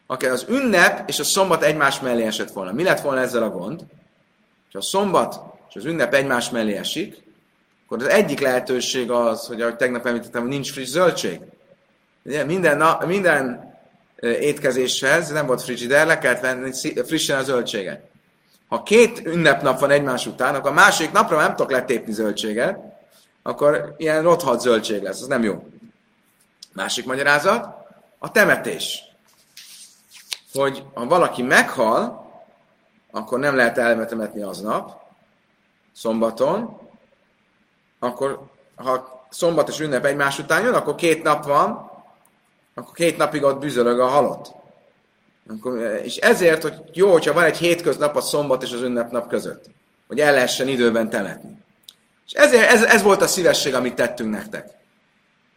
Akár 0.08 0.32
az 0.32 0.46
ünnep 0.50 1.10
és 1.10 1.20
a 1.20 1.24
szombat 1.24 1.64
egymás 1.64 2.00
mellé 2.00 2.24
esett 2.24 2.52
volna. 2.52 2.72
Mi 2.72 2.84
lett 2.84 3.02
volna 3.02 3.22
ezzel 3.22 3.44
a 3.44 3.50
gond? 3.50 3.86
Ha 4.72 4.78
a 4.78 4.82
szombat 4.82 5.53
és 5.74 5.80
az 5.80 5.86
ünnep 5.86 6.14
egymás 6.14 6.50
mellé 6.50 6.76
esik, 6.76 7.24
akkor 7.86 7.98
az 7.98 8.08
egyik 8.08 8.40
lehetőség 8.40 9.12
az, 9.12 9.48
hogy 9.48 9.62
ahogy 9.62 9.76
tegnap 9.76 10.06
említettem, 10.06 10.48
nincs 10.48 10.72
friss 10.72 10.90
zöldség. 10.90 11.40
Ugye, 12.24 12.44
minden, 12.44 12.78
na, 12.78 13.00
minden 13.06 13.74
étkezéshez 14.20 15.30
nem 15.30 15.46
volt 15.46 15.62
frigider, 15.62 16.08
le 16.08 16.18
kellett 16.18 16.42
venni 16.42 16.72
frissen 17.04 17.38
a 17.38 17.44
zöldséget. 17.44 18.02
Ha 18.68 18.84
két 18.84 19.26
ünnepnap 19.26 19.80
van 19.80 19.90
egymás 19.90 20.26
után, 20.26 20.56
akkor 20.56 20.70
a 20.70 20.74
másik 20.74 21.12
napra 21.12 21.38
nem 21.38 21.56
tudok 21.56 21.72
letépni 21.72 22.14
zöldséget, 22.14 22.80
akkor 23.42 23.96
ilyen 23.98 24.24
rothadt 24.24 24.62
zöldség 24.62 25.02
lesz, 25.02 25.22
az 25.22 25.28
nem 25.28 25.44
jó. 25.44 25.68
Másik 26.74 27.06
magyarázat, 27.06 27.68
a 28.18 28.32
temetés. 28.32 29.04
Hogy 30.54 30.84
ha 30.94 31.06
valaki 31.06 31.42
meghal, 31.42 32.32
akkor 33.12 33.40
nem 33.40 33.56
lehet 33.56 33.78
elmetemetni 33.78 34.42
aznap, 34.42 35.03
szombaton, 35.94 36.78
akkor 38.00 38.40
ha 38.76 39.26
szombat 39.30 39.70
és 39.70 39.80
ünnep 39.80 40.06
egymás 40.06 40.40
után 40.40 40.64
jön, 40.64 40.74
akkor 40.74 40.96
két 40.96 41.24
nap 41.24 41.46
van, 41.46 41.92
akkor 42.74 42.94
két 42.94 43.18
napig 43.18 43.44
ott 43.44 43.60
bűzölög 43.60 44.00
a 44.00 44.08
halott. 44.08 44.52
Akkor, 45.48 45.80
és 46.04 46.18
ezért, 46.18 46.62
hogy 46.62 46.74
jó, 46.94 47.12
hogyha 47.12 47.34
van 47.34 47.44
egy 47.44 47.58
hétköznap 47.58 48.16
a 48.16 48.22
szombat 48.22 48.64
és 48.64 48.72
az 48.72 48.82
ünnepnap 48.82 49.28
között, 49.28 49.70
hogy 50.08 50.20
el 50.20 50.34
lehessen 50.34 50.68
időben 50.68 51.10
temetni. 51.10 51.58
És 52.26 52.32
ezért, 52.32 52.72
ez, 52.72 52.84
ez 52.84 53.02
volt 53.02 53.22
a 53.22 53.28
szívesség, 53.28 53.74
amit 53.74 53.96
tettünk 53.96 54.32
nektek. 54.32 54.70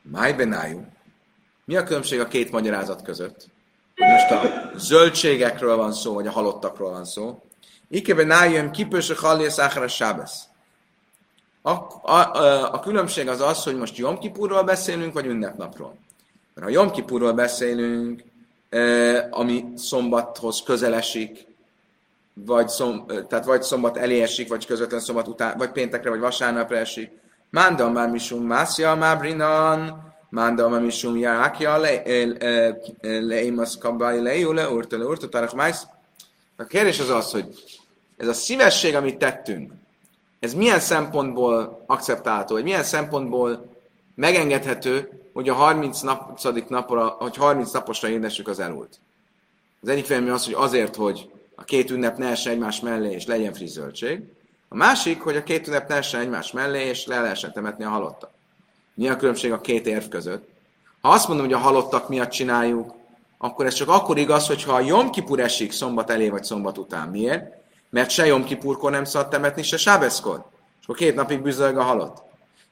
Máj 0.02 0.32
benájú. 0.32 0.86
Mi 1.64 1.76
a 1.76 1.84
különbség 1.84 2.20
a 2.20 2.28
két 2.28 2.50
magyarázat 2.50 3.02
között? 3.02 3.46
Most 3.96 4.30
a 4.30 4.70
zöldségekről 4.76 5.76
van 5.76 5.92
szó, 5.92 6.14
vagy 6.14 6.26
a 6.26 6.30
halottakról 6.30 6.90
van 6.90 7.04
szó. 7.04 7.42
Ikebe 7.88 8.24
nájön 8.24 8.70
kipős 8.70 9.10
a 9.10 9.14
hallész 9.14 9.58
a 9.58 9.88
sábesz. 9.88 10.42
A, 11.62 11.70
a, 12.02 12.72
a, 12.72 12.80
különbség 12.80 13.28
az 13.28 13.40
az, 13.40 13.62
hogy 13.62 13.76
most 13.76 13.96
Jom 13.96 14.18
Kipurról 14.18 14.62
beszélünk, 14.62 15.12
vagy 15.12 15.26
ünnepnapról. 15.26 15.98
Mert 16.54 16.66
ha 16.66 16.72
Jom 16.72 16.90
Kipurról 16.90 17.32
beszélünk, 17.32 18.22
ami 19.30 19.64
szombathoz 19.76 20.62
közelesik, 20.62 21.46
vagy, 22.34 22.68
szom, 22.68 23.06
tehát 23.28 23.44
vagy 23.44 23.62
szombat 23.62 23.96
elé 23.96 24.22
esik, 24.22 24.48
vagy 24.48 24.66
közvetlen 24.66 25.00
szombat 25.00 25.28
után, 25.28 25.58
vagy 25.58 25.70
péntekre, 25.70 26.10
vagy 26.10 26.20
vasárnapra 26.20 26.76
esik. 26.76 27.10
Mándam 27.50 27.92
már 27.92 28.10
misum 28.10 28.46
mászja, 28.46 28.94
mábrinan, 28.94 30.04
mándam 30.28 30.70
már 30.70 30.80
misum 30.80 31.16
járákja, 31.16 31.80
leimasz 33.00 33.78
kabbai 33.78 34.22
lejú, 34.22 34.52
leúrta, 34.52 34.98
leúrta, 34.98 35.28
tarak 35.28 35.54
májsz. 35.54 35.86
A 36.56 36.64
kérdés 36.64 37.00
az 37.00 37.10
az, 37.10 37.30
hogy 37.30 37.44
ez 38.16 38.28
a 38.28 38.32
szívesség, 38.32 38.94
amit 38.94 39.18
tettünk, 39.18 39.72
ez 40.38 40.54
milyen 40.54 40.80
szempontból 40.80 41.84
akceptálható, 41.86 42.54
vagy 42.54 42.64
milyen 42.64 42.82
szempontból 42.82 43.76
megengedhető, 44.14 45.20
hogy 45.32 45.48
a 45.48 45.54
30 45.54 46.00
nap, 46.00 46.40
napra, 46.68 47.06
hogy 47.06 47.36
30 47.36 47.72
naposra 47.72 48.08
édessük 48.08 48.48
az 48.48 48.58
elult. 48.58 49.00
Az 49.82 49.88
egyik 49.88 50.06
vélemény 50.06 50.30
az, 50.30 50.44
hogy 50.44 50.54
azért, 50.54 50.96
hogy 50.96 51.30
a 51.54 51.64
két 51.64 51.90
ünnep 51.90 52.16
ne 52.18 52.28
essen 52.28 52.52
egymás 52.52 52.80
mellé, 52.80 53.12
és 53.12 53.26
legyen 53.26 53.52
friss 53.52 53.70
zöldség. 53.70 54.22
A 54.68 54.76
másik, 54.76 55.20
hogy 55.20 55.36
a 55.36 55.42
két 55.42 55.66
ünnep 55.66 55.88
ne 55.88 55.94
essen 55.94 56.20
egymás 56.20 56.52
mellé, 56.52 56.84
és 56.84 57.06
le 57.06 57.20
lehessen 57.20 57.52
temetni 57.52 57.84
a 57.84 57.88
halottat. 57.88 58.30
Mi 58.94 59.08
a 59.08 59.16
különbség 59.16 59.52
a 59.52 59.60
két 59.60 59.86
érv 59.86 60.08
között? 60.08 60.48
Ha 61.00 61.08
azt 61.08 61.28
mondom, 61.28 61.46
hogy 61.46 61.54
a 61.54 61.58
halottak 61.58 62.08
miatt 62.08 62.30
csináljuk, 62.30 62.94
akkor 63.38 63.66
ez 63.66 63.74
csak 63.74 63.88
akkor 63.88 64.18
igaz, 64.18 64.46
hogyha 64.46 64.72
a 64.72 64.80
Jom 64.80 65.10
Kipur 65.10 65.40
esik 65.40 65.72
szombat 65.72 66.10
elé 66.10 66.28
vagy 66.28 66.44
szombat 66.44 66.78
után. 66.78 67.08
Miért? 67.08 67.54
Mert 67.90 68.10
se 68.10 68.26
Jom 68.26 68.44
Kipurkor 68.44 68.90
nem 68.90 69.04
szabad 69.04 69.28
temetni, 69.28 69.62
se 69.62 69.76
Sábeszkor. 69.76 70.44
És 70.80 70.84
akkor 70.84 70.96
két 70.96 71.14
napig 71.14 71.42
bűzölg 71.42 71.76
a 71.76 71.82
halott. 71.82 72.22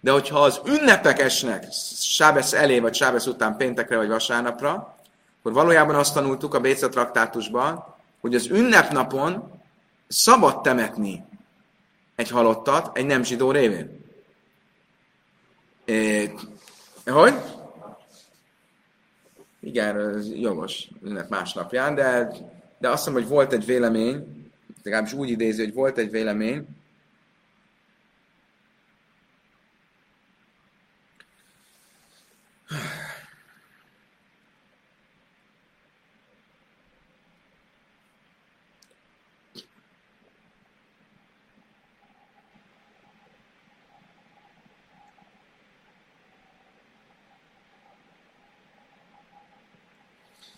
De 0.01 0.11
hogyha 0.11 0.41
az 0.41 0.61
ünnepek 0.67 1.19
esnek 1.19 1.67
Sábesz 2.01 2.53
elé, 2.53 2.79
vagy 2.79 2.95
Sábesz 2.95 3.27
után 3.27 3.57
péntekre, 3.57 3.97
vagy 3.97 4.09
vasárnapra, 4.09 4.97
akkor 5.39 5.53
valójában 5.53 5.95
azt 5.95 6.15
tanultuk 6.15 6.55
a 6.55 6.61
Béca 6.61 6.89
traktátusban, 6.89 7.85
hogy 8.21 8.35
az 8.35 8.47
ünnepnapon 8.47 9.61
szabad 10.09 10.63
temetni 10.63 11.25
egy 12.15 12.31
halottat 12.31 12.97
egy 12.97 13.07
nem 13.07 13.23
zsidó 13.23 13.51
révén. 13.51 14.05
É, 15.85 16.33
hogy? 17.07 17.35
Igen, 19.61 20.23
jogos, 20.35 20.89
ünnep 21.03 21.29
másnapján, 21.29 21.95
de, 21.95 22.33
de 22.79 22.89
azt 22.89 22.99
hiszem, 22.99 23.13
hogy 23.13 23.29
volt 23.29 23.53
egy 23.53 23.65
vélemény, 23.65 24.44
legalábbis 24.85 25.13
úgy 25.13 25.31
idézi, 25.31 25.65
hogy 25.65 25.75
volt 25.75 25.99
egy 25.99 26.11
vélemény, 26.11 26.67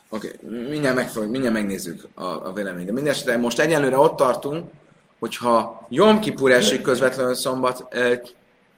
Oké, 0.08 0.32
okay. 0.42 0.58
mindjárt, 0.68 0.94
megfog, 0.94 1.26
mindjárt 1.26 1.54
megnézzük 1.54 2.08
a, 2.14 2.24
a 2.24 2.52
véleményt. 2.52 2.86
De 2.86 2.92
mindesetre 2.92 3.36
most 3.36 3.58
egyelőre 3.58 3.98
ott 3.98 4.16
tartunk, 4.16 4.70
hogyha 5.18 5.86
Jom 5.88 6.20
Kipur 6.20 6.50
esik 6.50 6.82
közvetlenül 6.82 7.34
szombat 7.34 7.94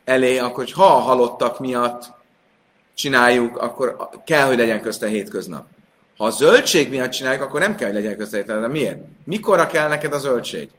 elé, 0.04 0.38
akkor 0.38 0.68
ha 0.74 0.84
a 0.84 0.98
halottak 0.98 1.58
miatt 1.58 2.10
csináljuk, 2.94 3.56
akkor 3.56 4.08
kell, 4.24 4.46
hogy 4.46 4.56
legyen 4.56 4.80
közte 4.80 5.06
hétköznap. 5.06 5.66
Ha 6.16 6.24
a 6.24 6.30
zöldség 6.30 6.90
miatt 6.90 7.10
csináljuk, 7.10 7.42
akkor 7.42 7.60
nem 7.60 7.74
kell, 7.74 7.86
hogy 7.86 7.96
legyen 7.96 8.16
közte 8.16 8.36
hétköznap. 8.36 8.64
De 8.64 8.72
miért? 8.72 8.98
Mikorra 9.24 9.66
kell 9.66 9.88
neked 9.88 10.12
a 10.12 10.18
zöldség? 10.18 10.70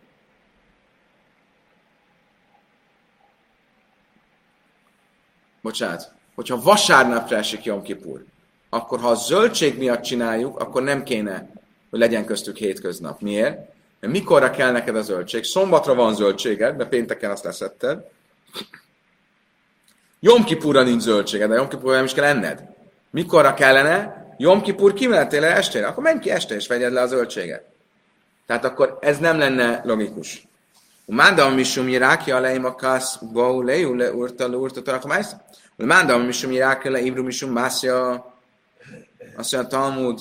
Bocsánat. 5.61 6.11
Hogyha 6.35 6.61
vasárnapra 6.61 7.35
esik 7.35 7.63
Jom 7.63 7.81
Kipur, 7.81 8.25
akkor 8.69 8.99
ha 8.99 9.09
a 9.09 9.15
zöldség 9.15 9.77
miatt 9.77 10.01
csináljuk, 10.01 10.59
akkor 10.59 10.83
nem 10.83 11.03
kéne, 11.03 11.49
hogy 11.89 11.99
legyen 11.99 12.25
köztük 12.25 12.57
hétköznap. 12.57 13.21
Miért? 13.21 13.57
Mert 13.99 14.13
mikorra 14.13 14.51
kell 14.51 14.71
neked 14.71 14.95
a 14.95 15.01
zöldség? 15.01 15.43
Szombatra 15.43 15.95
van 15.95 16.15
zöldséged, 16.15 16.77
mert 16.77 16.89
pénteken 16.89 17.31
azt 17.31 17.43
leszetted. 17.43 17.99
Jomkipurra 20.19 20.83
nincs 20.83 21.01
zöldséged, 21.01 21.49
de 21.49 21.55
Jomkipurra 21.55 21.95
nem 21.95 22.05
is 22.05 22.13
kell 22.13 22.23
enned. 22.23 22.63
Mikorra 23.09 23.53
kellene? 23.53 24.27
Jomkipur 24.37 24.93
kimenetél 24.93 25.39
le 25.39 25.55
estére? 25.55 25.87
Akkor 25.87 26.03
menj 26.03 26.19
ki 26.19 26.29
este 26.29 26.55
és 26.55 26.67
vegyed 26.67 26.93
le 26.93 27.01
a 27.01 27.07
zöldséget. 27.07 27.63
Tehát 28.45 28.65
akkor 28.65 28.97
ez 29.01 29.17
nem 29.17 29.37
lenne 29.37 29.81
logikus. 29.83 30.47
Mándam 31.05 31.53
misum 31.53 31.87
jirákja 31.87 32.39
leim 32.39 32.65
a 32.65 32.75
kasz 32.75 33.17
bau 33.33 33.61
leju 33.61 33.93
le 33.93 34.11
urta 34.13 34.47
le 34.47 34.55
urta 34.55 34.81
tarak 34.81 35.05
májsz. 35.05 35.35
Mándam 35.75 36.21
misum 36.21 36.51
jirákja 36.51 36.91
le 36.91 37.01
ibru 37.01 37.23
misum 37.23 37.51
mászja. 37.51 38.25
Azt 39.39 39.51
mondja 39.51 39.77
a 39.77 39.81
Talmud, 39.81 40.19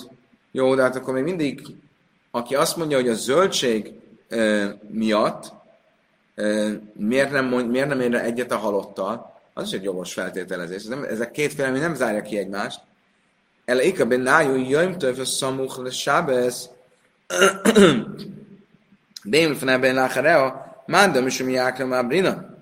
jó, 0.51 0.75
de 0.75 0.83
hát 0.83 0.97
akkor 0.97 1.15
még 1.15 1.23
mindig, 1.23 1.63
aki 2.31 2.55
azt 2.55 2.77
mondja, 2.77 2.97
hogy 2.97 3.09
a 3.09 3.15
zöldség 3.15 3.93
e, 4.29 4.75
miatt 4.89 5.53
e, 6.35 6.69
miért, 6.93 7.31
nem, 7.31 7.47
mond, 7.47 7.71
miért 7.71 7.89
nem 7.89 8.01
ér 8.01 8.15
egyet 8.15 8.53
a 8.53 8.57
halottal, 8.57 9.41
az 9.55 9.67
is 9.67 9.73
egy 9.73 9.83
jogos 9.83 10.13
feltételezés. 10.13 10.85
Nem, 10.85 11.03
ezek 11.03 11.31
két 11.31 11.53
félemény 11.53 11.81
nem 11.81 11.95
zárja 11.95 12.23
ki 12.23 12.39
egymást. 12.39 12.81
El 13.65 13.81
ikaben 13.81 14.21
nájú 14.21 14.55
jöjjm 14.55 14.99
több 14.99 15.19
a 15.19 15.25
szamuch 15.25 15.79
le 15.79 15.91
sábez, 15.91 16.71
Bém 19.25 19.55
feneben 19.55 19.95
lacharea, 19.95 20.67
Manda 20.87 21.21
misum 21.21 21.49
jákra 21.49 21.87
már 21.87 22.07
brina. 22.07 22.57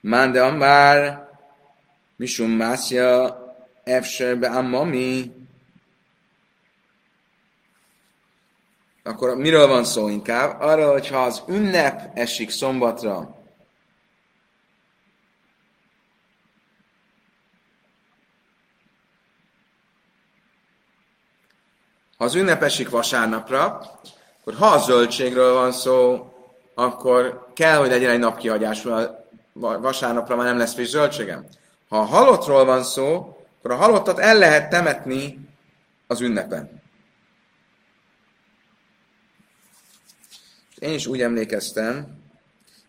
Manda 0.00 0.44
amár 0.46 1.28
misum 2.16 2.50
mászja 2.50 3.46
efserbe 3.88 4.48
ammami. 4.48 5.32
Akkor 9.02 9.36
miről 9.36 9.66
van 9.66 9.84
szó 9.84 10.08
inkább? 10.08 10.60
Arra, 10.60 10.90
hogyha 10.90 11.22
az 11.22 11.42
ünnep 11.48 12.10
esik 12.14 12.50
szombatra, 12.50 13.36
Ha 22.18 22.24
az 22.24 22.34
ünnep 22.34 22.62
esik 22.62 22.90
vasárnapra, 22.90 23.64
akkor 24.40 24.54
ha 24.54 24.66
a 24.66 24.78
zöldségről 24.78 25.52
van 25.54 25.72
szó, 25.72 26.28
akkor 26.74 27.46
kell, 27.54 27.76
hogy 27.76 27.88
legyen 27.88 28.10
egy 28.10 28.18
napkihagyás, 28.18 28.86
vasárnapra 29.52 30.36
már 30.36 30.46
nem 30.46 30.58
lesz 30.58 30.74
friss 30.74 30.88
zöldségem. 30.88 31.46
Ha 31.88 31.98
a 31.98 32.04
halottról 32.04 32.64
van 32.64 32.82
szó, 32.82 33.37
akkor 33.68 33.80
a 33.80 33.86
halottat 33.86 34.18
el 34.18 34.38
lehet 34.38 34.70
temetni 34.70 35.48
az 36.06 36.20
ünnepen. 36.20 36.82
Én 40.78 40.94
is 40.94 41.06
úgy 41.06 41.20
emlékeztem, 41.20 42.18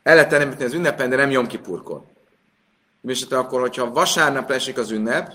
el 0.04 0.16
lehet 0.16 0.30
temetni 0.30 0.64
az 0.64 0.74
ünnepen, 0.74 1.10
de 1.10 1.16
nem 1.16 1.32
Jomkipurkor. 1.32 2.04
És 3.02 3.24
akkor, 3.24 3.62
hogyha 3.62 3.92
vasárnap 3.92 4.52
esik 4.52 4.78
az 4.78 4.92
ünnep, 4.92 5.34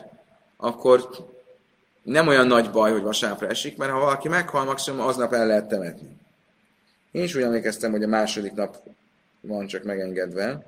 akkor 0.56 1.08
nem 2.02 2.28
olyan 2.28 2.46
nagy 2.46 2.70
baj, 2.70 2.92
hogy 2.92 3.02
vasárnapra 3.02 3.48
esik, 3.48 3.76
mert 3.76 3.92
ha 3.92 3.98
valaki 3.98 4.28
meghal, 4.28 4.64
maximum 4.64 5.00
aznap 5.00 5.32
el 5.32 5.46
lehet 5.46 5.68
temetni. 5.68 6.16
Én 7.10 7.22
is 7.22 7.34
úgy 7.34 7.42
emlékeztem, 7.42 7.90
hogy 7.90 8.02
a 8.02 8.08
második 8.08 8.52
nap 8.52 8.76
van 9.40 9.66
csak 9.66 9.82
megengedve. 9.82 10.64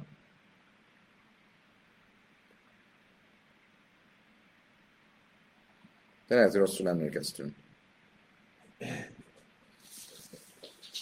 De 6.27 6.35
lehet, 6.35 6.51
hogy 6.51 6.61
rosszul 6.61 6.89
emlékeztünk. 6.89 7.55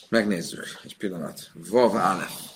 Megnézzük 0.09 0.81
egy 0.85 0.97
pillanat. 0.97 1.51
Vav 1.55 1.95
Aleph. 1.95 2.53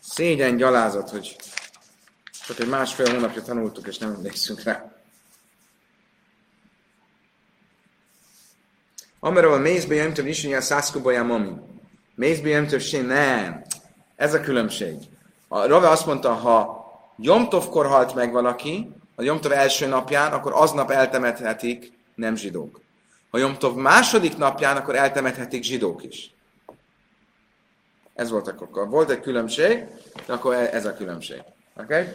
Szégyen, 0.00 0.56
gyalázat, 0.56 1.10
hogy 1.10 1.36
csak 2.46 2.58
egy 2.58 2.68
másfél 2.68 3.10
hónapja 3.14 3.42
tanultuk, 3.42 3.86
és 3.86 3.98
nem 3.98 4.14
emlékszünk 4.14 4.62
rá. 4.62 4.99
Amerről 9.20 9.52
a 9.52 9.58
mézbe 9.58 9.94
jöntől 9.94 10.26
is, 10.26 10.44
hogy 10.44 10.52
a 10.52 10.60
szászkubaja 10.60 11.24
mami. 11.24 11.52
Mézbe 12.14 12.48
jöntől 12.48 12.78
sem, 12.78 13.06
nem. 13.06 13.62
Ez 14.16 14.34
a 14.34 14.40
különbség. 14.40 14.96
A 15.48 15.66
Rave 15.66 15.88
azt 15.88 16.06
mondta, 16.06 16.32
ha 16.32 16.84
Jomtovkor 17.16 17.86
halt 17.86 18.14
meg 18.14 18.32
valaki, 18.32 18.92
a 19.14 19.22
Jomtov 19.22 19.52
első 19.52 19.86
napján, 19.86 20.32
akkor 20.32 20.52
aznap 20.54 20.90
eltemethetik 20.90 21.92
nem 22.14 22.36
zsidók. 22.36 22.80
Ha 23.30 23.38
Jomtov 23.38 23.74
második 23.74 24.36
napján, 24.36 24.76
akkor 24.76 24.96
eltemethetik 24.96 25.62
zsidók 25.62 26.02
is. 26.02 26.34
Ez 28.14 28.30
volt 28.30 28.48
akkor. 28.48 28.88
Volt 28.88 29.10
egy 29.10 29.20
különbség, 29.20 29.84
de 30.26 30.32
akkor 30.32 30.54
e- 30.54 30.70
ez 30.72 30.84
a 30.84 30.94
különbség. 30.94 31.42
Oké? 31.76 31.82
Okay? 31.82 32.06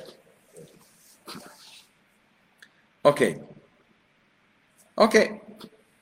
Oké. 3.01 3.27
Okay. 3.29 3.41
Oké. 4.93 5.17
Okay. 5.17 5.44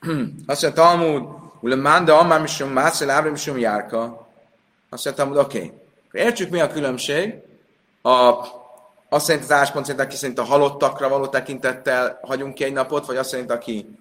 Azt 0.47 0.61
mondja 0.61 0.83
Talmud, 0.83 1.23
Ule 1.61 1.75
manda 1.75 2.19
amár 2.19 2.41
misum 2.41 2.69
mászel 2.69 3.09
ábra 3.09 3.31
misum 3.31 3.57
járka. 3.57 4.27
Azt 4.89 5.05
mondja 5.05 5.23
Talmud, 5.23 5.37
oké. 5.37 5.57
Okay. 5.57 6.25
Értsük 6.25 6.49
mi 6.49 6.59
a 6.59 6.67
különbség. 6.67 7.35
A, 8.01 8.33
azt 9.09 9.25
szerint 9.25 9.43
az 9.43 9.51
álláspont 9.51 9.85
szerint, 9.85 10.05
aki 10.05 10.15
szerint 10.15 10.39
a 10.39 10.43
halottakra 10.43 11.09
való 11.09 11.27
tekintettel 11.27 12.19
hagyunk 12.21 12.53
ki 12.53 12.63
egy 12.63 12.73
napot, 12.73 13.05
vagy 13.05 13.17
azt 13.17 13.29
szerint, 13.29 13.51
aki 13.51 13.99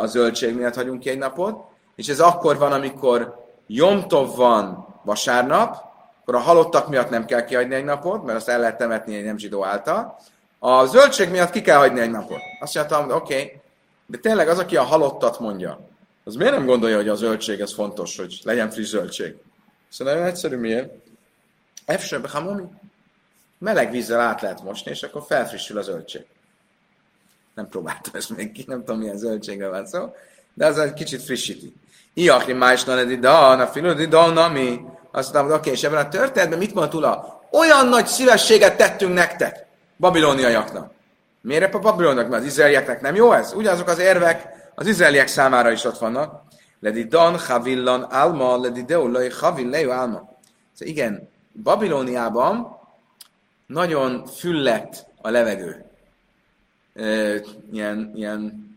a 0.00 0.06
zöldség 0.06 0.54
miatt 0.54 0.74
hagyunk 0.74 1.00
ki 1.00 1.10
egy 1.10 1.18
napot. 1.18 1.64
És 1.96 2.08
ez 2.08 2.20
akkor 2.20 2.58
van, 2.58 2.72
amikor 2.72 3.46
Jomtov 3.66 4.36
van 4.36 4.86
vasárnap, 5.04 5.76
akkor 6.20 6.34
a 6.34 6.38
halottak 6.38 6.88
miatt 6.88 7.10
nem 7.10 7.24
kell 7.24 7.44
kihagyni 7.44 7.74
egy 7.74 7.84
napot, 7.84 8.24
mert 8.24 8.38
azt 8.38 8.48
el 8.48 8.60
lehet 8.60 8.78
temetni 8.78 9.16
egy 9.16 9.24
nem 9.24 9.38
zsidó 9.38 9.64
által. 9.64 10.18
A 10.58 10.84
zöldség 10.84 11.30
miatt 11.30 11.50
ki 11.50 11.60
kell 11.60 11.78
hagyni 11.78 12.00
egy 12.00 12.10
napot. 12.10 12.40
Azt 12.60 12.74
mondtam, 12.74 13.10
oké, 13.10 13.34
okay, 13.34 13.60
de 14.10 14.18
tényleg 14.18 14.48
az, 14.48 14.58
aki 14.58 14.76
a 14.76 14.82
halottat 14.82 15.40
mondja, 15.40 15.88
az 16.24 16.34
miért 16.34 16.52
nem 16.52 16.66
gondolja, 16.66 16.96
hogy 16.96 17.08
a 17.08 17.14
zöldség 17.14 17.60
ez 17.60 17.74
fontos, 17.74 18.16
hogy 18.16 18.40
legyen 18.42 18.70
friss 18.70 18.88
zöldség? 18.88 19.34
Szóval 19.88 20.14
nagyon 20.14 20.28
egyszerű, 20.28 20.56
miért? 20.56 20.92
Efsebe 21.84 22.28
hamomi. 22.28 22.62
Meleg 23.58 23.90
vízzel 23.90 24.20
át 24.20 24.40
lehet 24.40 24.62
mosni, 24.62 24.90
és 24.90 25.02
akkor 25.02 25.22
felfrissül 25.26 25.78
a 25.78 25.82
zöldség. 25.82 26.24
Nem 27.54 27.68
próbáltam 27.68 28.14
ezt 28.14 28.36
még 28.36 28.52
ki, 28.52 28.64
nem 28.66 28.78
tudom, 28.78 29.00
milyen 29.00 29.16
zöldségre 29.16 29.68
van 29.68 29.86
szó, 29.86 30.14
de 30.54 30.66
az 30.66 30.78
egy 30.78 30.92
kicsit 30.92 31.22
frissíti. 31.22 31.72
Iakli 32.14 32.52
más 32.52 32.84
na 32.84 33.04
da, 33.04 33.54
na 33.54 33.66
filudi 33.66 34.06
da, 34.06 34.30
na 34.30 34.48
mi. 34.48 34.80
Azt 35.10 35.32
mondtam, 35.32 35.58
oké, 35.58 35.70
és 35.70 35.82
ebben 35.82 36.06
a 36.06 36.08
történetben 36.08 36.58
mit 36.58 36.74
mondta 36.74 36.92
Tula? 36.92 37.42
Olyan 37.50 37.88
nagy 37.88 38.06
szívességet 38.06 38.76
tettünk 38.76 39.14
nektek, 39.14 39.66
babiloniaiaknak. 39.96 40.92
Miért 41.40 41.74
a 41.74 41.78
babilonnak? 41.78 42.28
Mert 42.28 42.42
az 42.42 42.48
izraelieknek 42.48 43.00
nem 43.00 43.14
jó 43.14 43.32
ez? 43.32 43.52
Ugyanazok 43.52 43.88
az 43.88 43.98
érvek 43.98 44.48
az 44.74 44.86
izraeliek 44.86 45.26
számára 45.26 45.70
is 45.70 45.84
ott 45.84 45.98
vannak. 45.98 46.42
Ledi 46.80 47.04
dan, 47.04 47.38
havillan, 47.38 48.02
alma, 48.02 48.60
ledi 48.60 48.82
deulai, 48.82 49.30
havilleu, 49.30 49.90
alma. 49.90 50.38
Szóval 50.72 50.94
igen, 50.94 51.28
Babilóniában 51.62 52.78
nagyon 53.66 54.26
füllett 54.26 55.06
a 55.22 55.30
levegő. 55.30 55.84
E, 56.94 57.34
ilyen, 57.72 58.12
ilyen 58.14 58.68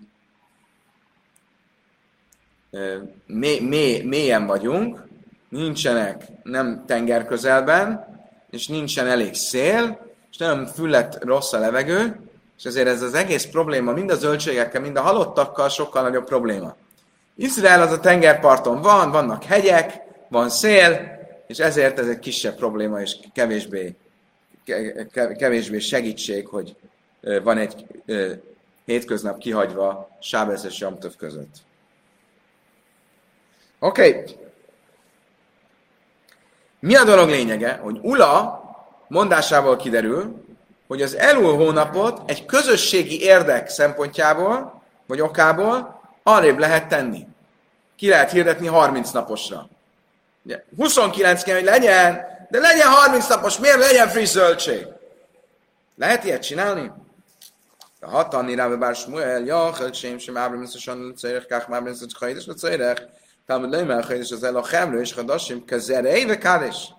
mély, 3.25 3.59
mély, 3.59 4.01
mélyen 4.01 4.45
vagyunk, 4.45 5.07
nincsenek 5.49 6.23
nem 6.43 6.83
tenger 6.85 7.25
közelben, 7.25 8.05
és 8.49 8.67
nincsen 8.67 9.07
elég 9.07 9.33
szél, 9.33 10.07
és 10.31 10.37
nagyon 10.37 10.65
füllet 10.65 11.23
rossz 11.23 11.53
a 11.53 11.59
levegő, 11.59 12.19
és 12.63 12.69
ezért 12.69 12.87
ez 12.87 13.01
az 13.01 13.13
egész 13.13 13.45
probléma 13.45 13.91
mind 13.91 14.09
a 14.09 14.15
zöldségekkel, 14.15 14.81
mind 14.81 14.97
a 14.97 15.01
halottakkal 15.01 15.69
sokkal 15.69 16.01
nagyobb 16.01 16.25
probléma. 16.25 16.75
Izrael 17.35 17.81
az 17.81 17.91
a 17.91 17.99
tengerparton 17.99 18.81
van, 18.81 19.11
vannak 19.11 19.43
hegyek, 19.43 20.01
van 20.29 20.49
szél, 20.49 21.19
és 21.47 21.59
ezért 21.59 21.99
ez 21.99 22.07
egy 22.07 22.19
kisebb 22.19 22.55
probléma, 22.55 23.01
és 23.01 23.17
kevésbé, 23.33 23.95
kevésbé 25.37 25.79
segítség, 25.79 26.47
hogy 26.47 26.75
van 27.43 27.57
egy 27.57 27.85
hétköznap 28.85 29.37
kihagyva 29.37 30.17
Sábesz 30.21 30.63
és 30.63 30.79
Jamtöv 30.79 31.15
között. 31.17 31.55
Oké. 33.79 34.09
Okay. 34.09 34.35
Mi 36.79 36.95
a 36.95 37.03
dolog 37.03 37.29
lényege? 37.29 37.73
Hogy 37.73 37.99
Ula 38.01 38.61
mondásából 39.07 39.75
kiderül, 39.75 40.42
hogy 40.93 41.01
az 41.01 41.17
Elul 41.17 41.55
hónapot 41.55 42.29
egy 42.29 42.45
közösségi 42.45 43.21
érdek 43.21 43.69
szempontjából, 43.69 44.83
vagy 45.07 45.21
okából 45.21 46.01
arrébb 46.23 46.57
lehet 46.57 46.87
tenni. 46.87 47.27
Ki 47.95 48.09
lehet 48.09 48.31
hirdetni 48.31 48.67
30 48.67 49.11
naposra. 49.11 49.69
Ugye, 50.45 50.63
29 50.77 51.43
kell, 51.43 51.55
hogy 51.55 51.63
legyen, 51.63 52.25
de 52.49 52.59
legyen 52.59 52.87
30 52.87 53.27
napos, 53.27 53.57
miért 53.57 53.77
legyen 53.77 54.07
friss 54.07 54.31
zöldség? 54.31 54.87
Lehet 55.95 56.23
ilyet 56.23 56.41
csinálni? 56.41 56.91
A 57.99 58.09
hatani 58.09 58.55
ráve 58.55 58.75
bár 58.75 58.95
Smuel, 58.95 59.43
jachel, 59.43 59.91
sem 59.91 60.17
sem 60.17 60.37
ábrim, 60.37 60.61
összesen 60.61 60.97
lecérek, 60.97 61.45
kák 61.45 61.67
már 61.67 61.83
benne, 61.83 61.95
hogy 61.99 62.13
hajdes 62.19 62.45
lecérek. 62.45 63.07
Talmud 63.45 63.71
leimer, 63.71 64.03
hajdes 64.03 64.31
az 64.31 64.43
el 64.43 64.55
a 64.55 64.61
chemlő, 64.61 64.99
és 64.99 65.13
hadasim, 65.13 65.65
kezerei, 65.65 66.25
ve 66.25 66.37
kádés. 66.37 66.93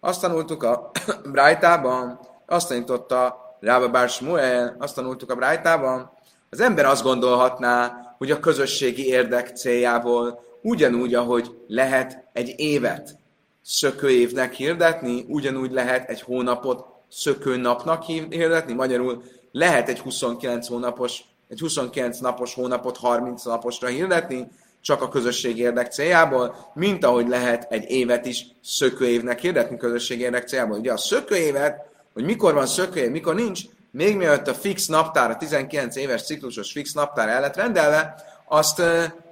Azt 0.00 0.20
tanultuk 0.20 0.62
a 0.62 0.90
Brájtában, 1.32 2.34
azt 2.46 2.68
tanította 2.68 3.36
Rába 3.60 3.88
Bár 3.88 4.08
Smuel, 4.08 4.76
azt 4.78 4.94
tanultuk 4.94 5.30
a 5.30 5.34
Brájtában. 5.34 6.10
Az 6.50 6.60
ember 6.60 6.84
azt 6.84 7.02
gondolhatná, 7.02 8.04
hogy 8.18 8.30
a 8.30 8.40
közösségi 8.40 9.06
érdek 9.06 9.56
céljából 9.56 10.44
ugyanúgy, 10.62 11.14
ahogy 11.14 11.56
lehet 11.66 12.24
egy 12.32 12.54
évet 12.56 13.16
szökőévnek 13.62 14.52
hirdetni, 14.52 15.24
ugyanúgy 15.28 15.72
lehet 15.72 16.08
egy 16.08 16.20
hónapot 16.20 16.84
szökőnapnak 17.08 18.02
hirdetni, 18.02 18.72
magyarul 18.72 19.22
lehet 19.52 19.88
egy 19.88 19.98
29 19.98 20.68
hónapos, 20.68 21.20
egy 21.48 21.60
29 21.60 22.18
napos 22.18 22.54
hónapot 22.54 22.96
30 22.96 23.44
naposra 23.44 23.88
hirdetni, 23.88 24.48
csak 24.80 25.02
a 25.02 25.08
közösség 25.08 25.58
érdek 25.58 25.92
céljából, 25.92 26.70
mint 26.74 27.04
ahogy 27.04 27.28
lehet 27.28 27.72
egy 27.72 27.90
évet 27.90 28.26
is 28.26 28.46
szökőévnek 28.62 29.38
hirdetni 29.38 29.76
közösség 29.76 30.20
érdek 30.20 30.48
céljából. 30.48 30.78
Ugye 30.78 30.92
a 30.92 30.96
szökőévet, 30.96 31.85
hogy 32.16 32.24
mikor 32.24 32.54
van 32.54 32.66
szökőév, 32.66 33.10
mikor 33.10 33.34
nincs, 33.34 33.60
még 33.90 34.16
mielőtt 34.16 34.48
a 34.48 34.54
fix 34.54 34.86
naptár, 34.86 35.30
a 35.30 35.36
19 35.36 35.96
éves 35.96 36.24
ciklusos 36.24 36.72
fix 36.72 36.92
naptár 36.92 37.28
el 37.28 37.40
lett 37.40 37.56
rendelve, 37.56 38.14
azt 38.48 38.82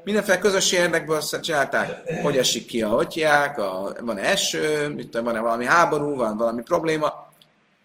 mindenféle 0.05 0.39
közösség 0.39 0.79
érdekből 0.79 1.21
csinálták, 1.41 2.03
hogy 2.23 2.37
esik 2.37 2.67
ki 2.67 2.83
a 2.83 2.89
hotyják, 2.89 3.59
a, 3.59 3.93
van-e 4.01 4.23
eső, 4.23 4.95
van-e 5.13 5.41
valami 5.41 5.65
háború, 5.65 6.17
van 6.17 6.37
valami 6.37 6.63
probléma. 6.63 7.27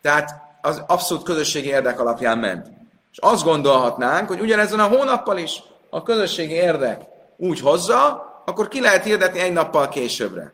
Tehát 0.02 0.30
az 0.62 0.84
abszolút 0.88 1.24
közösségi 1.24 1.68
érdek 1.68 2.00
alapján 2.00 2.38
ment. 2.38 2.68
És 3.12 3.18
azt 3.18 3.44
gondolhatnánk, 3.44 4.28
hogy 4.28 4.40
ugyanezen 4.40 4.80
a 4.80 4.88
hónappal 4.88 5.38
is 5.38 5.64
a 5.90 6.04
közösségi 6.04 6.54
érdek 6.54 7.02
úgy 7.38 7.60
hozza, 7.60 8.28
akkor 8.46 8.68
ki 8.68 8.82
lehet 8.82 9.04
hirdetni 9.04 9.40
egy 9.40 9.54
nappal 9.54 9.90
későbbre. 9.90 10.54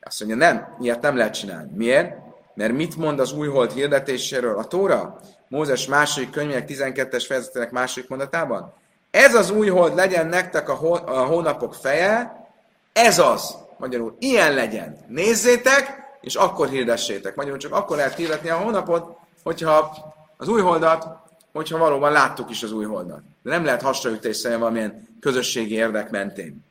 Azt 0.00 0.24
mondja, 0.24 0.36
nem, 0.36 0.76
ilyet 0.80 1.00
nem 1.00 1.16
lehet 1.16 1.34
csinálni. 1.34 1.70
Miért? 1.74 2.25
Mert 2.56 2.72
mit 2.72 2.96
mond 2.96 3.20
az 3.20 3.32
újhold 3.32 3.72
hirdetéséről 3.72 4.58
a 4.58 4.64
Tóra? 4.64 5.20
Mózes 5.48 5.86
második 5.86 6.30
könyvének 6.30 6.68
12-es 6.68 7.24
fejezetének 7.26 7.70
második 7.70 8.08
mondatában? 8.08 8.74
Ez 9.10 9.34
az 9.34 9.50
újhold 9.50 9.94
legyen 9.94 10.26
nektek 10.26 10.68
a, 10.68 10.74
hó- 10.74 11.06
a 11.06 11.24
hónapok 11.24 11.74
feje, 11.74 12.46
ez 12.92 13.18
az. 13.18 13.56
Magyarul, 13.78 14.16
ilyen 14.18 14.54
legyen. 14.54 14.98
Nézzétek, 15.08 16.04
és 16.20 16.34
akkor 16.34 16.68
hirdessétek. 16.68 17.34
Magyarul 17.34 17.58
csak 17.58 17.72
akkor 17.72 17.96
lehet 17.96 18.14
hirdetni 18.14 18.48
a 18.48 18.56
hónapot, 18.56 19.16
hogyha 19.42 19.96
az 20.36 20.48
új 20.48 20.60
holdat, 20.60 21.06
hogyha 21.52 21.78
valóban 21.78 22.12
láttuk 22.12 22.50
is 22.50 22.62
az 22.62 22.72
új 22.72 22.84
holdat. 22.84 23.22
De 23.42 23.50
nem 23.50 23.64
lehet 23.64 23.82
hasraütés 23.82 24.36
szerint 24.36 24.60
valamilyen 24.60 25.08
közösségi 25.20 25.74
érdek 25.74 26.10
mentén. 26.10 26.64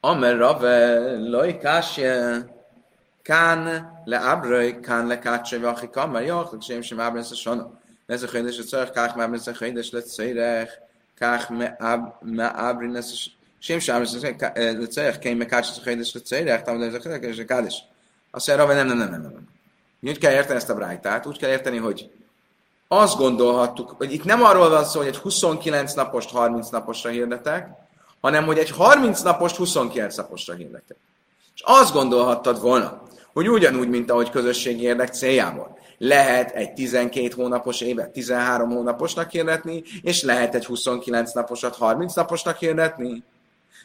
Amer 0.00 0.36
rave 0.36 1.00
loj 1.18 1.58
kásje 1.58 2.44
kán 3.30 3.90
le 4.04 4.18
abröj 4.18 4.80
kán 4.80 5.06
le 5.06 5.18
kácsai 5.18 5.58
vachi 5.58 5.90
kamer 5.90 6.22
jach, 6.22 6.60
sem 6.60 6.82
sem 6.82 7.00
ábren 7.00 7.22
se 7.22 7.34
sana. 7.34 7.70
Ez 8.06 8.22
a 8.22 8.26
chaydes 8.26 8.58
a 8.58 8.64
czarch, 8.64 8.92
kách 8.92 9.16
me 9.16 9.22
ábren 9.22 9.40
se 9.40 9.52
chaydes 9.52 9.90
le 9.90 10.02
cejrech, 10.02 10.70
kách 11.18 11.50
me 11.50 11.76
ábren 12.54 13.02
se 13.02 13.30
sem 13.58 13.78
sem 13.78 13.94
ábren 13.94 14.10
se 14.10 14.36
le 14.52 14.86
cejrech, 14.86 15.18
kén 15.18 15.36
me 15.36 15.44
kácsai 15.44 15.74
se 15.74 15.80
chaydes 15.80 16.12
le 16.14 16.20
a 16.20 16.24
chaydes 16.28 16.92
le 16.92 17.18
mondja, 18.32 18.56
rave 18.56 18.82
nem, 18.82 18.96
nem, 20.00 20.18
kell 20.18 20.32
érteni 20.32 20.56
ezt 20.56 20.70
a 20.70 20.74
brájtát, 20.74 21.26
úgy 21.26 21.38
kell 21.38 21.50
érteni, 21.50 21.76
hogy 21.76 22.10
azt 22.88 23.16
gondolhattuk, 23.16 23.94
hogy 23.98 24.12
itt 24.12 24.24
nem 24.24 24.42
arról 24.42 24.68
van 24.68 24.84
szó, 24.84 24.98
hogy 24.98 25.08
egy 25.08 25.16
29 25.16 25.94
napost 25.94 26.30
30 26.30 26.68
naposra 26.68 27.10
hirdetek, 27.10 27.68
hanem 28.20 28.44
hogy 28.44 28.58
egy 28.58 28.70
30 28.70 29.20
napost 29.20 29.56
29 29.56 30.16
naposra 30.16 30.54
hirdetek. 30.54 30.96
És 31.54 31.62
azt 31.64 31.92
gondolhattad 31.92 32.60
volna, 32.60 33.08
hogy 33.32 33.48
ugyanúgy, 33.48 33.88
mint 33.88 34.10
ahogy 34.10 34.30
közösségi 34.30 34.82
érdek 34.82 35.12
céljából, 35.12 35.78
lehet 35.98 36.50
egy 36.50 36.72
12 36.72 37.32
hónapos 37.36 37.80
évet 37.80 38.10
13 38.10 38.70
hónaposnak 38.70 39.30
hirdetni, 39.30 39.82
és 40.02 40.22
lehet 40.22 40.54
egy 40.54 40.64
29 40.64 41.32
naposat 41.32 41.76
30 41.76 42.14
naposnak 42.14 42.56
hirdetni. 42.56 43.22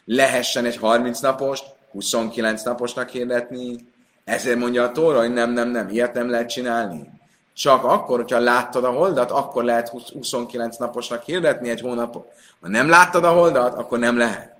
Lehessen 0.04 0.64
egy 0.64 0.76
30 0.76 1.20
napost 1.20 1.64
29 1.92 2.62
naposnak 2.62 3.08
hirdetni, 3.08 3.76
ezért 4.24 4.58
mondja 4.58 4.82
a 4.82 4.92
Tóra, 4.92 5.18
hogy 5.18 5.32
nem, 5.32 5.52
nem, 5.52 5.68
nem, 5.68 5.88
ilyet 5.88 6.14
nem 6.14 6.30
lehet 6.30 6.48
csinálni. 6.48 7.10
Csak 7.54 7.84
akkor, 7.84 8.16
hogyha 8.18 8.38
láttad 8.38 8.84
a 8.84 8.90
holdat, 8.90 9.30
akkor 9.30 9.64
lehet 9.64 9.88
29 9.88 10.76
naposnak 10.76 11.22
hirdetni 11.22 11.68
egy 11.68 11.80
hónapot. 11.80 12.32
Ha 12.60 12.68
nem 12.68 12.88
láttad 12.88 13.24
a 13.24 13.32
holdat, 13.32 13.74
akkor 13.74 13.98
nem 13.98 14.16
lehet. 14.16 14.55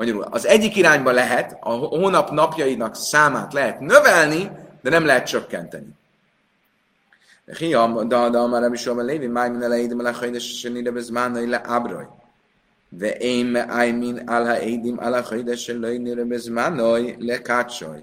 Magyarul 0.00 0.22
az 0.22 0.46
egyik 0.46 0.76
irányba 0.76 1.10
lehet, 1.10 1.56
a 1.60 1.70
hónap 1.70 2.30
napjainak 2.30 2.94
számát 2.94 3.52
lehet 3.52 3.80
növelni, 3.80 4.50
de 4.82 4.90
nem 4.90 5.04
lehet 5.04 5.26
csökkenteni. 5.26 5.98
Hiam, 7.58 8.08
da, 8.08 8.28
da, 8.28 8.46
már 8.46 8.60
nem 8.60 8.72
is 8.72 8.86
van 8.86 9.04
lévi, 9.04 9.26
máj 9.26 9.50
min 9.50 9.62
elejédim 9.62 9.98
a 9.98 10.02
lechajdes, 10.02 10.50
és 10.50 10.62
nire 10.62 10.90
bezmánai 10.90 11.46
le 11.46 11.60
ábraj. 11.64 12.06
De 12.88 13.16
én 13.16 13.46
me 13.46 13.66
ájmin 13.68 14.16
alha 14.16 14.60
édim 14.60 14.98
alha 14.98 15.22
hajdes, 15.22 15.66
és 15.66 15.76
nire 15.78 16.24
bezmánai 16.24 17.16
le 17.18 17.42
kácsaj 17.42 18.02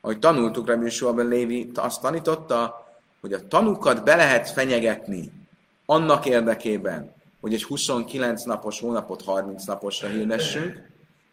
ahogy 0.00 0.18
tanultuk, 0.18 0.66
Rabbi 0.66 0.84
Yeshua 0.84 1.22
Lévi 1.22 1.70
azt 1.74 2.00
tanította, 2.00 2.86
hogy 3.20 3.32
a 3.32 3.46
tanukat 3.48 4.04
be 4.04 4.16
lehet 4.16 4.50
fenyegetni 4.50 5.32
annak 5.86 6.26
érdekében, 6.26 7.14
hogy 7.40 7.54
egy 7.54 7.64
29 7.64 8.42
napos 8.42 8.80
hónapot 8.80 9.22
30 9.22 9.64
naposra 9.64 10.08
hirdessünk, 10.08 10.87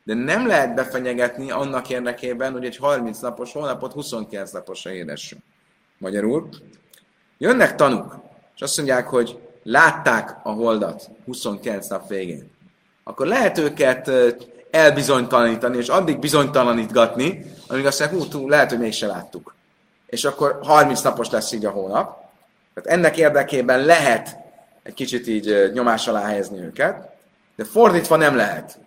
de 0.05 0.13
nem 0.13 0.47
lehet 0.47 0.73
befenyegetni 0.73 1.51
annak 1.51 1.89
érdekében, 1.89 2.51
hogy 2.51 2.65
egy 2.65 2.77
30 2.77 3.19
napos 3.19 3.53
hónapot 3.53 3.93
29 3.93 4.51
naposra 4.51 4.91
hirdessünk. 4.91 5.41
Magyarul, 5.97 6.49
jönnek 7.37 7.75
tanuk, 7.75 8.19
és 8.55 8.61
azt 8.61 8.77
mondják, 8.77 9.07
hogy 9.07 9.39
látták 9.63 10.37
a 10.43 10.51
holdat 10.51 11.09
29 11.25 11.87
nap 11.87 12.07
végén. 12.07 12.51
Akkor 13.03 13.27
lehet 13.27 13.57
őket 13.57 14.11
elbizonytalanítani, 14.71 15.77
és 15.77 15.87
addig 15.87 16.19
bizonytalanítgatni, 16.19 17.45
amíg 17.67 17.85
azt 17.85 17.99
mondják, 17.99 18.31
hú, 18.31 18.49
lehet, 18.49 18.69
hogy 18.69 18.79
mégse 18.79 19.07
láttuk. 19.07 19.55
És 20.05 20.25
akkor 20.25 20.59
30 20.63 21.01
napos 21.01 21.29
lesz 21.29 21.51
így 21.51 21.65
a 21.65 21.71
hónap. 21.71 22.23
Tehát 22.73 22.99
ennek 22.99 23.17
érdekében 23.17 23.85
lehet 23.85 24.37
egy 24.83 24.93
kicsit 24.93 25.27
így 25.27 25.71
nyomás 25.73 26.07
alá 26.07 26.25
helyezni 26.25 26.59
őket, 26.59 27.09
de 27.55 27.63
fordítva 27.63 28.15
nem 28.15 28.35
lehet. 28.35 28.77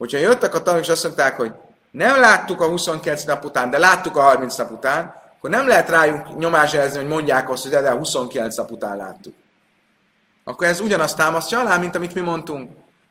Hogyha 0.00 0.18
jöttek 0.18 0.54
a 0.54 0.62
tanulók, 0.62 0.84
és 0.84 0.90
azt 0.90 1.04
mondták, 1.04 1.36
hogy 1.36 1.52
nem 1.90 2.20
láttuk 2.20 2.60
a 2.60 2.68
29 2.68 3.24
nap 3.24 3.44
után, 3.44 3.70
de 3.70 3.78
láttuk 3.78 4.16
a 4.16 4.20
30 4.20 4.56
nap 4.56 4.70
után, 4.70 5.14
akkor 5.36 5.50
nem 5.50 5.68
lehet 5.68 5.88
rájuk 5.88 6.38
nyomás 6.38 6.72
helyezni, 6.72 6.98
hogy 6.98 7.08
mondják 7.08 7.50
azt, 7.50 7.62
hogy 7.62 7.72
de 7.72 7.90
a 7.90 7.96
29 7.96 8.56
nap 8.56 8.70
után 8.70 8.96
láttuk. 8.96 9.34
Akkor 10.44 10.66
ez 10.66 10.80
ugyanazt 10.80 11.16
támasztja 11.16 11.60
alá, 11.60 11.76
mint 11.76 11.96
amit 11.96 12.14
mi 12.14 12.20
mondtunk 12.20 12.70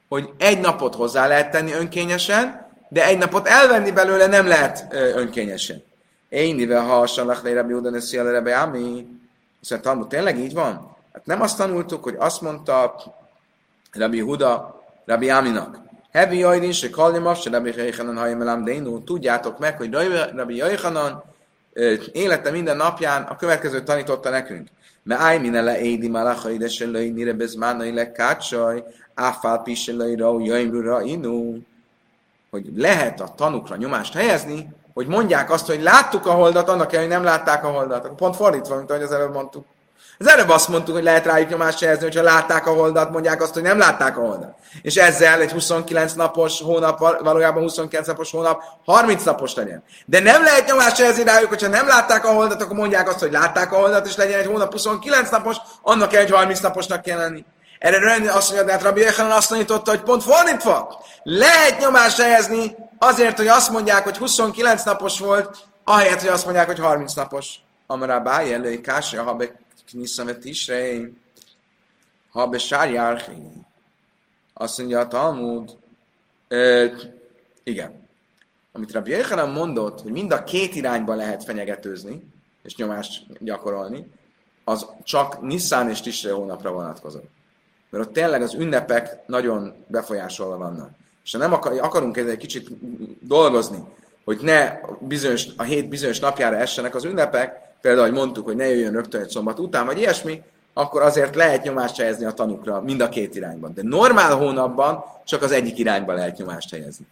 hogy 0.09 0.29
egy 0.37 0.59
napot 0.59 0.95
hozzá 0.95 1.27
lehet 1.27 1.51
tenni 1.51 1.71
önkényesen, 1.71 2.67
de 2.89 3.05
egy 3.05 3.17
napot 3.17 3.47
elvenni 3.47 3.91
belőle 3.91 4.27
nem 4.27 4.47
lehet 4.47 4.93
önkényesen. 4.93 5.83
Én 6.29 6.55
mivel 6.55 6.81
ha 6.81 6.93
hasonlak 6.93 7.53
Rabbi 7.53 7.73
Uda 7.73 7.89
Neszi 7.89 8.17
Rabbi 8.17 8.51
Ami, 8.51 9.07
hiszen 9.59 9.81
Talmud 9.81 10.07
tényleg 10.07 10.39
így 10.39 10.53
van? 10.53 10.95
Hát 11.13 11.25
nem 11.25 11.41
azt 11.41 11.57
tanultuk, 11.57 12.03
hogy 12.03 12.15
azt 12.17 12.41
mondta 12.41 12.95
Rabbi 13.91 14.19
Huda 14.19 14.81
Rabbi 15.05 15.29
Aminak, 15.29 15.88
Hevi 16.11 16.37
Jajdin, 16.37 16.71
se 16.71 16.89
Kallimaf, 16.89 17.41
se 17.41 17.49
Rabbi 17.49 17.73
Jaichanan 17.75 18.17
Hajmelam 18.17 18.63
Dénu, 18.63 19.03
tudjátok 19.03 19.59
meg, 19.59 19.77
hogy 19.77 19.93
Rabbi 20.35 20.55
Jaichanan 20.55 21.23
élete 22.11 22.51
minden 22.51 22.77
napján 22.77 23.23
a 23.23 23.35
következőt 23.35 23.83
tanította 23.83 24.29
nekünk. 24.29 24.67
Me 25.03 25.15
áj 25.15 25.39
minele 25.39 25.81
édi 25.81 26.07
malacha 26.07 26.49
ide 26.49 26.67
se 26.67 26.85
löj 26.85 27.09
nire 27.09 27.33
bezmánai 27.33 27.93
le 27.93 28.11
kácsaj, 28.11 28.83
áfál 29.13 29.61
piselaira, 29.61 30.39
jaimrura 30.39 31.01
inu, 31.01 31.57
hogy 32.49 32.65
lehet 32.75 33.21
a 33.21 33.33
tanukra 33.35 33.75
nyomást 33.75 34.13
helyezni, 34.13 34.69
hogy 34.93 35.07
mondják 35.07 35.51
azt, 35.51 35.67
hogy 35.67 35.81
láttuk 35.81 36.25
a 36.25 36.31
holdat, 36.31 36.69
annak 36.69 36.93
el, 36.93 36.99
hogy 36.99 37.09
nem 37.09 37.23
látták 37.23 37.63
a 37.63 37.67
holdat. 37.67 38.09
Pont 38.15 38.35
fordítva, 38.35 38.75
mint 38.75 38.89
ahogy 38.89 39.03
az 39.03 39.11
előbb 39.11 39.33
mondtuk. 39.33 39.65
Az 40.21 40.27
előbb 40.27 40.49
azt 40.49 40.67
mondtuk, 40.67 40.95
hogy 40.95 41.03
lehet 41.03 41.25
rájuk 41.25 41.49
nyomást 41.49 41.79
helyezni, 41.79 42.03
hogyha 42.03 42.21
látták 42.21 42.67
a 42.67 42.71
holdat, 42.71 43.11
mondják 43.11 43.41
azt, 43.41 43.53
hogy 43.53 43.61
nem 43.61 43.77
látták 43.77 44.17
a 44.17 44.21
holdat. 44.21 44.53
És 44.81 44.95
ezzel 44.95 45.41
egy 45.41 45.51
29 45.51 46.13
napos 46.13 46.61
hónap, 46.61 46.99
valójában 47.23 47.61
29 47.61 48.07
napos 48.07 48.31
hónap 48.31 48.61
30 48.85 49.23
napos 49.23 49.55
legyen. 49.55 49.83
De 50.05 50.19
nem 50.19 50.43
lehet 50.43 50.67
nyomást 50.67 50.97
helyezni 50.97 51.23
rájuk, 51.23 51.49
hogyha 51.49 51.67
nem 51.67 51.87
látták 51.87 52.25
a 52.25 52.31
holdat, 52.31 52.61
akkor 52.61 52.75
mondják 52.75 53.09
azt, 53.09 53.19
hogy 53.19 53.31
látták 53.31 53.71
a 53.73 53.75
holdat, 53.75 54.07
és 54.07 54.15
legyen 54.15 54.39
egy 54.39 54.45
hónap 54.45 54.71
29 54.71 55.29
napos, 55.29 55.57
annak 55.81 56.13
egy 56.13 56.31
30 56.31 56.59
naposnak 56.59 57.01
kell 57.01 57.17
lenni. 57.17 57.45
Erre 57.79 58.31
azt 58.31 58.47
mondja, 58.47 58.65
de 58.65 58.71
hát 58.71 58.83
Rabbi 58.83 59.01
Yechanan 59.01 59.31
azt 59.31 59.49
tanította, 59.49 59.91
hogy 59.91 60.01
pont 60.01 60.23
fordítva. 60.23 61.03
Lehet 61.23 61.79
nyomást 61.79 62.21
helyezni 62.21 62.75
azért, 62.97 63.37
hogy 63.37 63.47
azt 63.47 63.71
mondják, 63.71 64.03
hogy 64.03 64.17
29 64.17 64.83
napos 64.83 65.19
volt, 65.19 65.57
ahelyett, 65.83 66.19
hogy 66.19 66.29
azt 66.29 66.45
mondják, 66.45 66.65
hogy 66.65 66.79
30 66.79 67.13
napos. 67.13 67.47
Amara 67.87 68.19
báj 68.19 68.53
elő, 68.53 68.81
kásja, 68.81 69.23
ha 69.23 69.37
be 69.91 69.97
kniszamet 69.97 70.45
is, 70.45 70.71
ha 72.29 72.47
be 72.47 72.57
sárjárhi. 72.57 73.41
Azt 74.53 74.77
mondja 74.77 74.99
a 74.99 75.07
Talmud, 75.07 75.77
igen. 77.63 78.07
Amit 78.71 78.91
Rabbi 78.91 79.11
Yechanan 79.11 79.49
mondott, 79.49 80.01
hogy 80.01 80.11
mind 80.11 80.31
a 80.31 80.43
két 80.43 80.75
irányba 80.75 81.15
lehet 81.15 81.43
fenyegetőzni, 81.43 82.23
és 82.63 82.75
nyomást 82.75 83.43
gyakorolni, 83.43 84.11
az 84.63 84.87
csak 85.03 85.41
Nissan 85.41 85.89
és 85.89 86.01
Tisre 86.01 86.31
hónapra 86.31 86.71
vonatkozott. 86.71 87.29
Mert 87.89 88.05
ott 88.05 88.13
tényleg 88.13 88.41
az 88.41 88.53
ünnepek 88.53 89.27
nagyon 89.27 89.85
befolyásolva 89.87 90.57
vannak. 90.57 90.91
És 91.23 91.31
ha 91.31 91.37
nem 91.37 91.53
akar, 91.53 91.79
akarunk 91.79 92.17
egy 92.17 92.37
kicsit 92.37 92.69
dolgozni, 93.27 93.83
hogy 94.23 94.39
ne 94.41 94.79
bizonyos, 94.99 95.47
a 95.57 95.63
hét 95.63 95.89
bizonyos 95.89 96.19
napjára 96.19 96.55
essenek 96.55 96.95
az 96.95 97.03
ünnepek, 97.03 97.68
például, 97.81 98.05
hogy 98.05 98.15
mondtuk, 98.15 98.45
hogy 98.45 98.55
ne 98.55 98.65
jöjjön 98.65 98.93
rögtön 98.93 99.21
egy 99.21 99.29
szombat 99.29 99.59
után, 99.59 99.85
vagy 99.85 99.97
ilyesmi, 99.97 100.43
akkor 100.73 101.01
azért 101.01 101.35
lehet 101.35 101.63
nyomást 101.63 101.97
helyezni 101.97 102.25
a 102.25 102.31
tanukra 102.31 102.81
mind 102.81 103.01
a 103.01 103.09
két 103.09 103.35
irányban. 103.35 103.73
De 103.73 103.81
normál 103.83 104.35
hónapban 104.35 105.03
csak 105.25 105.41
az 105.41 105.51
egyik 105.51 105.77
irányban 105.77 106.15
lehet 106.15 106.37
nyomást 106.37 106.71
helyezni. 106.71 107.07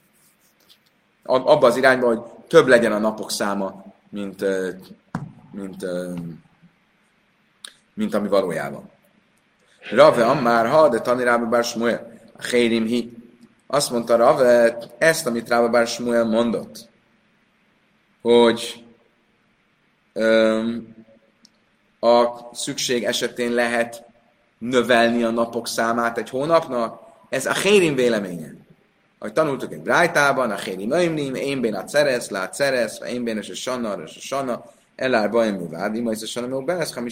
Abba 1.23 1.67
az 1.67 1.77
irányban, 1.77 2.15
hogy 2.15 2.31
több 2.47 2.67
legyen 2.67 2.91
a 2.91 2.97
napok 2.97 3.31
száma, 3.31 3.83
mint, 4.09 4.45
mint, 5.51 5.85
mint 7.93 8.13
ami 8.13 8.27
valójában. 8.27 8.89
Rave 9.91 10.25
Ammár, 10.25 10.67
ha, 10.67 10.89
de 10.89 10.99
tani 10.99 11.23
Rába 11.23 11.45
Bár 11.45 11.63
Smuel, 11.63 12.11
a 12.37 12.43
Hérim 12.43 12.85
hi. 12.85 13.17
Azt 13.67 13.91
mondta 13.91 14.15
Rave, 14.15 14.77
ezt, 14.97 15.27
amit 15.27 15.49
Rába 15.49 15.69
Bár 15.69 15.87
Smuel 15.87 16.25
mondott, 16.25 16.89
hogy 18.21 18.86
a 21.99 22.49
szükség 22.51 23.03
esetén 23.03 23.51
lehet 23.51 24.05
növelni 24.57 25.23
a 25.23 25.29
napok 25.29 25.67
számát 25.67 26.17
egy 26.17 26.29
hónapnak, 26.29 27.01
ez 27.29 27.45
a 27.45 27.53
Hérim 27.53 27.95
véleménye. 27.95 28.51
Ahogy 29.19 29.33
tanultuk 29.33 29.71
egy 29.71 29.81
brájtában, 29.81 30.51
a 30.51 30.55
Hérim 30.55 30.91
öimnim, 30.91 31.35
én 31.35 31.61
bén 31.61 31.75
a 31.75 31.83
ceresz, 31.83 32.29
lát 32.29 32.53
ceresz, 32.53 32.99
én 33.07 33.23
bén 33.23 33.37
és 33.37 33.49
a 33.49 33.55
sanna, 33.55 33.93
és 33.93 34.15
a 34.15 34.19
sanna, 34.19 34.63
elár 34.95 35.29
bajom 35.29 35.55
mi 35.55 35.67
vád, 35.67 35.95
ima 35.95 36.11
és 36.11 36.21
a 36.21 36.25
sanna, 36.25 36.57
mi 36.57 36.63
belesz, 36.63 36.93
ha 36.93 37.01
mi. 37.01 37.11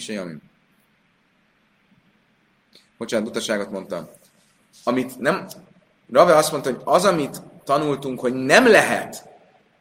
Bocsánat, 2.98 3.28
utaságot 3.28 3.70
mondtam. 3.70 4.08
Amit 4.84 5.18
nem... 5.18 5.46
Rave 6.12 6.36
azt 6.36 6.52
mondta, 6.52 6.70
hogy 6.70 6.80
az, 6.84 7.04
amit 7.04 7.42
tanultunk, 7.64 8.20
hogy 8.20 8.34
nem 8.34 8.66
lehet 8.66 9.28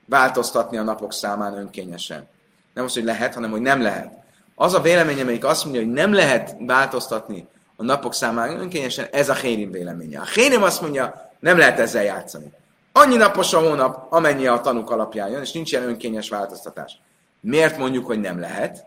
változtatni 0.06 0.78
a 0.78 0.84
napok 0.84 1.14
számán 1.14 1.58
önkényesen. 1.58 2.28
Nem 2.76 2.86
az, 2.86 2.94
hogy 2.94 3.04
lehet, 3.04 3.34
hanem 3.34 3.52
hogy 3.52 3.62
nem 3.62 3.82
lehet. 3.82 4.14
Az 4.56 4.74
a 4.74 4.82
vélemény, 4.82 5.22
amelyik 5.22 5.46
azt 5.46 5.64
mondja, 5.64 5.82
hogy 5.82 5.92
nem 5.92 6.14
lehet 6.14 6.56
változtatni 6.60 7.48
a 7.76 7.84
napok 7.84 8.14
számán 8.14 8.60
önkényesen, 8.60 9.08
ez 9.12 9.30
a 9.30 9.34
Hérim 9.34 9.72
véleménye. 9.72 10.20
A 10.20 10.26
Hérim 10.34 10.64
azt 10.64 10.82
mondja, 10.82 11.32
nem 11.40 11.58
lehet 11.58 11.80
ezzel 11.80 12.04
játszani. 12.04 12.52
Annyi 12.92 13.16
napos 13.16 13.54
a 13.54 13.60
hónap, 13.60 14.14
amennyi 14.14 14.48
a 14.48 14.62
tanuk 14.62 14.90
alapján 14.90 15.30
jön, 15.30 15.42
és 15.42 15.52
nincs 15.52 15.72
ilyen 15.72 15.88
önkényes 15.88 16.30
változtatás. 16.30 16.98
Miért 17.40 17.78
mondjuk, 17.78 18.06
hogy 18.06 18.20
nem 18.20 18.40
lehet? 18.40 18.86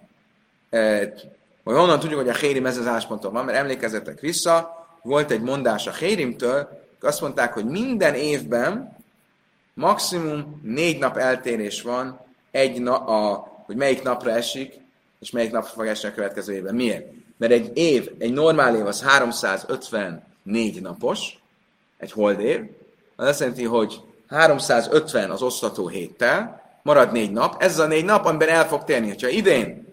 hogy 1.64 1.76
honnan 1.76 1.98
tudjuk, 1.98 2.20
hogy 2.20 2.28
a 2.28 2.34
Hérim 2.34 2.66
ez 2.66 2.76
az 2.76 2.86
állásponton 2.86 3.32
van, 3.32 3.44
mert 3.44 3.58
emlékezzetek 3.58 4.20
vissza, 4.20 4.86
volt 5.02 5.30
egy 5.30 5.40
mondás 5.40 5.86
a 5.86 5.92
Hérimtől, 5.92 6.68
azt 7.00 7.20
mondták, 7.20 7.52
hogy 7.52 7.64
minden 7.64 8.14
évben 8.14 8.96
maximum 9.74 10.60
négy 10.62 10.98
nap 10.98 11.16
eltérés 11.16 11.82
van, 11.82 12.20
egy 12.50 12.80
na, 12.80 12.96
a, 12.96 13.48
hogy 13.68 13.76
melyik 13.76 14.02
napra 14.02 14.30
esik, 14.30 14.74
és 15.20 15.30
melyik 15.30 15.52
napra 15.52 15.68
fog 15.68 15.86
esni 15.86 16.08
a 16.08 16.14
következő 16.14 16.54
évben. 16.54 16.74
Miért? 16.74 17.06
Mert 17.36 17.52
egy 17.52 17.76
év, 17.76 18.10
egy 18.18 18.32
normál 18.32 18.76
év 18.76 18.86
az 18.86 19.02
354 19.02 20.80
napos, 20.80 21.38
egy 21.98 22.12
hold 22.12 22.40
év, 22.40 22.60
az 23.16 23.26
azt 23.26 23.40
jelenti, 23.40 23.64
hogy 23.64 24.00
350 24.28 25.30
az 25.30 25.42
osztató 25.42 25.88
héttel, 25.88 26.62
marad 26.82 27.12
négy 27.12 27.32
nap, 27.32 27.62
ez 27.62 27.78
a 27.78 27.86
négy 27.86 28.04
nap, 28.04 28.24
amiben 28.24 28.48
el 28.48 28.68
fog 28.68 28.84
térni. 28.84 29.14
Ha 29.20 29.28
idén 29.28 29.86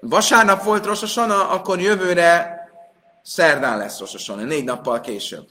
vasárnap 0.00 0.62
volt 0.62 0.84
Rososana, 0.84 1.48
akkor 1.48 1.80
jövőre 1.80 2.58
szerdán 3.22 3.78
lesz 3.78 3.98
Rososana, 3.98 4.42
négy 4.42 4.64
nappal 4.64 5.00
később. 5.00 5.46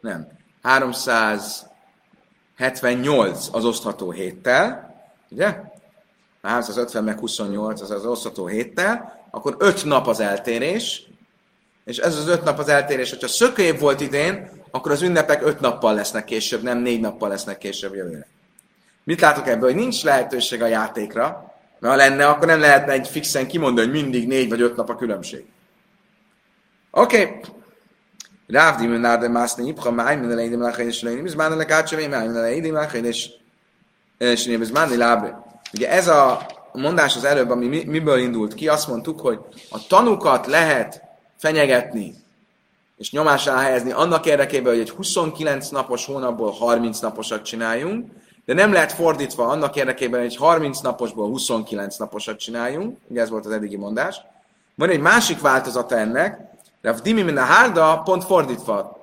nem. 0.00 0.28
378 0.62 3.48
az 3.52 3.64
osztható 3.64 4.10
héttel, 4.10 4.94
ugye? 5.30 5.60
350 6.42 7.04
meg 7.04 7.18
28 7.18 7.80
az 7.80 7.90
az 7.90 8.06
osztható 8.06 8.46
héttel, 8.46 9.26
akkor 9.30 9.56
5 9.58 9.84
nap 9.84 10.06
az 10.06 10.20
eltérés, 10.20 11.06
és 11.86 11.96
ez 11.96 12.16
az 12.16 12.28
5 12.28 12.44
nap 12.44 12.58
az 12.58 12.68
eltérés, 12.68 13.10
hogyha 13.10 13.28
szökőév 13.28 13.78
volt 13.78 14.00
idén, 14.00 14.50
akkor 14.70 14.92
az 14.92 15.02
ünnepek 15.02 15.46
5 15.46 15.60
nappal 15.60 15.94
lesznek 15.94 16.24
később, 16.24 16.62
nem 16.62 16.78
4 16.78 17.00
nappal 17.00 17.28
lesznek 17.28 17.58
később 17.58 17.94
jövőre. 17.94 18.26
Mit 19.04 19.20
látok 19.20 19.48
ebből? 19.48 19.68
Hogy 19.70 19.78
nincs 19.78 20.04
lehetőség 20.04 20.62
a 20.62 20.66
játékra, 20.66 21.54
mert 21.78 21.94
ha 21.94 22.08
lenne, 22.08 22.26
akkor 22.26 22.46
nem 22.46 22.60
lehetne 22.60 22.92
egy 22.92 23.08
fixen 23.08 23.46
kimondani, 23.46 23.88
hogy 23.88 24.02
mindig 24.02 24.26
4 24.26 24.48
vagy 24.48 24.60
5 24.60 24.76
nap 24.76 24.88
a 24.88 24.96
különbség. 24.96 25.44
Oké, 26.90 27.22
okay. 27.22 27.40
Ráv 28.46 28.78
di 28.78 28.86
menár 28.86 29.18
de 29.18 29.28
mászne 29.28 29.64
ipcha, 29.64 29.90
máj 29.90 30.16
minden 30.16 30.36
leidim 30.36 30.60
láchain 30.60 30.88
és 30.88 31.02
leidim, 31.02 31.22
bizmán 31.22 31.52
a 31.52 31.56
lekácsövé, 31.56 32.06
máj 32.06 32.24
minden 32.24 32.42
leidim 32.42 32.74
láchain 32.74 33.04
és 33.04 33.28
és 34.18 34.46
bizmán 34.58 34.96
lábre. 34.96 35.44
Ugye 35.72 35.90
ez 35.90 36.08
a 36.08 36.46
mondás 36.72 37.16
az 37.16 37.24
előbb, 37.24 37.50
ami 37.50 37.84
miből 37.86 38.18
indult 38.18 38.54
ki, 38.54 38.68
azt 38.68 38.88
mondtuk, 38.88 39.20
hogy 39.20 39.38
a 39.70 39.86
tanukat 39.88 40.46
lehet 40.46 41.05
fenyegetni 41.36 42.14
és 42.96 43.10
nyomásra 43.10 43.56
helyezni 43.56 43.92
annak 43.92 44.26
érdekében, 44.26 44.72
hogy 44.72 44.80
egy 44.80 44.90
29 44.90 45.68
napos 45.68 46.06
hónapból 46.06 46.50
30 46.50 46.98
naposat 46.98 47.42
csináljunk, 47.42 48.10
de 48.44 48.54
nem 48.54 48.72
lehet 48.72 48.92
fordítva 48.92 49.46
annak 49.46 49.76
érdekében, 49.76 50.20
hogy 50.20 50.28
egy 50.28 50.36
30 50.36 50.80
naposból 50.80 51.28
29 51.28 51.96
naposat 51.96 52.38
csináljunk, 52.38 52.98
ugye 53.08 53.20
ez 53.20 53.30
volt 53.30 53.46
az 53.46 53.52
eddigi 53.52 53.76
mondás. 53.76 54.20
Van 54.74 54.90
egy 54.90 55.00
másik 55.00 55.40
változata 55.40 55.96
ennek, 55.98 56.40
Rav 56.82 57.00
Dimi 57.00 57.22
min 57.22 57.36
a 57.36 57.44
Hárda 57.44 58.00
pont 58.04 58.24
fordítva 58.24 58.98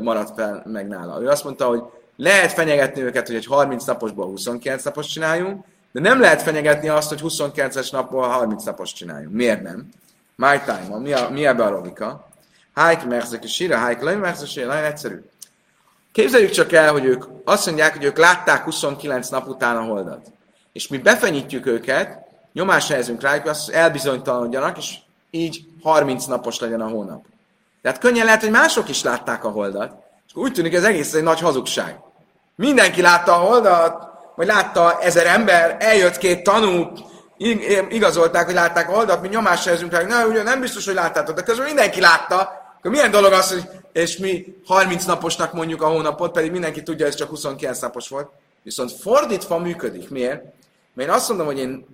maradt 0.00 0.34
fel 0.34 0.62
meg 0.66 0.88
nála. 0.88 1.22
Ő 1.22 1.28
azt 1.28 1.44
mondta, 1.44 1.66
hogy 1.66 1.82
lehet 2.16 2.52
fenyegetni 2.52 3.02
őket, 3.02 3.26
hogy 3.26 3.36
egy 3.36 3.46
30 3.46 3.84
naposból 3.84 4.26
29 4.26 4.84
napos 4.84 5.06
csináljunk, 5.06 5.64
de 5.92 6.00
nem 6.00 6.20
lehet 6.20 6.42
fenyegetni 6.42 6.88
azt, 6.88 7.08
hogy 7.08 7.20
29-es 7.22 7.92
napból 7.92 8.28
30 8.28 8.64
napos 8.64 8.92
csináljunk. 8.92 9.34
Miért 9.34 9.62
nem? 9.62 9.88
My 10.40 10.60
time, 10.64 10.98
mi, 10.98 11.12
a, 11.12 11.28
mi 11.30 11.46
ebbe 11.46 11.64
a 11.64 11.70
logika? 11.70 12.28
Hájk 12.74 13.04
merzek 13.04 13.44
és 13.44 13.52
síra, 13.52 13.76
hájk 13.76 14.02
lej 14.02 14.16
merzek 14.16 14.48
és 14.48 14.54
nagyon 14.54 14.84
egyszerű. 14.84 15.24
Képzeljük 16.12 16.50
csak 16.50 16.72
el, 16.72 16.92
hogy 16.92 17.04
ők 17.04 17.24
azt 17.44 17.66
mondják, 17.66 17.92
hogy 17.92 18.04
ők 18.04 18.16
látták 18.16 18.64
29 18.64 19.28
nap 19.28 19.48
után 19.48 19.76
a 19.76 19.82
holdat. 19.82 20.26
És 20.72 20.88
mi 20.88 20.98
befenyítjük 20.98 21.66
őket, 21.66 22.18
nyomásra 22.52 22.92
helyezünk 22.92 23.22
rájuk, 23.22 23.46
azt 23.46 23.70
elbizonytalanodjanak, 23.70 24.78
és 24.78 24.96
így 25.30 25.64
30 25.82 26.24
napos 26.24 26.58
legyen 26.58 26.80
a 26.80 26.88
hónap. 26.88 27.24
Tehát 27.82 27.98
könnyen 27.98 28.24
lehet, 28.24 28.40
hogy 28.40 28.50
mások 28.50 28.88
is 28.88 29.02
látták 29.02 29.44
a 29.44 29.50
holdat, 29.50 29.92
és 30.26 30.34
úgy 30.34 30.52
tűnik, 30.52 30.74
ez 30.74 30.84
egész 30.84 31.14
egy 31.14 31.22
nagy 31.22 31.40
hazugság. 31.40 31.98
Mindenki 32.54 33.00
látta 33.00 33.32
a 33.32 33.46
holdat, 33.46 34.08
vagy 34.36 34.46
látta 34.46 34.98
ezer 35.00 35.26
ember, 35.26 35.76
eljött 35.78 36.18
két 36.18 36.42
tanú, 36.42 36.92
igazolták, 37.88 38.44
hogy 38.44 38.54
látták 38.54 38.88
a 38.88 38.92
holdat, 38.92 39.22
mi 39.22 39.28
nyomásra 39.28 39.64
helyezünk 39.64 39.92
rá, 39.92 40.02
na, 40.02 40.26
ugye 40.26 40.42
nem 40.42 40.60
biztos, 40.60 40.84
hogy 40.86 40.94
láttátok, 40.94 41.36
de 41.36 41.42
közben 41.42 41.66
mindenki 41.66 42.00
látta, 42.00 42.60
akkor 42.78 42.90
milyen 42.90 43.10
dolog 43.10 43.32
az, 43.32 43.52
hogy 43.52 43.68
és 43.92 44.16
mi 44.16 44.56
30 44.66 45.04
naposnak 45.04 45.52
mondjuk 45.52 45.82
a 45.82 45.88
hónapot, 45.88 46.32
pedig 46.32 46.50
mindenki 46.50 46.82
tudja, 46.82 47.06
ez 47.06 47.14
csak 47.14 47.28
29 47.28 47.80
napos 47.80 48.08
volt. 48.08 48.30
Viszont 48.62 48.92
fordítva 48.92 49.58
működik. 49.58 50.10
Miért? 50.10 50.42
Mert 50.94 51.08
én 51.08 51.14
azt 51.14 51.28
mondom, 51.28 51.46
hogy 51.46 51.58
én 51.58 51.86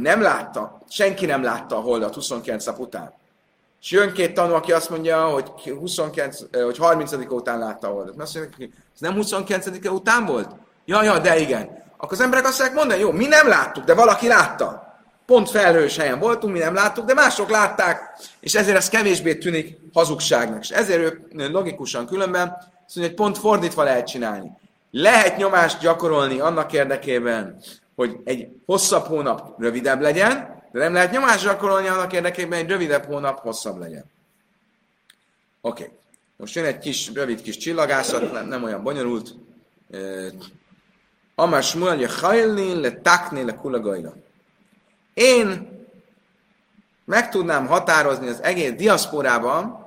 nem 0.00 0.20
látta, 0.20 0.82
senki 0.88 1.26
nem 1.26 1.42
látta 1.42 1.76
a 1.76 1.80
holdat 1.80 2.14
29 2.14 2.64
nap 2.64 2.78
után. 2.78 3.12
És 3.82 3.90
jön 3.90 4.12
két 4.12 4.34
tanú, 4.34 4.54
aki 4.54 4.72
azt 4.72 4.90
mondja, 4.90 5.24
hogy, 5.26 5.50
29, 5.78 6.38
hogy 6.64 6.78
30 6.78 7.12
után 7.12 7.58
látta 7.58 7.88
a 7.88 7.92
holdat. 7.92 8.20
Azt 8.20 8.34
mondja, 8.34 8.66
ez 8.94 9.00
nem 9.00 9.14
29 9.14 9.66
után 9.88 10.26
volt? 10.26 10.50
Ja, 10.84 11.02
ja, 11.02 11.18
de 11.18 11.38
igen. 11.38 11.83
Akkor 11.96 12.12
az 12.12 12.20
emberek 12.20 12.46
azt 12.46 12.58
mondják 12.58 12.78
mondani, 12.78 13.00
jó, 13.00 13.10
mi 13.10 13.26
nem 13.26 13.48
láttuk, 13.48 13.84
de 13.84 13.94
valaki 13.94 14.26
látta. 14.26 14.94
Pont 15.26 15.50
felhős 15.50 15.96
helyen 15.96 16.18
voltunk, 16.18 16.52
mi 16.52 16.58
nem 16.58 16.74
láttuk, 16.74 17.04
de 17.04 17.14
mások 17.14 17.50
látták, 17.50 18.00
és 18.40 18.54
ezért 18.54 18.76
ez 18.76 18.88
kevésbé 18.88 19.34
tűnik 19.34 19.78
hazugságnak. 19.92 20.62
És 20.62 20.70
ezért 20.70 21.00
ők 21.00 21.50
logikusan 21.50 22.06
különben 22.06 22.48
azt 22.86 22.96
mondja, 22.96 23.14
hogy 23.14 23.14
pont 23.14 23.38
fordítva 23.38 23.82
lehet 23.82 24.06
csinálni. 24.06 24.50
Lehet 24.90 25.36
nyomást 25.36 25.80
gyakorolni 25.80 26.40
annak 26.40 26.72
érdekében, 26.72 27.56
hogy 27.96 28.16
egy 28.24 28.48
hosszabb 28.66 29.06
hónap 29.06 29.60
rövidebb 29.60 30.00
legyen, 30.00 30.62
de 30.72 30.78
nem 30.78 30.92
lehet 30.92 31.10
nyomást 31.10 31.44
gyakorolni 31.44 31.88
annak 31.88 32.12
érdekében, 32.12 32.52
hogy 32.52 32.64
egy 32.64 32.70
rövidebb 32.70 33.04
hónap 33.04 33.38
hosszabb 33.38 33.78
legyen. 33.78 34.04
Oké. 35.60 35.82
Okay. 35.82 35.94
Most 36.36 36.54
jön 36.54 36.64
egy 36.64 36.78
kis, 36.78 37.10
rövid 37.14 37.42
kis 37.42 37.56
csillagászat, 37.56 38.32
nem, 38.32 38.48
nem 38.48 38.62
olyan 38.62 38.82
bonyolult. 38.82 39.34
Amás 41.34 41.74
mondja, 41.74 42.08
hajlni, 42.20 42.80
le 42.80 42.90
takni, 42.90 43.44
le 43.44 43.54
kulagajna. 43.54 44.12
Én 45.14 45.72
meg 47.04 47.28
tudnám 47.28 47.66
határozni 47.66 48.28
az 48.28 48.42
egész 48.42 48.72
diaszporában, 48.72 49.84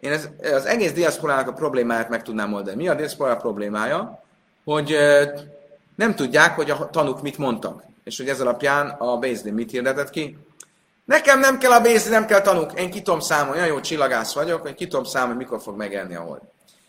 én 0.00 0.12
az, 0.12 0.30
az 0.42 0.64
egész 0.64 0.92
diaszporának 0.92 1.48
a 1.48 1.52
problémáját 1.52 2.08
meg 2.08 2.22
tudnám 2.22 2.52
oldani. 2.52 2.76
Mi 2.76 2.88
a 2.88 2.94
diaszpora 2.94 3.36
problémája? 3.36 4.22
Hogy 4.64 4.96
nem 5.94 6.14
tudják, 6.14 6.54
hogy 6.54 6.70
a 6.70 6.90
tanuk 6.90 7.22
mit 7.22 7.38
mondtak. 7.38 7.82
És 8.04 8.16
hogy 8.16 8.28
ez 8.28 8.40
alapján 8.40 8.88
a 8.88 9.16
Bézdin 9.18 9.54
mit 9.54 9.70
hirdetett 9.70 10.10
ki. 10.10 10.38
Nekem 11.04 11.40
nem 11.40 11.58
kell 11.58 11.72
a 11.72 11.80
Bézdin, 11.80 12.12
nem 12.12 12.26
kell 12.26 12.40
tanuk. 12.40 12.80
Én 12.80 12.90
kitom 12.90 13.20
számolni, 13.20 13.60
olyan 13.60 13.72
jó 13.72 13.80
csillagász 13.80 14.34
vagyok, 14.34 14.60
hogy 14.62 14.74
kitom 14.74 15.04
számolni, 15.04 15.36
mikor 15.36 15.60
fog 15.60 15.76
megjelenni 15.76 16.14
a 16.14 16.20
hold. 16.20 16.40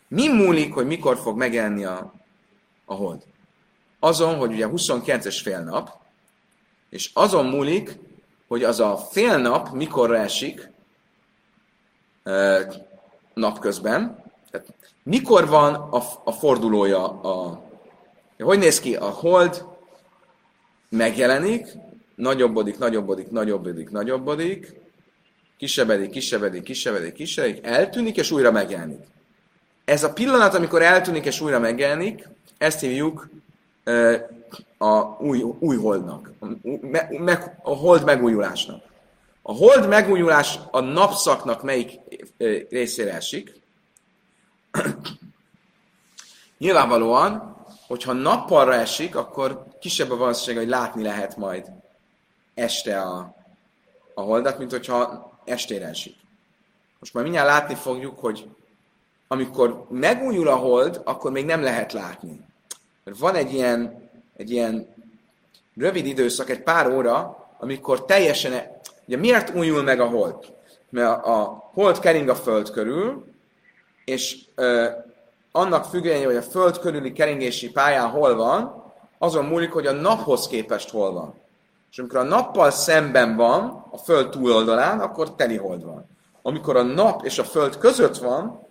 Mi 0.08 0.28
múlik, 0.28 0.74
hogy 0.74 0.86
mikor 0.86 1.18
fog 1.18 1.38
megjelenni 1.38 1.86
a, 1.86 2.14
a 2.86 2.94
hold? 2.94 3.22
Azon, 4.04 4.36
hogy 4.36 4.52
ugye 4.52 4.68
29-es 4.72 5.40
fél 5.44 5.60
nap, 5.60 5.90
és 6.90 7.10
azon 7.14 7.46
múlik, 7.46 8.00
hogy 8.48 8.64
az 8.64 8.80
a 8.80 8.98
fél 8.98 9.38
nap 9.38 9.70
mikorra 9.70 10.18
esik 10.18 10.72
napközben, 13.34 14.24
tehát 14.52 14.68
mikor 15.04 15.48
van 15.48 15.74
a, 15.74 16.02
a 16.24 16.32
fordulója 16.32 17.22
a, 17.22 17.64
hogy 18.38 18.60
néz 18.60 18.80
ki? 18.80 18.96
A 18.96 19.10
hold 19.10 19.66
megjelenik, 20.90 21.68
nagyobbodik, 22.16 22.78
nagyobbodik, 22.78 23.30
nagyobbodik, 23.30 23.90
nagyobbodik, 23.90 24.74
kisebbedik, 25.58 26.10
kisebbedik, 26.10 26.64
kisebbedik, 26.64 27.14
kisebbedik, 27.14 27.66
eltűnik, 27.66 28.18
és 28.18 28.32
újra 28.32 28.52
megjelenik. 28.52 29.00
Ez 29.86 30.04
a 30.04 30.14
pillanat, 30.14 30.54
amikor 30.54 30.82
eltűnik, 30.82 31.26
és 31.26 31.42
újra 31.42 31.60
megjelenik, 31.60 32.28
ezt 32.58 32.80
hívjuk 32.80 33.30
a 34.78 35.18
új, 35.20 35.42
új 35.60 35.78
holdnak, 35.78 36.32
a, 36.40 36.46
me, 37.10 37.60
a 37.64 37.76
hold 37.76 38.04
megújulásnak. 38.04 38.84
A 39.42 39.54
hold 39.54 39.88
megújulás 39.88 40.60
a 40.72 40.80
napszaknak 40.80 41.64
melyik 41.64 42.00
részére 42.70 43.14
esik? 43.14 43.62
Nyilvánvalóan 46.58 47.52
hogyha 47.92 48.14
nappalra 48.14 48.74
esik, 48.74 49.16
akkor 49.16 49.66
kisebb 49.80 50.12
a 50.12 50.18
valószínűség, 50.18 50.58
hogy 50.58 50.68
látni 50.68 51.04
lehet 51.04 51.36
majd 51.36 51.72
este 52.54 53.02
a, 53.02 53.36
a 54.14 54.22
holdat, 54.22 54.58
mint 54.58 54.72
hogyha 54.72 55.32
estére 55.46 55.88
esik. 55.88 56.16
Most 57.00 57.14
majd 57.14 57.26
mindjárt 57.26 57.50
látni 57.50 57.76
fogjuk, 57.76 58.20
hogy 58.20 58.50
amikor 59.28 59.86
megújul 59.90 60.48
a 60.48 60.56
hold, 60.56 61.02
akkor 61.04 61.32
még 61.32 61.46
nem 61.46 61.62
lehet 61.62 61.94
látni. 61.94 62.40
Van 63.20 63.36
egy 63.36 63.54
ilyen, 63.54 64.10
egy 64.38 64.52
ilyen 64.52 64.88
rövid 65.76 66.06
időszak, 66.06 66.50
egy 66.50 66.64
pár 66.64 66.88
óra, 66.88 67.48
amikor 67.60 68.06
teljesen... 68.06 68.54
E- 68.54 68.80
ugye 69.08 69.18
miért 69.18 69.56
újul 69.56 69.84
meg 69.84 70.00
a 70.00 70.06
hold? 70.06 70.36
Mert 70.90 71.26
a 71.26 71.70
hold 71.74 72.00
kering 72.00 72.30
a 72.30 72.36
föld 72.36 72.70
körül, 72.70 73.26
és 74.06 74.38
ö, 74.56 74.88
annak 75.52 75.86
függvénye, 75.86 76.26
hogy 76.26 76.36
a 76.36 76.42
Föld 76.42 76.80
körüli 76.80 77.12
keringési 77.12 77.72
pályán 77.72 78.10
hol 78.10 78.36
van, 78.36 78.84
azon 79.18 79.46
múlik, 79.46 79.72
hogy 79.72 79.88
a 79.88 79.92
naphoz 79.92 80.48
képest 80.48 80.90
hol 80.90 81.12
van. 81.12 81.34
És 81.92 82.00
amikor 82.00 82.20
a 82.20 82.24
nappal 82.24 82.72
szemben 82.72 83.36
van, 83.36 83.86
a 83.92 83.98
Föld 83.98 84.30
túloldalán, 84.30 85.00
akkor 85.00 85.36
teli 85.36 85.58
hold 85.58 85.84
van. 85.84 86.06
Amikor 86.42 86.76
a 86.76 86.82
nap 86.82 87.26
és 87.26 87.40
a 87.40 87.44
Föld 87.44 87.78
között 87.78 88.18
van, 88.18 88.68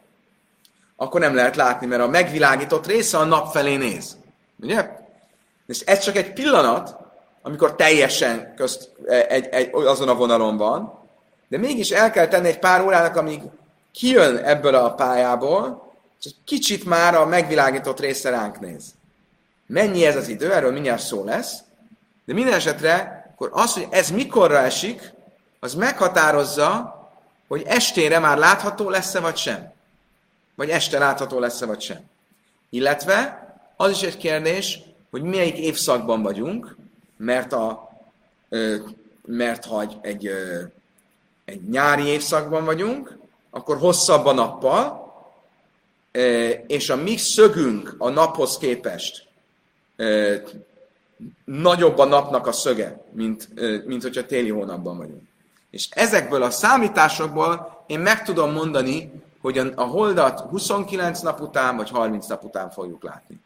akkor 0.96 1.20
nem 1.20 1.34
lehet 1.34 1.56
látni, 1.56 1.86
mert 1.86 2.02
a 2.02 2.08
megvilágított 2.08 2.86
része 2.86 3.18
a 3.18 3.24
nap 3.24 3.52
felé 3.52 3.76
néz. 3.76 4.16
Ugye? 4.62 4.88
És 5.66 5.80
ez 5.80 5.98
csak 5.98 6.16
egy 6.16 6.32
pillanat, 6.32 6.96
amikor 7.42 7.76
teljesen 7.76 8.54
közt, 8.56 8.90
egy, 9.06 9.46
egy, 9.46 9.70
azon 9.72 10.08
a 10.08 10.14
vonalon 10.14 10.56
van, 10.56 10.98
de 11.48 11.58
mégis 11.58 11.90
el 11.90 12.10
kell 12.10 12.28
tenni 12.28 12.48
egy 12.48 12.58
pár 12.58 12.84
órának, 12.84 13.16
amíg 13.16 13.42
kijön 13.92 14.36
ebből 14.36 14.74
a 14.74 14.94
pályából, 14.94 15.92
és 16.20 16.26
egy 16.26 16.36
kicsit 16.44 16.84
már 16.84 17.14
a 17.14 17.26
megvilágított 17.26 18.00
része 18.00 18.30
ránk 18.30 18.60
néz. 18.60 18.94
Mennyi 19.66 20.06
ez 20.06 20.16
az 20.16 20.28
idő, 20.28 20.52
erről 20.52 20.72
mindjárt 20.72 21.02
szó 21.02 21.24
lesz, 21.24 21.58
de 22.24 22.32
minden 22.34 22.54
esetre 22.54 23.20
akkor 23.32 23.50
az, 23.62 23.74
hogy 23.74 23.86
ez 23.90 24.10
mikorra 24.10 24.58
esik, 24.58 25.12
az 25.60 25.74
meghatározza, 25.74 26.98
hogy 27.48 27.62
estére 27.66 28.18
már 28.18 28.38
látható 28.38 28.90
lesz-e 28.90 29.20
vagy 29.20 29.36
sem. 29.36 29.72
Vagy 30.54 30.70
este 30.70 30.98
látható 30.98 31.38
lesz-e 31.38 31.66
vagy 31.66 31.80
sem. 31.80 32.00
Illetve 32.70 33.49
az 33.80 33.90
is 33.90 34.02
egy 34.02 34.16
kérdés, 34.16 34.80
hogy 35.10 35.22
melyik 35.22 35.58
évszakban 35.58 36.22
vagyunk, 36.22 36.76
mert, 37.16 37.52
a, 37.52 37.90
mert 39.24 39.64
ha 39.64 39.80
egy, 39.80 39.98
egy, 40.00 40.30
egy 41.44 41.68
nyári 41.68 42.06
évszakban 42.06 42.64
vagyunk, 42.64 43.18
akkor 43.50 43.78
hosszabb 43.78 44.26
a 44.26 44.32
nappal, 44.32 45.12
és 46.66 46.90
a 46.90 46.96
mi 46.96 47.16
szögünk 47.16 47.94
a 47.98 48.08
naphoz 48.08 48.58
képest 48.58 49.26
nagyobb 51.44 51.98
a 51.98 52.04
napnak 52.04 52.46
a 52.46 52.52
szöge, 52.52 53.04
mint, 53.12 53.48
mint 53.86 54.02
hogyha 54.02 54.26
téli 54.26 54.50
hónapban 54.50 54.96
vagyunk. 54.96 55.22
És 55.70 55.88
ezekből 55.90 56.42
a 56.42 56.50
számításokból 56.50 57.84
én 57.86 58.00
meg 58.00 58.22
tudom 58.22 58.52
mondani, 58.52 59.12
hogy 59.40 59.58
a, 59.58 59.82
holdat 59.82 60.40
29 60.40 61.20
nap 61.20 61.40
után 61.40 61.76
vagy 61.76 61.90
30 61.90 62.26
nap 62.26 62.44
után 62.44 62.70
fogjuk 62.70 63.02
látni. 63.02 63.40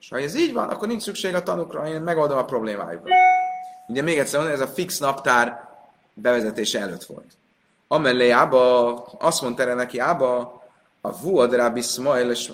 És 0.00 0.08
ha 0.08 0.18
ez 0.18 0.36
így 0.36 0.52
van, 0.52 0.68
akkor 0.68 0.88
nincs 0.88 1.02
szükség 1.02 1.34
a 1.34 1.42
tanukra, 1.42 1.88
én 1.88 2.00
megoldom 2.00 2.38
a 2.38 2.44
problémájukat. 2.44 3.10
Ugye 3.88 4.02
még 4.02 4.18
egyszer 4.18 4.40
mondom, 4.40 4.60
ez 4.60 4.68
a 4.68 4.72
fix 4.72 4.98
naptár 4.98 5.68
bevezetése 6.14 6.80
előtt 6.80 7.04
volt. 7.04 7.36
Amellé 7.88 8.30
Ába, 8.30 8.94
azt 9.18 9.42
mondta 9.42 9.62
erre 9.62 9.74
neki 9.74 9.98
Ába, 9.98 10.62
a 11.00 11.20
vuhad 11.20 11.54
Rabbi 11.54 11.80
Smail, 11.80 12.30
és, 12.30 12.52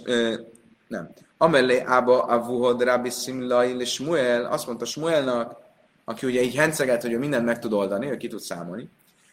nem, 0.89 1.11
amellé 1.37 1.81
ába 1.87 2.23
a 2.23 2.39
vuhad 2.39 2.83
Rabbi 2.83 3.11
Simlail 3.11 3.85
Smuel, 3.85 4.45
azt 4.45 4.67
mondta 4.67 4.85
Smuelnak, 4.85 5.57
aki 6.05 6.27
ugye 6.27 6.43
így 6.43 6.55
henceget, 6.55 7.03
hogy 7.03 7.13
ő 7.13 7.19
mindent 7.19 7.45
meg 7.45 7.59
tud 7.59 7.73
oldani, 7.73 8.11
ő 8.11 8.17
ki 8.17 8.29
tud 8.29 8.41
számolni. 8.41 8.89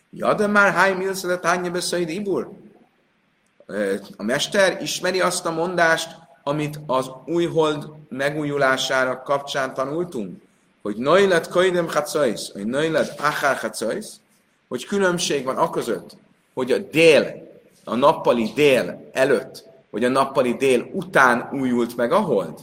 Ja, 0.10 0.34
de 0.34 0.48
már 0.48 0.74
hány 0.74 0.96
milszedet 0.96 1.46
hány 1.46 1.72
beszéd 1.72 2.10
ibur? 2.10 2.52
A 4.18 4.24
mester 4.24 4.82
ismeri 4.82 5.22
azt 5.22 5.46
a 5.46 5.52
mondást, 5.52 6.18
amit 6.44 6.80
az 6.88 7.12
új 7.26 7.46
hold 7.46 7.90
megújulására 8.10 9.22
kapcsán 9.22 9.74
tanultunk, 9.74 10.42
hogy 10.82 10.96
nöjlet 10.96 11.48
kaidem 11.48 11.88
chatzais, 11.88 12.52
hogy 12.52 12.66
nöjlet 12.66 13.20
achar 13.20 13.60
chatzais, 13.60 14.06
hogy 14.68 14.86
különbség 14.86 15.46
van 15.46 15.58
a 15.58 15.70
között, 15.70 16.18
hogy 16.54 16.72
a 16.72 16.78
dél 16.78 17.50
a 17.84 17.96
nappali 17.96 18.52
dél 18.56 19.10
előtt, 19.12 19.64
vagy 19.90 20.04
a 20.04 20.10
nappali 20.10 20.54
dél 20.54 20.90
után 20.94 21.50
újult 21.52 21.96
meg 21.96 22.12
a 22.12 22.20
hold? 22.20 22.60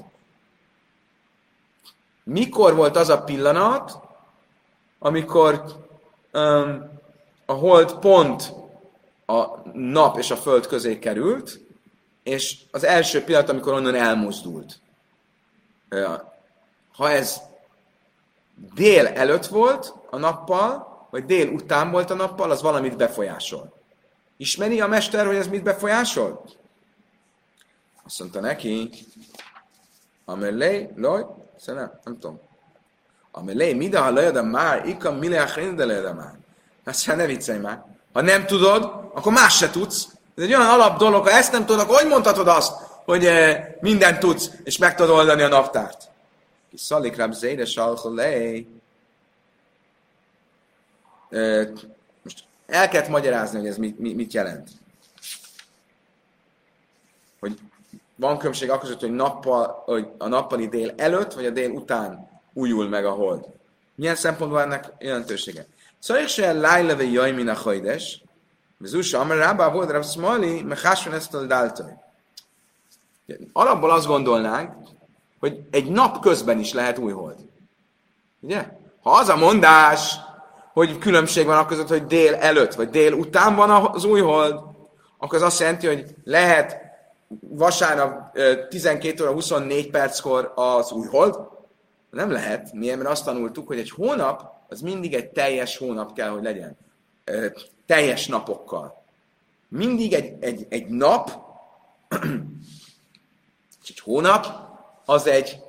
Mikor 2.24 2.74
volt 2.74 2.96
az 2.96 3.08
a 3.08 3.22
pillanat, 3.22 3.98
amikor 4.98 5.62
um, 6.32 7.00
a 7.46 7.52
hold 7.52 7.94
pont 7.94 8.52
a 9.26 9.46
nap 9.72 10.18
és 10.18 10.30
a 10.30 10.36
föld 10.36 10.66
közé 10.66 10.98
került, 10.98 11.60
és 12.28 12.58
az 12.70 12.84
első 12.84 13.24
pillanat, 13.24 13.48
amikor 13.48 13.72
onnan 13.72 13.94
elmozdult. 13.94 14.80
Ha 16.92 17.10
ez 17.10 17.40
dél 18.74 19.06
előtt 19.06 19.46
volt 19.46 19.94
a 20.10 20.16
nappal, 20.16 21.06
vagy 21.10 21.24
dél 21.24 21.48
után 21.48 21.90
volt 21.90 22.10
a 22.10 22.14
nappal, 22.14 22.50
az 22.50 22.62
valamit 22.62 22.96
befolyásol. 22.96 23.72
Ismeri 24.36 24.80
a 24.80 24.86
mester, 24.86 25.26
hogy 25.26 25.36
ez 25.36 25.48
mit 25.48 25.62
befolyásol? 25.62 26.44
Azt 28.04 28.18
mondta 28.18 28.40
neki, 28.40 28.90
Amelé, 30.24 30.90
loj, 30.96 31.26
nem, 31.66 32.00
nem 32.04 32.18
tudom. 32.18 32.40
Amelé, 33.30 33.74
mida 33.74 34.02
ha 34.02 34.10
lejad 34.10 34.36
a 34.36 34.42
már, 34.42 34.86
ikam 34.86 35.16
mile 35.16 35.42
a 35.42 36.14
már. 36.14 36.38
Azt 36.84 37.06
ne 37.06 37.26
viccelj 37.26 37.58
már. 37.58 37.84
Ha 38.12 38.20
nem 38.20 38.46
tudod, 38.46 38.82
akkor 39.14 39.32
más 39.32 39.56
se 39.56 39.70
tudsz. 39.70 40.17
Ez 40.38 40.44
egy 40.44 40.54
olyan 40.54 40.68
alap 40.68 40.98
dolog, 40.98 41.26
ha 41.26 41.30
ezt 41.30 41.52
nem 41.52 41.66
tudod, 41.66 41.80
akkor 41.80 41.96
hogy 41.96 42.08
mondhatod 42.08 42.48
azt, 42.48 42.72
hogy 43.04 43.24
eh, 43.26 43.66
mindent 43.80 44.18
tudsz, 44.18 44.50
és 44.64 44.78
meg 44.78 44.94
tudod 44.94 45.16
oldani 45.16 45.42
a 45.42 45.48
naptárt? 45.48 46.10
Ki 46.70 46.76
szalik 46.76 47.16
rab 47.16 47.32
zéde 47.32 47.64
salcholé. 47.64 48.66
Most 52.22 52.44
el 52.66 52.88
kellett 52.88 53.08
magyarázni, 53.08 53.58
hogy 53.58 53.68
ez 53.68 53.76
mit, 53.76 53.98
mit 53.98 54.32
jelent. 54.32 54.68
Hogy 57.40 57.58
van 58.16 58.38
különbség 58.38 58.70
akkor 58.70 58.96
hogy, 59.00 59.10
nappal, 59.10 59.82
hogy 59.84 60.08
a 60.18 60.28
nappali 60.28 60.68
dél 60.68 60.92
előtt, 60.96 61.32
vagy 61.32 61.46
a 61.46 61.50
dél 61.50 61.70
után 61.70 62.30
újul 62.52 62.88
meg 62.88 63.06
a 63.06 63.10
hold. 63.10 63.44
Milyen 63.94 64.14
szempontból 64.14 64.60
ennek 64.60 64.92
jelentősége? 64.98 65.66
Szóval 65.98 66.26
se 66.26 66.52
lájleve 66.52 67.04
jaj, 67.04 67.32
min 67.32 67.48
a 67.48 67.54
hajdes, 67.54 68.22
Vezúsa, 68.78 69.20
amely 69.20 69.38
rábá 69.38 69.70
volt 69.70 69.90
Rav 69.90 70.04
Smali, 70.04 70.62
mechásvan 70.62 71.14
ezt 71.14 71.34
a 71.34 71.46
dáltai. 71.46 71.92
Alapból 73.52 73.90
azt 73.90 74.06
gondolnánk, 74.06 74.72
hogy 75.40 75.60
egy 75.70 75.90
nap 75.90 76.20
közben 76.20 76.58
is 76.58 76.72
lehet 76.72 76.98
új 76.98 77.12
hold. 77.12 77.36
Ugye? 78.40 78.68
Ha 79.02 79.10
az 79.10 79.28
a 79.28 79.36
mondás, 79.36 80.14
hogy 80.72 80.98
különbség 80.98 81.46
van 81.46 81.58
a 81.58 81.66
között, 81.66 81.88
hogy 81.88 82.06
dél 82.06 82.34
előtt, 82.34 82.74
vagy 82.74 82.90
dél 82.90 83.12
után 83.12 83.56
van 83.56 83.70
az 83.70 84.04
új 84.04 84.20
hold, 84.20 84.60
akkor 85.18 85.38
az 85.38 85.44
azt 85.44 85.60
jelenti, 85.60 85.86
hogy 85.86 86.14
lehet 86.24 86.76
vasárnap 87.40 88.38
12 88.68 89.22
óra 89.22 89.32
24 89.32 89.90
perckor 89.90 90.52
az 90.54 90.92
új 90.92 91.06
hold. 91.06 91.36
Nem 92.10 92.30
lehet. 92.30 92.72
Miért? 92.72 92.96
Mert 92.96 93.08
azt 93.08 93.24
tanultuk, 93.24 93.66
hogy 93.66 93.78
egy 93.78 93.90
hónap 93.90 94.56
az 94.68 94.80
mindig 94.80 95.14
egy 95.14 95.28
teljes 95.28 95.76
hónap 95.76 96.12
kell, 96.12 96.28
hogy 96.28 96.42
legyen. 96.42 96.76
Teljes 97.88 98.26
napokkal. 98.26 99.04
Mindig 99.68 100.12
egy, 100.12 100.34
egy, 100.40 100.66
egy 100.68 100.86
nap, 100.86 101.30
egy 103.88 104.00
hónap, 104.04 104.46
az 105.04 105.26
egy 105.26 105.60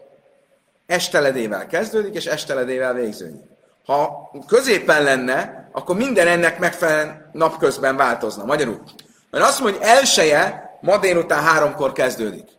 esteledével 0.85 1.67
kezdődik, 1.67 2.13
és 2.13 2.25
esteledével 2.25 2.93
végződik. 2.93 3.41
Ha 3.85 4.31
középen 4.47 5.03
lenne, 5.03 5.69
akkor 5.71 5.95
minden 5.95 6.27
ennek 6.27 6.59
megfelelően 6.59 7.29
napközben 7.33 7.95
változna. 7.95 8.45
Magyarul. 8.45 8.83
Mert 9.29 9.45
azt 9.45 9.59
mondja, 9.59 9.79
hogy 9.79 9.89
elseje 9.89 10.77
ma 10.81 10.97
délután 10.97 11.43
háromkor 11.43 11.91
kezdődik. 11.91 12.49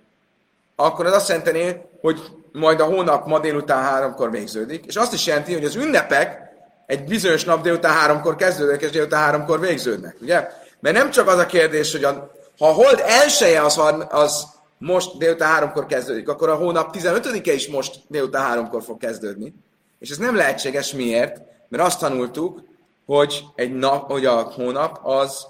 Akkor 0.77 1.07
az 1.07 1.13
azt 1.13 1.29
jelenti, 1.29 1.81
hogy 2.01 2.21
majd 2.53 2.81
a 2.81 2.85
hónap 2.85 3.27
ma 3.27 3.39
délután 3.39 3.83
háromkor 3.83 4.31
végződik, 4.31 4.87
és 4.87 4.97
azt 4.97 5.13
is 5.13 5.27
jelenti, 5.27 5.53
hogy 5.53 5.65
az 5.65 5.75
ünnepek 5.75 6.50
egy 6.91 7.05
bizonyos 7.05 7.45
nap 7.45 7.63
délután 7.63 7.93
háromkor 7.93 8.37
kezdődnek, 8.37 8.83
és 8.83 8.91
délután 8.91 9.21
háromkor 9.21 9.61
végződnek, 9.61 10.17
ugye? 10.21 10.49
Mert 10.81 10.97
nem 10.97 11.11
csak 11.11 11.29
az 11.29 11.39
a 11.39 11.47
kérdés, 11.47 11.93
hogy 11.93 12.05
a, 12.05 12.31
ha 12.59 12.69
a 12.69 12.73
hold 12.73 13.03
elseje 13.05 13.63
az, 13.63 13.81
az 14.09 14.47
most 14.79 15.19
délután 15.19 15.49
háromkor 15.49 15.87
kezdődik, 15.87 16.29
akkor 16.29 16.49
a 16.49 16.55
hónap 16.55 16.97
15-e 16.99 17.53
is 17.53 17.69
most 17.69 18.01
délután 18.09 18.43
háromkor 18.43 18.83
fog 18.83 18.99
kezdődni. 18.99 19.55
És 19.99 20.11
ez 20.11 20.17
nem 20.17 20.37
lehetséges 20.37 20.93
miért? 20.93 21.41
Mert 21.69 21.85
azt 21.85 21.99
tanultuk, 21.99 22.63
hogy 23.07 23.45
egy 23.55 23.75
nap, 23.75 24.11
hogy 24.11 24.27
a 24.27 24.41
hónap 24.41 25.01
az 25.03 25.47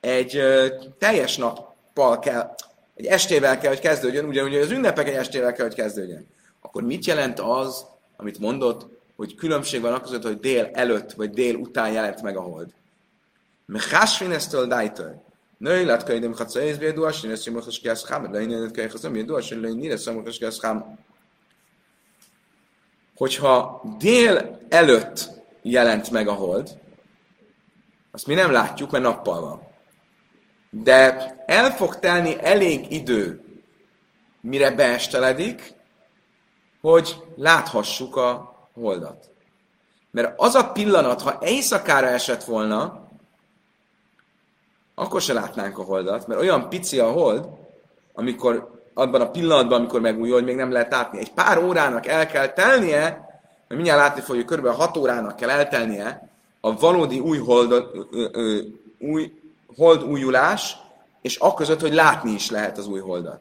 egy 0.00 0.36
ö, 0.36 0.66
teljes 0.98 1.36
nappal 1.36 2.18
kell, 2.18 2.54
egy 2.96 3.06
estével 3.06 3.58
kell, 3.58 3.70
hogy 3.70 3.80
kezdődjön, 3.80 4.24
ugyanúgy 4.24 4.56
az 4.56 4.70
ünnepek 4.70 5.08
egy 5.08 5.14
estével 5.14 5.52
kell, 5.52 5.66
hogy 5.66 5.74
kezdődjön. 5.74 6.26
Akkor 6.60 6.82
mit 6.82 7.04
jelent 7.04 7.40
az, 7.40 7.86
amit 8.16 8.38
mondott, 8.38 8.93
hogy 9.16 9.34
különbség 9.34 9.80
van 9.80 10.02
között, 10.02 10.22
hogy 10.22 10.38
dél 10.38 10.70
előtt 10.72 11.12
vagy 11.12 11.30
dél 11.30 11.54
után 11.54 11.92
jelent 11.92 12.22
meg 12.22 12.36
a 12.36 12.40
hold? 12.40 12.70
Mechásvin 13.66 14.30
eztől 14.30 14.66
dájtől. 14.66 15.22
Női 15.58 15.84
lát 15.84 16.04
könyvem 16.04 16.34
hatsz 16.34 16.54
ez 16.54 16.78
bédú, 16.78 17.02
asin 17.02 17.30
ez 17.30 17.42
sem 17.42 17.52
most 17.52 17.80
kiász 17.80 18.08
hám, 18.08 18.30
de 18.30 18.40
én 18.40 18.72
könyv 18.72 18.90
hatsz 18.90 19.06
bédú, 19.06 19.34
asin 19.34 19.60
lőny 19.60 19.76
nire 19.76 19.96
sem 19.96 20.14
most 20.14 20.38
kiász 20.38 20.60
hám. 20.60 20.98
Hogyha 23.16 23.82
dél 23.98 24.58
előtt 24.68 25.30
jelent 25.62 26.10
meg 26.10 26.28
a 26.28 26.32
hold, 26.32 26.78
azt 28.10 28.26
mi 28.26 28.34
nem 28.34 28.50
látjuk, 28.50 28.90
mert 28.90 29.04
nappal 29.04 29.40
van. 29.40 29.62
De 30.70 31.34
el 31.46 31.70
fog 31.70 31.98
telni 31.98 32.36
elég 32.40 32.92
idő, 32.92 33.44
mire 34.40 34.70
beesteledik, 34.70 35.74
hogy 36.80 37.16
láthassuk 37.36 38.16
a 38.16 38.53
holdat. 38.74 39.30
Mert 40.10 40.32
az 40.36 40.54
a 40.54 40.70
pillanat, 40.72 41.22
ha 41.22 41.38
éjszakára 41.40 42.06
esett 42.06 42.44
volna, 42.44 43.02
akkor 44.94 45.20
se 45.20 45.32
látnánk 45.32 45.78
a 45.78 45.82
holdat, 45.82 46.26
mert 46.26 46.40
olyan 46.40 46.68
pici 46.68 46.98
a 46.98 47.10
hold, 47.10 47.48
amikor 48.12 48.82
abban 48.94 49.20
a 49.20 49.30
pillanatban, 49.30 49.78
amikor 49.78 50.00
megújul, 50.00 50.34
hogy 50.34 50.44
még 50.44 50.56
nem 50.56 50.72
lehet 50.72 50.92
látni. 50.92 51.18
Egy 51.18 51.32
pár 51.32 51.58
órának 51.58 52.06
el 52.06 52.26
kell 52.26 52.48
telnie, 52.48 53.00
mert 53.00 53.68
mindjárt 53.68 54.00
látni 54.00 54.20
fogjuk, 54.20 54.50
kb. 54.50 54.66
6 54.66 54.96
órának 54.96 55.36
kell 55.36 55.50
eltelnie 55.50 56.28
a 56.60 56.76
valódi 56.76 57.18
új 57.18 57.38
hold, 57.38 57.84
új, 58.98 59.32
hold 59.76 60.02
újulás, 60.02 60.76
és 61.22 61.36
akközött, 61.36 61.80
hogy 61.80 61.94
látni 61.94 62.30
is 62.30 62.50
lehet 62.50 62.78
az 62.78 62.86
új 62.86 63.00
holdat. 63.00 63.40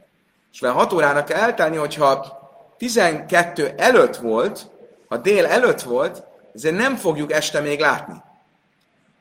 És 0.51 0.59
mert 0.59 0.75
6 0.75 0.93
órának 0.93 1.25
kell 1.25 1.39
eltelni, 1.39 1.75
hogyha 1.75 2.41
12 2.77 3.73
előtt 3.77 4.15
volt, 4.15 4.71
ha 5.13 5.19
dél 5.19 5.45
előtt 5.45 5.81
volt, 5.81 6.23
ezért 6.53 6.75
nem 6.75 6.95
fogjuk 6.95 7.31
este 7.31 7.59
még 7.59 7.79
látni. 7.79 8.21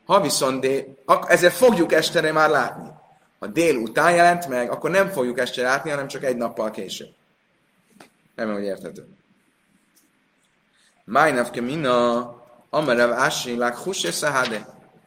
Ha 0.04 0.20
viszont 0.20 0.60
dél, 0.60 0.84
ezért 1.26 1.54
fogjuk 1.54 1.92
estere 1.92 2.32
már 2.32 2.50
látni. 2.50 2.90
Ha 3.38 3.46
dél 3.46 3.76
után 3.76 4.14
jelent 4.14 4.48
meg, 4.48 4.70
akkor 4.70 4.90
nem 4.90 5.08
fogjuk 5.08 5.38
este 5.38 5.62
látni, 5.62 5.90
hanem 5.90 6.08
csak 6.08 6.24
egy 6.24 6.36
nappal 6.36 6.70
később. 6.70 7.08
Nem, 8.34 8.52
hogy 8.52 8.62
érthető. 8.62 9.06
Májnav 11.04 11.50
mina, 11.50 12.34
amerev 12.70 13.12
ásilák, 13.12 13.76
hus 13.76 14.04
és 14.04 14.24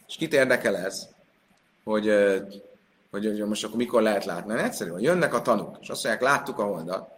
És 0.07 0.15
kit 0.15 0.33
érdekel 0.33 0.77
ez? 0.77 1.07
Hogy, 1.83 2.05
hogy, 3.11 3.25
hogy 3.25 3.47
most 3.47 3.63
akkor 3.63 3.77
mikor 3.77 4.01
lehet 4.01 4.25
látni? 4.25 4.53
Mert 4.53 4.65
egyszerű, 4.65 4.89
hogy 4.89 5.03
jönnek 5.03 5.33
a 5.33 5.41
tanuk, 5.41 5.77
és 5.81 5.89
azt 5.89 6.03
mondják, 6.03 6.29
láttuk 6.29 6.59
a 6.59 6.63
holdat, 6.63 7.09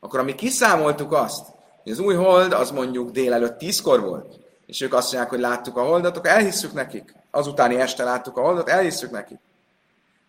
akkor 0.00 0.18
ami 0.18 0.34
kiszámoltuk 0.34 1.12
azt, 1.12 1.54
az 1.90 1.98
új 1.98 2.14
hold 2.14 2.52
az 2.52 2.70
mondjuk 2.70 3.10
délelőtt 3.10 3.58
tízkor 3.58 4.00
volt, 4.00 4.38
és 4.66 4.80
ők 4.80 4.94
azt 4.94 5.12
mondják, 5.12 5.32
hogy 5.32 5.40
láttuk 5.40 5.76
a 5.76 5.82
holdat, 5.82 6.16
akkor 6.16 6.30
elhisszük 6.30 6.72
nekik. 6.72 7.14
Azutáni 7.30 7.76
este 7.76 8.04
láttuk 8.04 8.36
a 8.36 8.40
holdat, 8.40 8.68
elhisszük 8.68 9.10
nekik. 9.10 9.38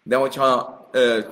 De 0.03 0.15
hogyha 0.15 0.77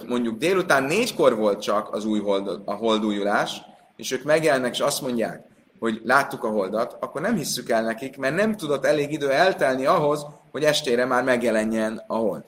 mondjuk 0.08 0.38
délután 0.38 0.84
négykor 0.84 1.36
volt 1.36 1.62
csak 1.62 1.94
az 1.94 2.06
új 2.06 2.20
hold, 2.20 2.62
a 2.66 2.74
holdújulás, 2.74 3.62
és 3.96 4.12
ők 4.12 4.24
megjelennek, 4.24 4.74
és 4.74 4.80
azt 4.80 5.02
mondják, 5.02 5.44
hogy 5.80 6.02
láttuk 6.04 6.44
a 6.44 6.50
holdat, 6.50 6.98
akkor 7.00 7.22
nem 7.22 7.36
hisszük 7.36 7.70
el 7.70 7.84
nekik, 7.84 8.18
mert 8.18 8.36
nem 8.36 8.56
tudott 8.56 8.86
elég 8.86 9.12
idő 9.12 9.32
eltelni 9.32 9.86
ahhoz, 9.86 10.26
hogy 10.52 10.64
estére 10.64 11.06
már 11.06 11.24
megjelenjen 11.24 12.04
a 12.08 12.16
hold. 12.16 12.44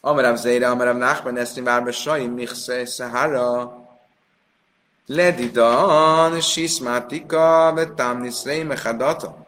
Amarav 0.00 0.36
Zeire, 0.36 0.68
Amarav 0.70 0.96
Nachman, 0.96 1.36
Eszti 1.36 1.60
Várbe 1.60 1.90
Saim, 1.90 2.32
Michse, 2.32 2.84
Sahara, 2.84 3.77
Ledidan 5.08 6.40
sismátika 6.40 7.72
vetámniszrei 7.74 8.62
mechadata. 8.62 9.46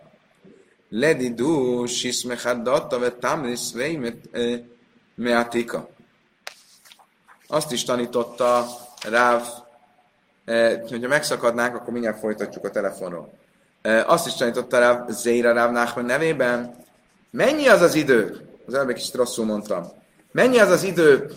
Ledidu 0.88 1.86
sismechadata 1.86 2.98
vetámniszrei 2.98 4.20
meatika. 5.14 5.88
Azt 7.48 7.72
is 7.72 7.84
tanította 7.84 8.66
Ráv, 9.08 9.42
eh, 10.44 10.80
hogyha 10.88 11.08
megszakadnánk, 11.08 11.74
akkor 11.74 11.92
mindjárt 11.92 12.18
folytatjuk 12.18 12.64
a 12.64 12.70
telefonról. 12.70 13.32
Eh, 13.82 14.10
azt 14.10 14.26
is 14.26 14.34
tanította 14.34 14.78
Ráv 14.78 15.08
Zéra 15.08 15.52
Ráv 15.52 15.70
Nachman 15.70 16.04
nevében. 16.04 16.84
Mennyi 17.30 17.68
az 17.68 17.80
az 17.80 17.94
idő? 17.94 18.48
Az 18.66 18.74
előbb 18.74 18.88
egy 18.88 18.94
kicsit 18.94 19.14
rosszul 19.14 19.44
mondtam. 19.44 19.86
Mennyi 20.32 20.58
az 20.58 20.70
az 20.70 20.82
idő, 20.82 21.32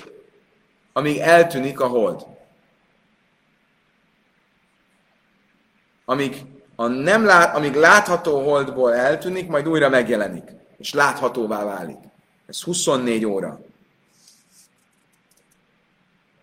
amíg 0.93 1.17
eltűnik 1.17 1.79
a 1.79 1.87
hold? 1.87 2.25
Amíg, 6.05 6.45
a 6.75 6.87
nem 6.87 7.25
lát, 7.25 7.55
amíg 7.55 7.73
látható 7.75 8.43
holdból 8.43 8.93
eltűnik, 8.93 9.47
majd 9.47 9.67
újra 9.67 9.89
megjelenik, 9.89 10.51
és 10.77 10.93
láthatóvá 10.93 11.63
válik. 11.63 11.97
Ez 12.47 12.61
24 12.61 13.25
óra. 13.25 13.59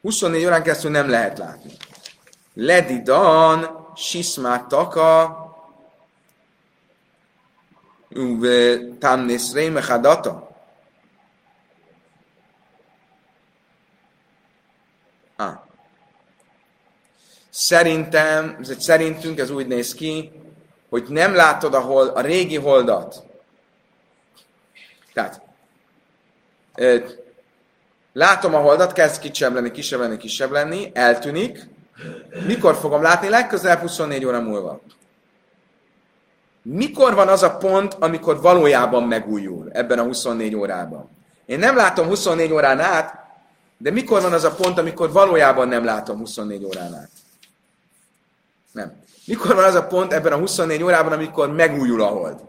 24 0.02 0.44
órán 0.44 0.62
keresztül 0.62 0.90
nem 0.90 1.08
lehet 1.08 1.38
látni. 1.38 1.72
Ledidan, 2.54 3.88
sismátaka, 3.96 5.38
uve 8.10 8.78
tamnis 8.98 9.52
rémechadata. 9.52 10.49
Szerintem, 17.50 18.56
ez 18.60 18.68
egy 18.68 18.80
szerintünk, 18.80 19.38
ez 19.38 19.50
úgy 19.50 19.66
néz 19.66 19.94
ki, 19.94 20.32
hogy 20.88 21.04
nem 21.08 21.34
látod 21.34 21.74
a, 21.74 21.80
hold, 21.80 22.12
a 22.14 22.20
régi 22.20 22.56
holdat. 22.56 23.22
Tehát, 25.12 25.40
látom 28.12 28.54
a 28.54 28.58
holdat, 28.58 28.92
kezd 28.92 29.20
kisebb 29.20 29.54
lenni, 29.54 29.70
kisebb 29.70 30.00
lenni, 30.00 30.16
kisebb 30.16 30.50
lenni, 30.50 30.90
eltűnik, 30.94 31.68
Mikor 32.46 32.74
fogom 32.74 33.02
látni? 33.02 33.28
Legközelebb 33.28 33.80
24 33.80 34.24
óra 34.24 34.40
múlva. 34.40 34.80
Mikor 36.62 37.14
van 37.14 37.28
az 37.28 37.42
a 37.42 37.56
pont, 37.56 37.96
amikor 37.98 38.40
valójában 38.40 39.02
megújul 39.02 39.68
ebben 39.72 39.98
a 39.98 40.02
24 40.02 40.54
órában? 40.54 41.08
Én 41.46 41.58
nem 41.58 41.76
látom 41.76 42.06
24 42.06 42.52
órán 42.52 42.80
át, 42.80 43.14
de 43.76 43.90
mikor 43.90 44.22
van 44.22 44.32
az 44.32 44.44
a 44.44 44.54
pont, 44.54 44.78
amikor 44.78 45.12
valójában 45.12 45.68
nem 45.68 45.84
látom 45.84 46.18
24 46.18 46.64
órán 46.64 46.94
át? 46.94 47.10
Nem. 48.72 48.92
Mikor 49.26 49.54
van 49.54 49.64
az 49.64 49.74
a 49.74 49.86
pont 49.86 50.12
ebben 50.12 50.32
a 50.32 50.38
24 50.38 50.82
órában, 50.82 51.12
amikor 51.12 51.52
megújul 51.52 52.02
a 52.02 52.06
hold? 52.06 52.40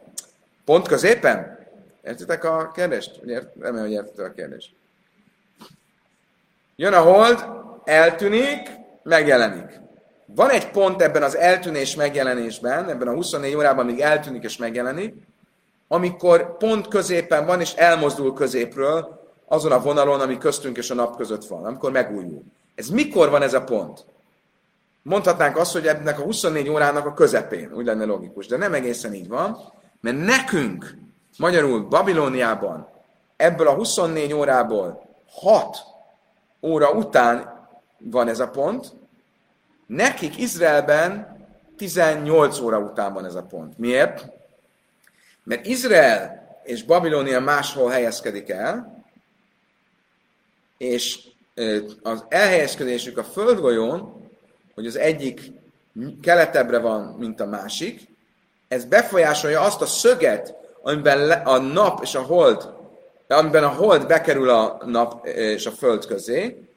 Pont 0.66 0.88
középen? 0.88 1.60
Értitek 2.04 2.44
a 2.44 2.72
kérdést? 2.74 3.20
Remélem, 3.60 3.86
hogy 3.86 3.92
értitek 3.92 4.26
a 4.26 4.32
kérdést. 4.32 4.70
Jön 6.76 6.94
a 6.94 7.02
hold, 7.02 7.46
eltűnik, 7.84 8.70
megjelenik. 9.04 9.80
Van 10.26 10.50
egy 10.50 10.72
pont 10.72 11.02
ebben 11.02 11.24
az 11.24 11.38
eltűnés 11.38 11.96
megjelenésben, 11.96 12.90
ebben 12.90 13.08
a 13.08 13.14
24 13.14 13.56
órában, 13.56 13.84
amíg 13.86 14.00
eltűnik 14.00 14.44
és 14.44 14.58
megjelenik, 14.58 15.16
amikor 15.88 16.58
pont 16.58 16.88
középen 16.88 17.46
van, 17.46 17.60
és 17.60 17.74
elmozdul 17.74 18.34
középről, 18.34 19.20
azon 19.48 19.72
a 19.72 19.82
vonalon, 19.82 20.20
ami 20.20 20.38
köztünk 20.38 20.78
és 20.78 20.90
a 20.90 20.94
nap 20.94 21.18
között 21.18 21.46
van, 21.46 21.66
amikor 21.66 21.92
megújul. 21.92 22.44
Ez 22.76 22.88
mikor 22.88 23.30
van 23.30 23.42
ez 23.42 23.54
a 23.54 23.64
pont? 23.64 24.06
Mondhatnánk 25.04 25.58
azt, 25.58 25.72
hogy 25.72 25.88
ennek 25.88 26.20
a 26.20 26.24
24 26.24 26.70
órának 26.70 27.06
a 27.06 27.14
közepén, 27.14 27.74
úgy 27.74 27.86
lenne 27.86 28.06
logikus, 28.06 28.48
de 28.48 28.58
nem 28.58 28.74
egészen 28.74 29.14
így 29.14 29.28
van, 29.28 29.58
mert 30.02 30.18
nekünk, 30.18 30.98
magyarul 31.38 31.82
Babilóniában, 31.82 32.88
ebből 33.36 33.68
a 33.68 33.74
24 33.74 34.34
órából 34.34 35.10
6 35.30 35.78
óra 36.62 36.92
után 36.92 37.68
van 37.98 38.28
ez 38.28 38.40
a 38.40 38.50
pont, 38.50 38.94
nekik 39.88 40.38
Izraelben 40.38 41.40
18 41.78 42.60
óra 42.60 42.80
után 42.80 43.14
van 43.14 43.26
ez 43.26 43.36
a 43.36 43.44
pont. 43.44 43.78
Miért? 43.78 44.26
Mert 45.44 45.66
Izrael 45.66 46.42
és 46.64 46.84
Babilónia 46.84 47.40
máshol 47.40 47.90
helyezkedik 47.90 48.50
el, 48.50 49.04
és 50.78 51.20
az 52.02 52.26
elhelyezkedésük 52.30 53.18
a 53.18 53.24
földgolyón, 53.24 54.21
hogy 54.76 54.86
az 54.86 54.98
egyik 54.98 55.52
keletebbre 56.22 56.80
van, 56.80 57.16
mint 57.20 57.40
a 57.40 57.46
másik, 57.46 58.10
ez 58.68 58.86
befolyásolja 58.86 59.62
azt 59.62 59.82
a 59.82 59.86
szöget, 59.86 60.56
amiben 60.82 61.32
a 61.32 61.58
nap 61.58 62.02
és 62.02 62.16
a 62.16 62.22
hold, 62.22 62.74
amiben 63.28 63.64
a 63.64 63.68
hold 63.68 64.08
bekerül 64.08 64.50
a 64.50 64.82
nap 64.86 65.26
és 65.26 65.66
a 65.66 65.72
föld 65.72 66.06
közé, 66.06 66.70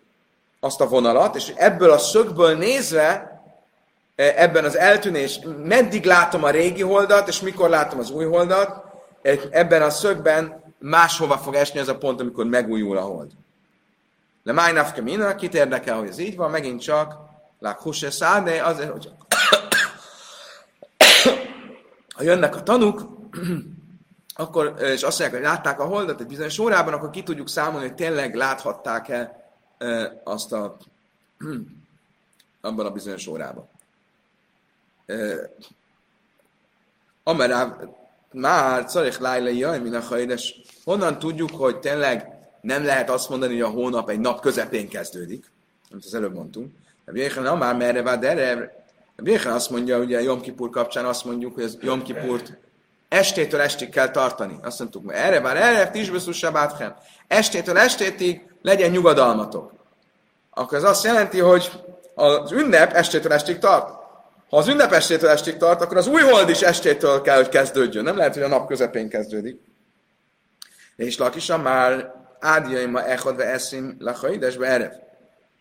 azt 0.61 0.81
a 0.81 0.89
vonalat, 0.89 1.37
és 1.37 1.53
ebből 1.57 1.91
a 1.91 1.99
szögből 1.99 2.57
nézve, 2.57 3.43
ebben 4.15 4.65
az 4.65 4.77
eltűnés, 4.77 5.41
meddig 5.65 6.05
látom 6.05 6.45
a 6.45 6.51
régi 6.51 6.83
holdat, 6.83 7.29
és 7.29 7.41
mikor 7.41 7.69
látom 7.69 7.99
az 7.99 8.11
új 8.11 8.25
holdat, 8.25 8.85
ebben 9.51 9.83
a 9.83 9.91
szögben 9.91 10.63
máshova 10.79 11.39
fog 11.39 11.55
esni 11.55 11.79
ez 11.79 11.89
a 11.89 11.99
pont, 11.99 12.21
amikor 12.21 12.45
megújul 12.45 12.97
a 12.97 13.01
hold. 13.01 13.31
Le 14.43 14.53
májnafke 14.53 15.01
mina, 15.01 15.35
kit 15.35 15.55
érdekel, 15.55 15.99
hogy 15.99 16.09
ez 16.09 16.19
így 16.19 16.37
van, 16.37 16.51
megint 16.51 16.81
csak 16.81 17.17
lákhuse 17.65 18.11
száde, 18.11 18.63
azért, 18.63 18.91
hogy 18.91 19.11
ha 22.15 22.23
jönnek 22.23 22.57
a 22.57 22.63
tanuk, 22.63 23.03
akkor, 24.35 24.75
és 24.79 25.03
azt 25.03 25.19
mondják, 25.19 25.43
hogy 25.43 25.51
látták 25.51 25.81
a 25.81 25.85
holdat 25.85 26.21
egy 26.21 26.27
bizonyos 26.27 26.59
órában, 26.59 26.93
akkor 26.93 27.11
ki 27.11 27.23
tudjuk 27.23 27.49
számolni, 27.49 27.87
hogy 27.87 27.95
tényleg 27.97 28.35
láthatták-e 28.35 29.51
azt 30.25 30.53
a, 30.53 30.77
abban 32.61 32.87
a 32.87 32.91
bizonyos 32.91 33.27
órában. 33.27 33.69
Amerá, 37.23 37.77
már 38.33 38.91
szarek 38.91 39.19
lájlai 39.19 39.59
jaj, 39.59 39.79
min 39.79 39.95
a 39.95 40.03
honnan 40.85 41.19
tudjuk, 41.19 41.51
hogy 41.51 41.79
tényleg 41.79 42.29
nem 42.61 42.85
lehet 42.85 43.11
azt 43.11 43.29
mondani, 43.29 43.53
hogy 43.53 43.63
a 43.63 43.75
hónap 43.75 44.11
egy 44.11 44.21
nap 44.21 44.41
közepén 44.41 44.89
kezdődik, 44.89 45.51
amit 45.91 46.05
az 46.05 46.15
előbb 46.15 46.35
mondtunk. 46.35 46.83
Rabbi 47.05 47.59
már 47.59 47.77
merre 47.77 48.03
van, 48.03 48.21
de 48.21 48.29
erre 48.29 48.85
Rabbi 49.17 49.35
azt 49.35 49.71
mondja, 49.71 49.99
ugye 49.99 50.23
Jom 50.23 50.41
Kipur 50.41 50.71
kapcsán 50.71 51.05
azt 51.05 51.25
mondjuk, 51.25 51.55
hogy 51.55 51.63
az 51.63 51.79
Jom 51.81 52.03
Kipurt 52.03 52.59
estétől 53.09 53.61
estig 53.61 53.89
kell 53.89 54.11
tartani. 54.11 54.59
Azt 54.63 54.79
mondtuk, 54.79 55.05
mert 55.05 55.19
erre 55.19 55.41
már 55.41 55.57
erre, 55.57 55.91
tisbeszussa 55.91 56.51
báthem. 56.51 56.95
Estétől 57.29 57.79
estétig 57.79 58.43
legyen 58.63 58.91
nyugodalmatok. 58.91 59.73
Akkor 60.51 60.79
ez 60.79 60.85
azt 60.85 61.05
jelenti, 61.05 61.39
hogy 61.39 61.71
az 62.15 62.53
ünnep 62.53 62.93
estétől 62.93 63.33
estig 63.33 63.59
tart. 63.59 63.89
Ha 64.51 64.57
az 64.57 64.69
ünnep 64.69 64.93
estétől 64.93 65.31
estig 65.31 65.57
tart, 65.57 65.83
akkor 65.83 65.97
az 65.97 66.07
új 66.07 66.23
hold 66.23 66.49
is 66.49 66.61
estétől 66.61 67.21
kell, 67.21 67.37
hogy 67.37 67.49
kezdődjön. 67.49 68.05
Nem 68.05 68.17
lehet, 68.17 68.35
hogy 68.35 68.43
a 68.43 68.49
nap 68.49 68.67
közepén 68.67 69.09
kezdődik. 69.09 69.61
És 70.97 71.19
Lakisa 71.19 71.59
már 71.59 72.13
ádiaima 72.41 73.05
echodve 73.05 73.45
eszim 73.45 73.97
lachaidesbe 73.99 74.67
erev. 74.67 74.93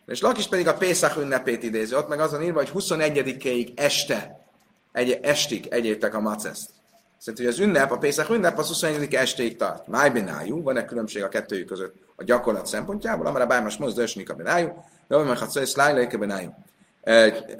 És 0.06 0.20
Lakis 0.20 0.48
pedig 0.48 0.68
a 0.68 0.76
Pészak 0.76 1.16
ünnepét 1.16 1.62
idézi. 1.62 1.94
Ott 1.94 2.08
meg 2.08 2.20
azon 2.20 2.42
írva, 2.42 2.58
hogy 2.58 2.70
21-ig 2.74 3.78
este, 3.78 4.46
egy, 4.92 5.18
estig 5.22 5.66
egyétek 5.70 6.14
a 6.14 6.20
maceszt. 6.20 6.70
Szerintem, 7.18 7.44
hogy 7.44 7.54
az 7.54 7.60
ünnep, 7.60 7.92
a 7.92 7.98
Pészak 7.98 8.30
ünnep 8.30 8.58
az 8.58 8.66
21. 8.66 9.14
estéig 9.14 9.56
tart. 9.56 9.86
Máj 9.86 10.10
benájú, 10.10 10.62
van-e 10.62 10.84
különbség 10.84 11.22
a 11.22 11.28
kettőjük 11.28 11.66
között 11.66 11.94
a 12.16 12.24
gyakorlat 12.24 12.66
szempontjából, 12.66 13.26
amire 13.26 13.46
bármás 13.46 13.76
mozd, 13.76 13.98
ösnik 13.98 14.30
a 14.30 14.34
benájú, 14.34 14.84
de 15.08 15.16
meg 15.16 15.38
hát 15.38 15.66
szlájlaik 15.66 16.14
a 16.14 16.18
benájú. 16.18 16.54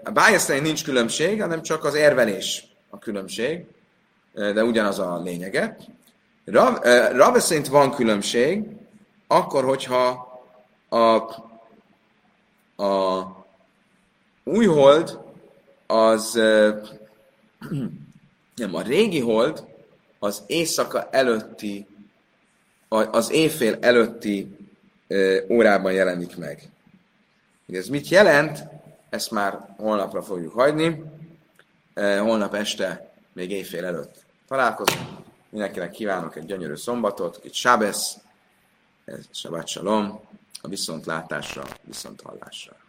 A 0.05 0.11
bájasztani 0.11 0.61
nincs 0.61 0.85
különbség, 0.85 1.41
hanem 1.41 1.63
csak 1.63 1.85
az 1.85 1.95
érvelés 1.95 2.67
a 2.91 2.99
különbség, 2.99 3.65
de 4.33 4.65
ugyanaz 4.65 4.99
a 4.99 5.21
lényege. 5.23 5.77
Rav, 6.45 6.79
Rav 7.13 7.39
szerint 7.39 7.69
van 7.69 7.95
különbség, 7.95 8.65
akkor, 9.27 9.65
hogyha 9.65 10.33
a, 10.89 11.17
a 12.77 13.23
új 14.45 14.67
hold 14.67 15.19
az 15.87 16.33
nem, 18.55 18.75
a 18.75 18.83
régi 18.83 19.21
hold 19.21 19.65
az 20.19 20.43
éjszaka 20.47 21.09
előtti, 21.11 21.87
az 22.89 23.31
éjfél 23.31 23.77
előtti 23.81 24.57
órában 25.49 25.93
jelenik 25.93 26.37
meg. 26.37 26.71
Ez 27.69 27.89
mit 27.89 28.09
jelent? 28.09 28.65
Ezt 29.11 29.31
már 29.31 29.75
holnapra 29.77 30.23
fogjuk 30.23 30.53
hagyni. 30.53 31.03
Holnap 31.95 32.55
este, 32.55 33.13
még 33.33 33.51
éjfél 33.51 33.85
előtt 33.85 34.25
találkozunk. 34.49 35.09
Mindenkinek 35.49 35.91
kívánok 35.91 36.37
egy 36.37 36.47
gyönyörű 36.47 36.75
szombatot, 36.75 37.41
egy 37.45 37.55
sábesz, 37.55 38.19
Shabbat 39.31 39.67
Shalom, 39.67 40.21
a 40.65 40.69
viszontlátásra, 40.69 41.63
viszonthallásra. 41.83 42.84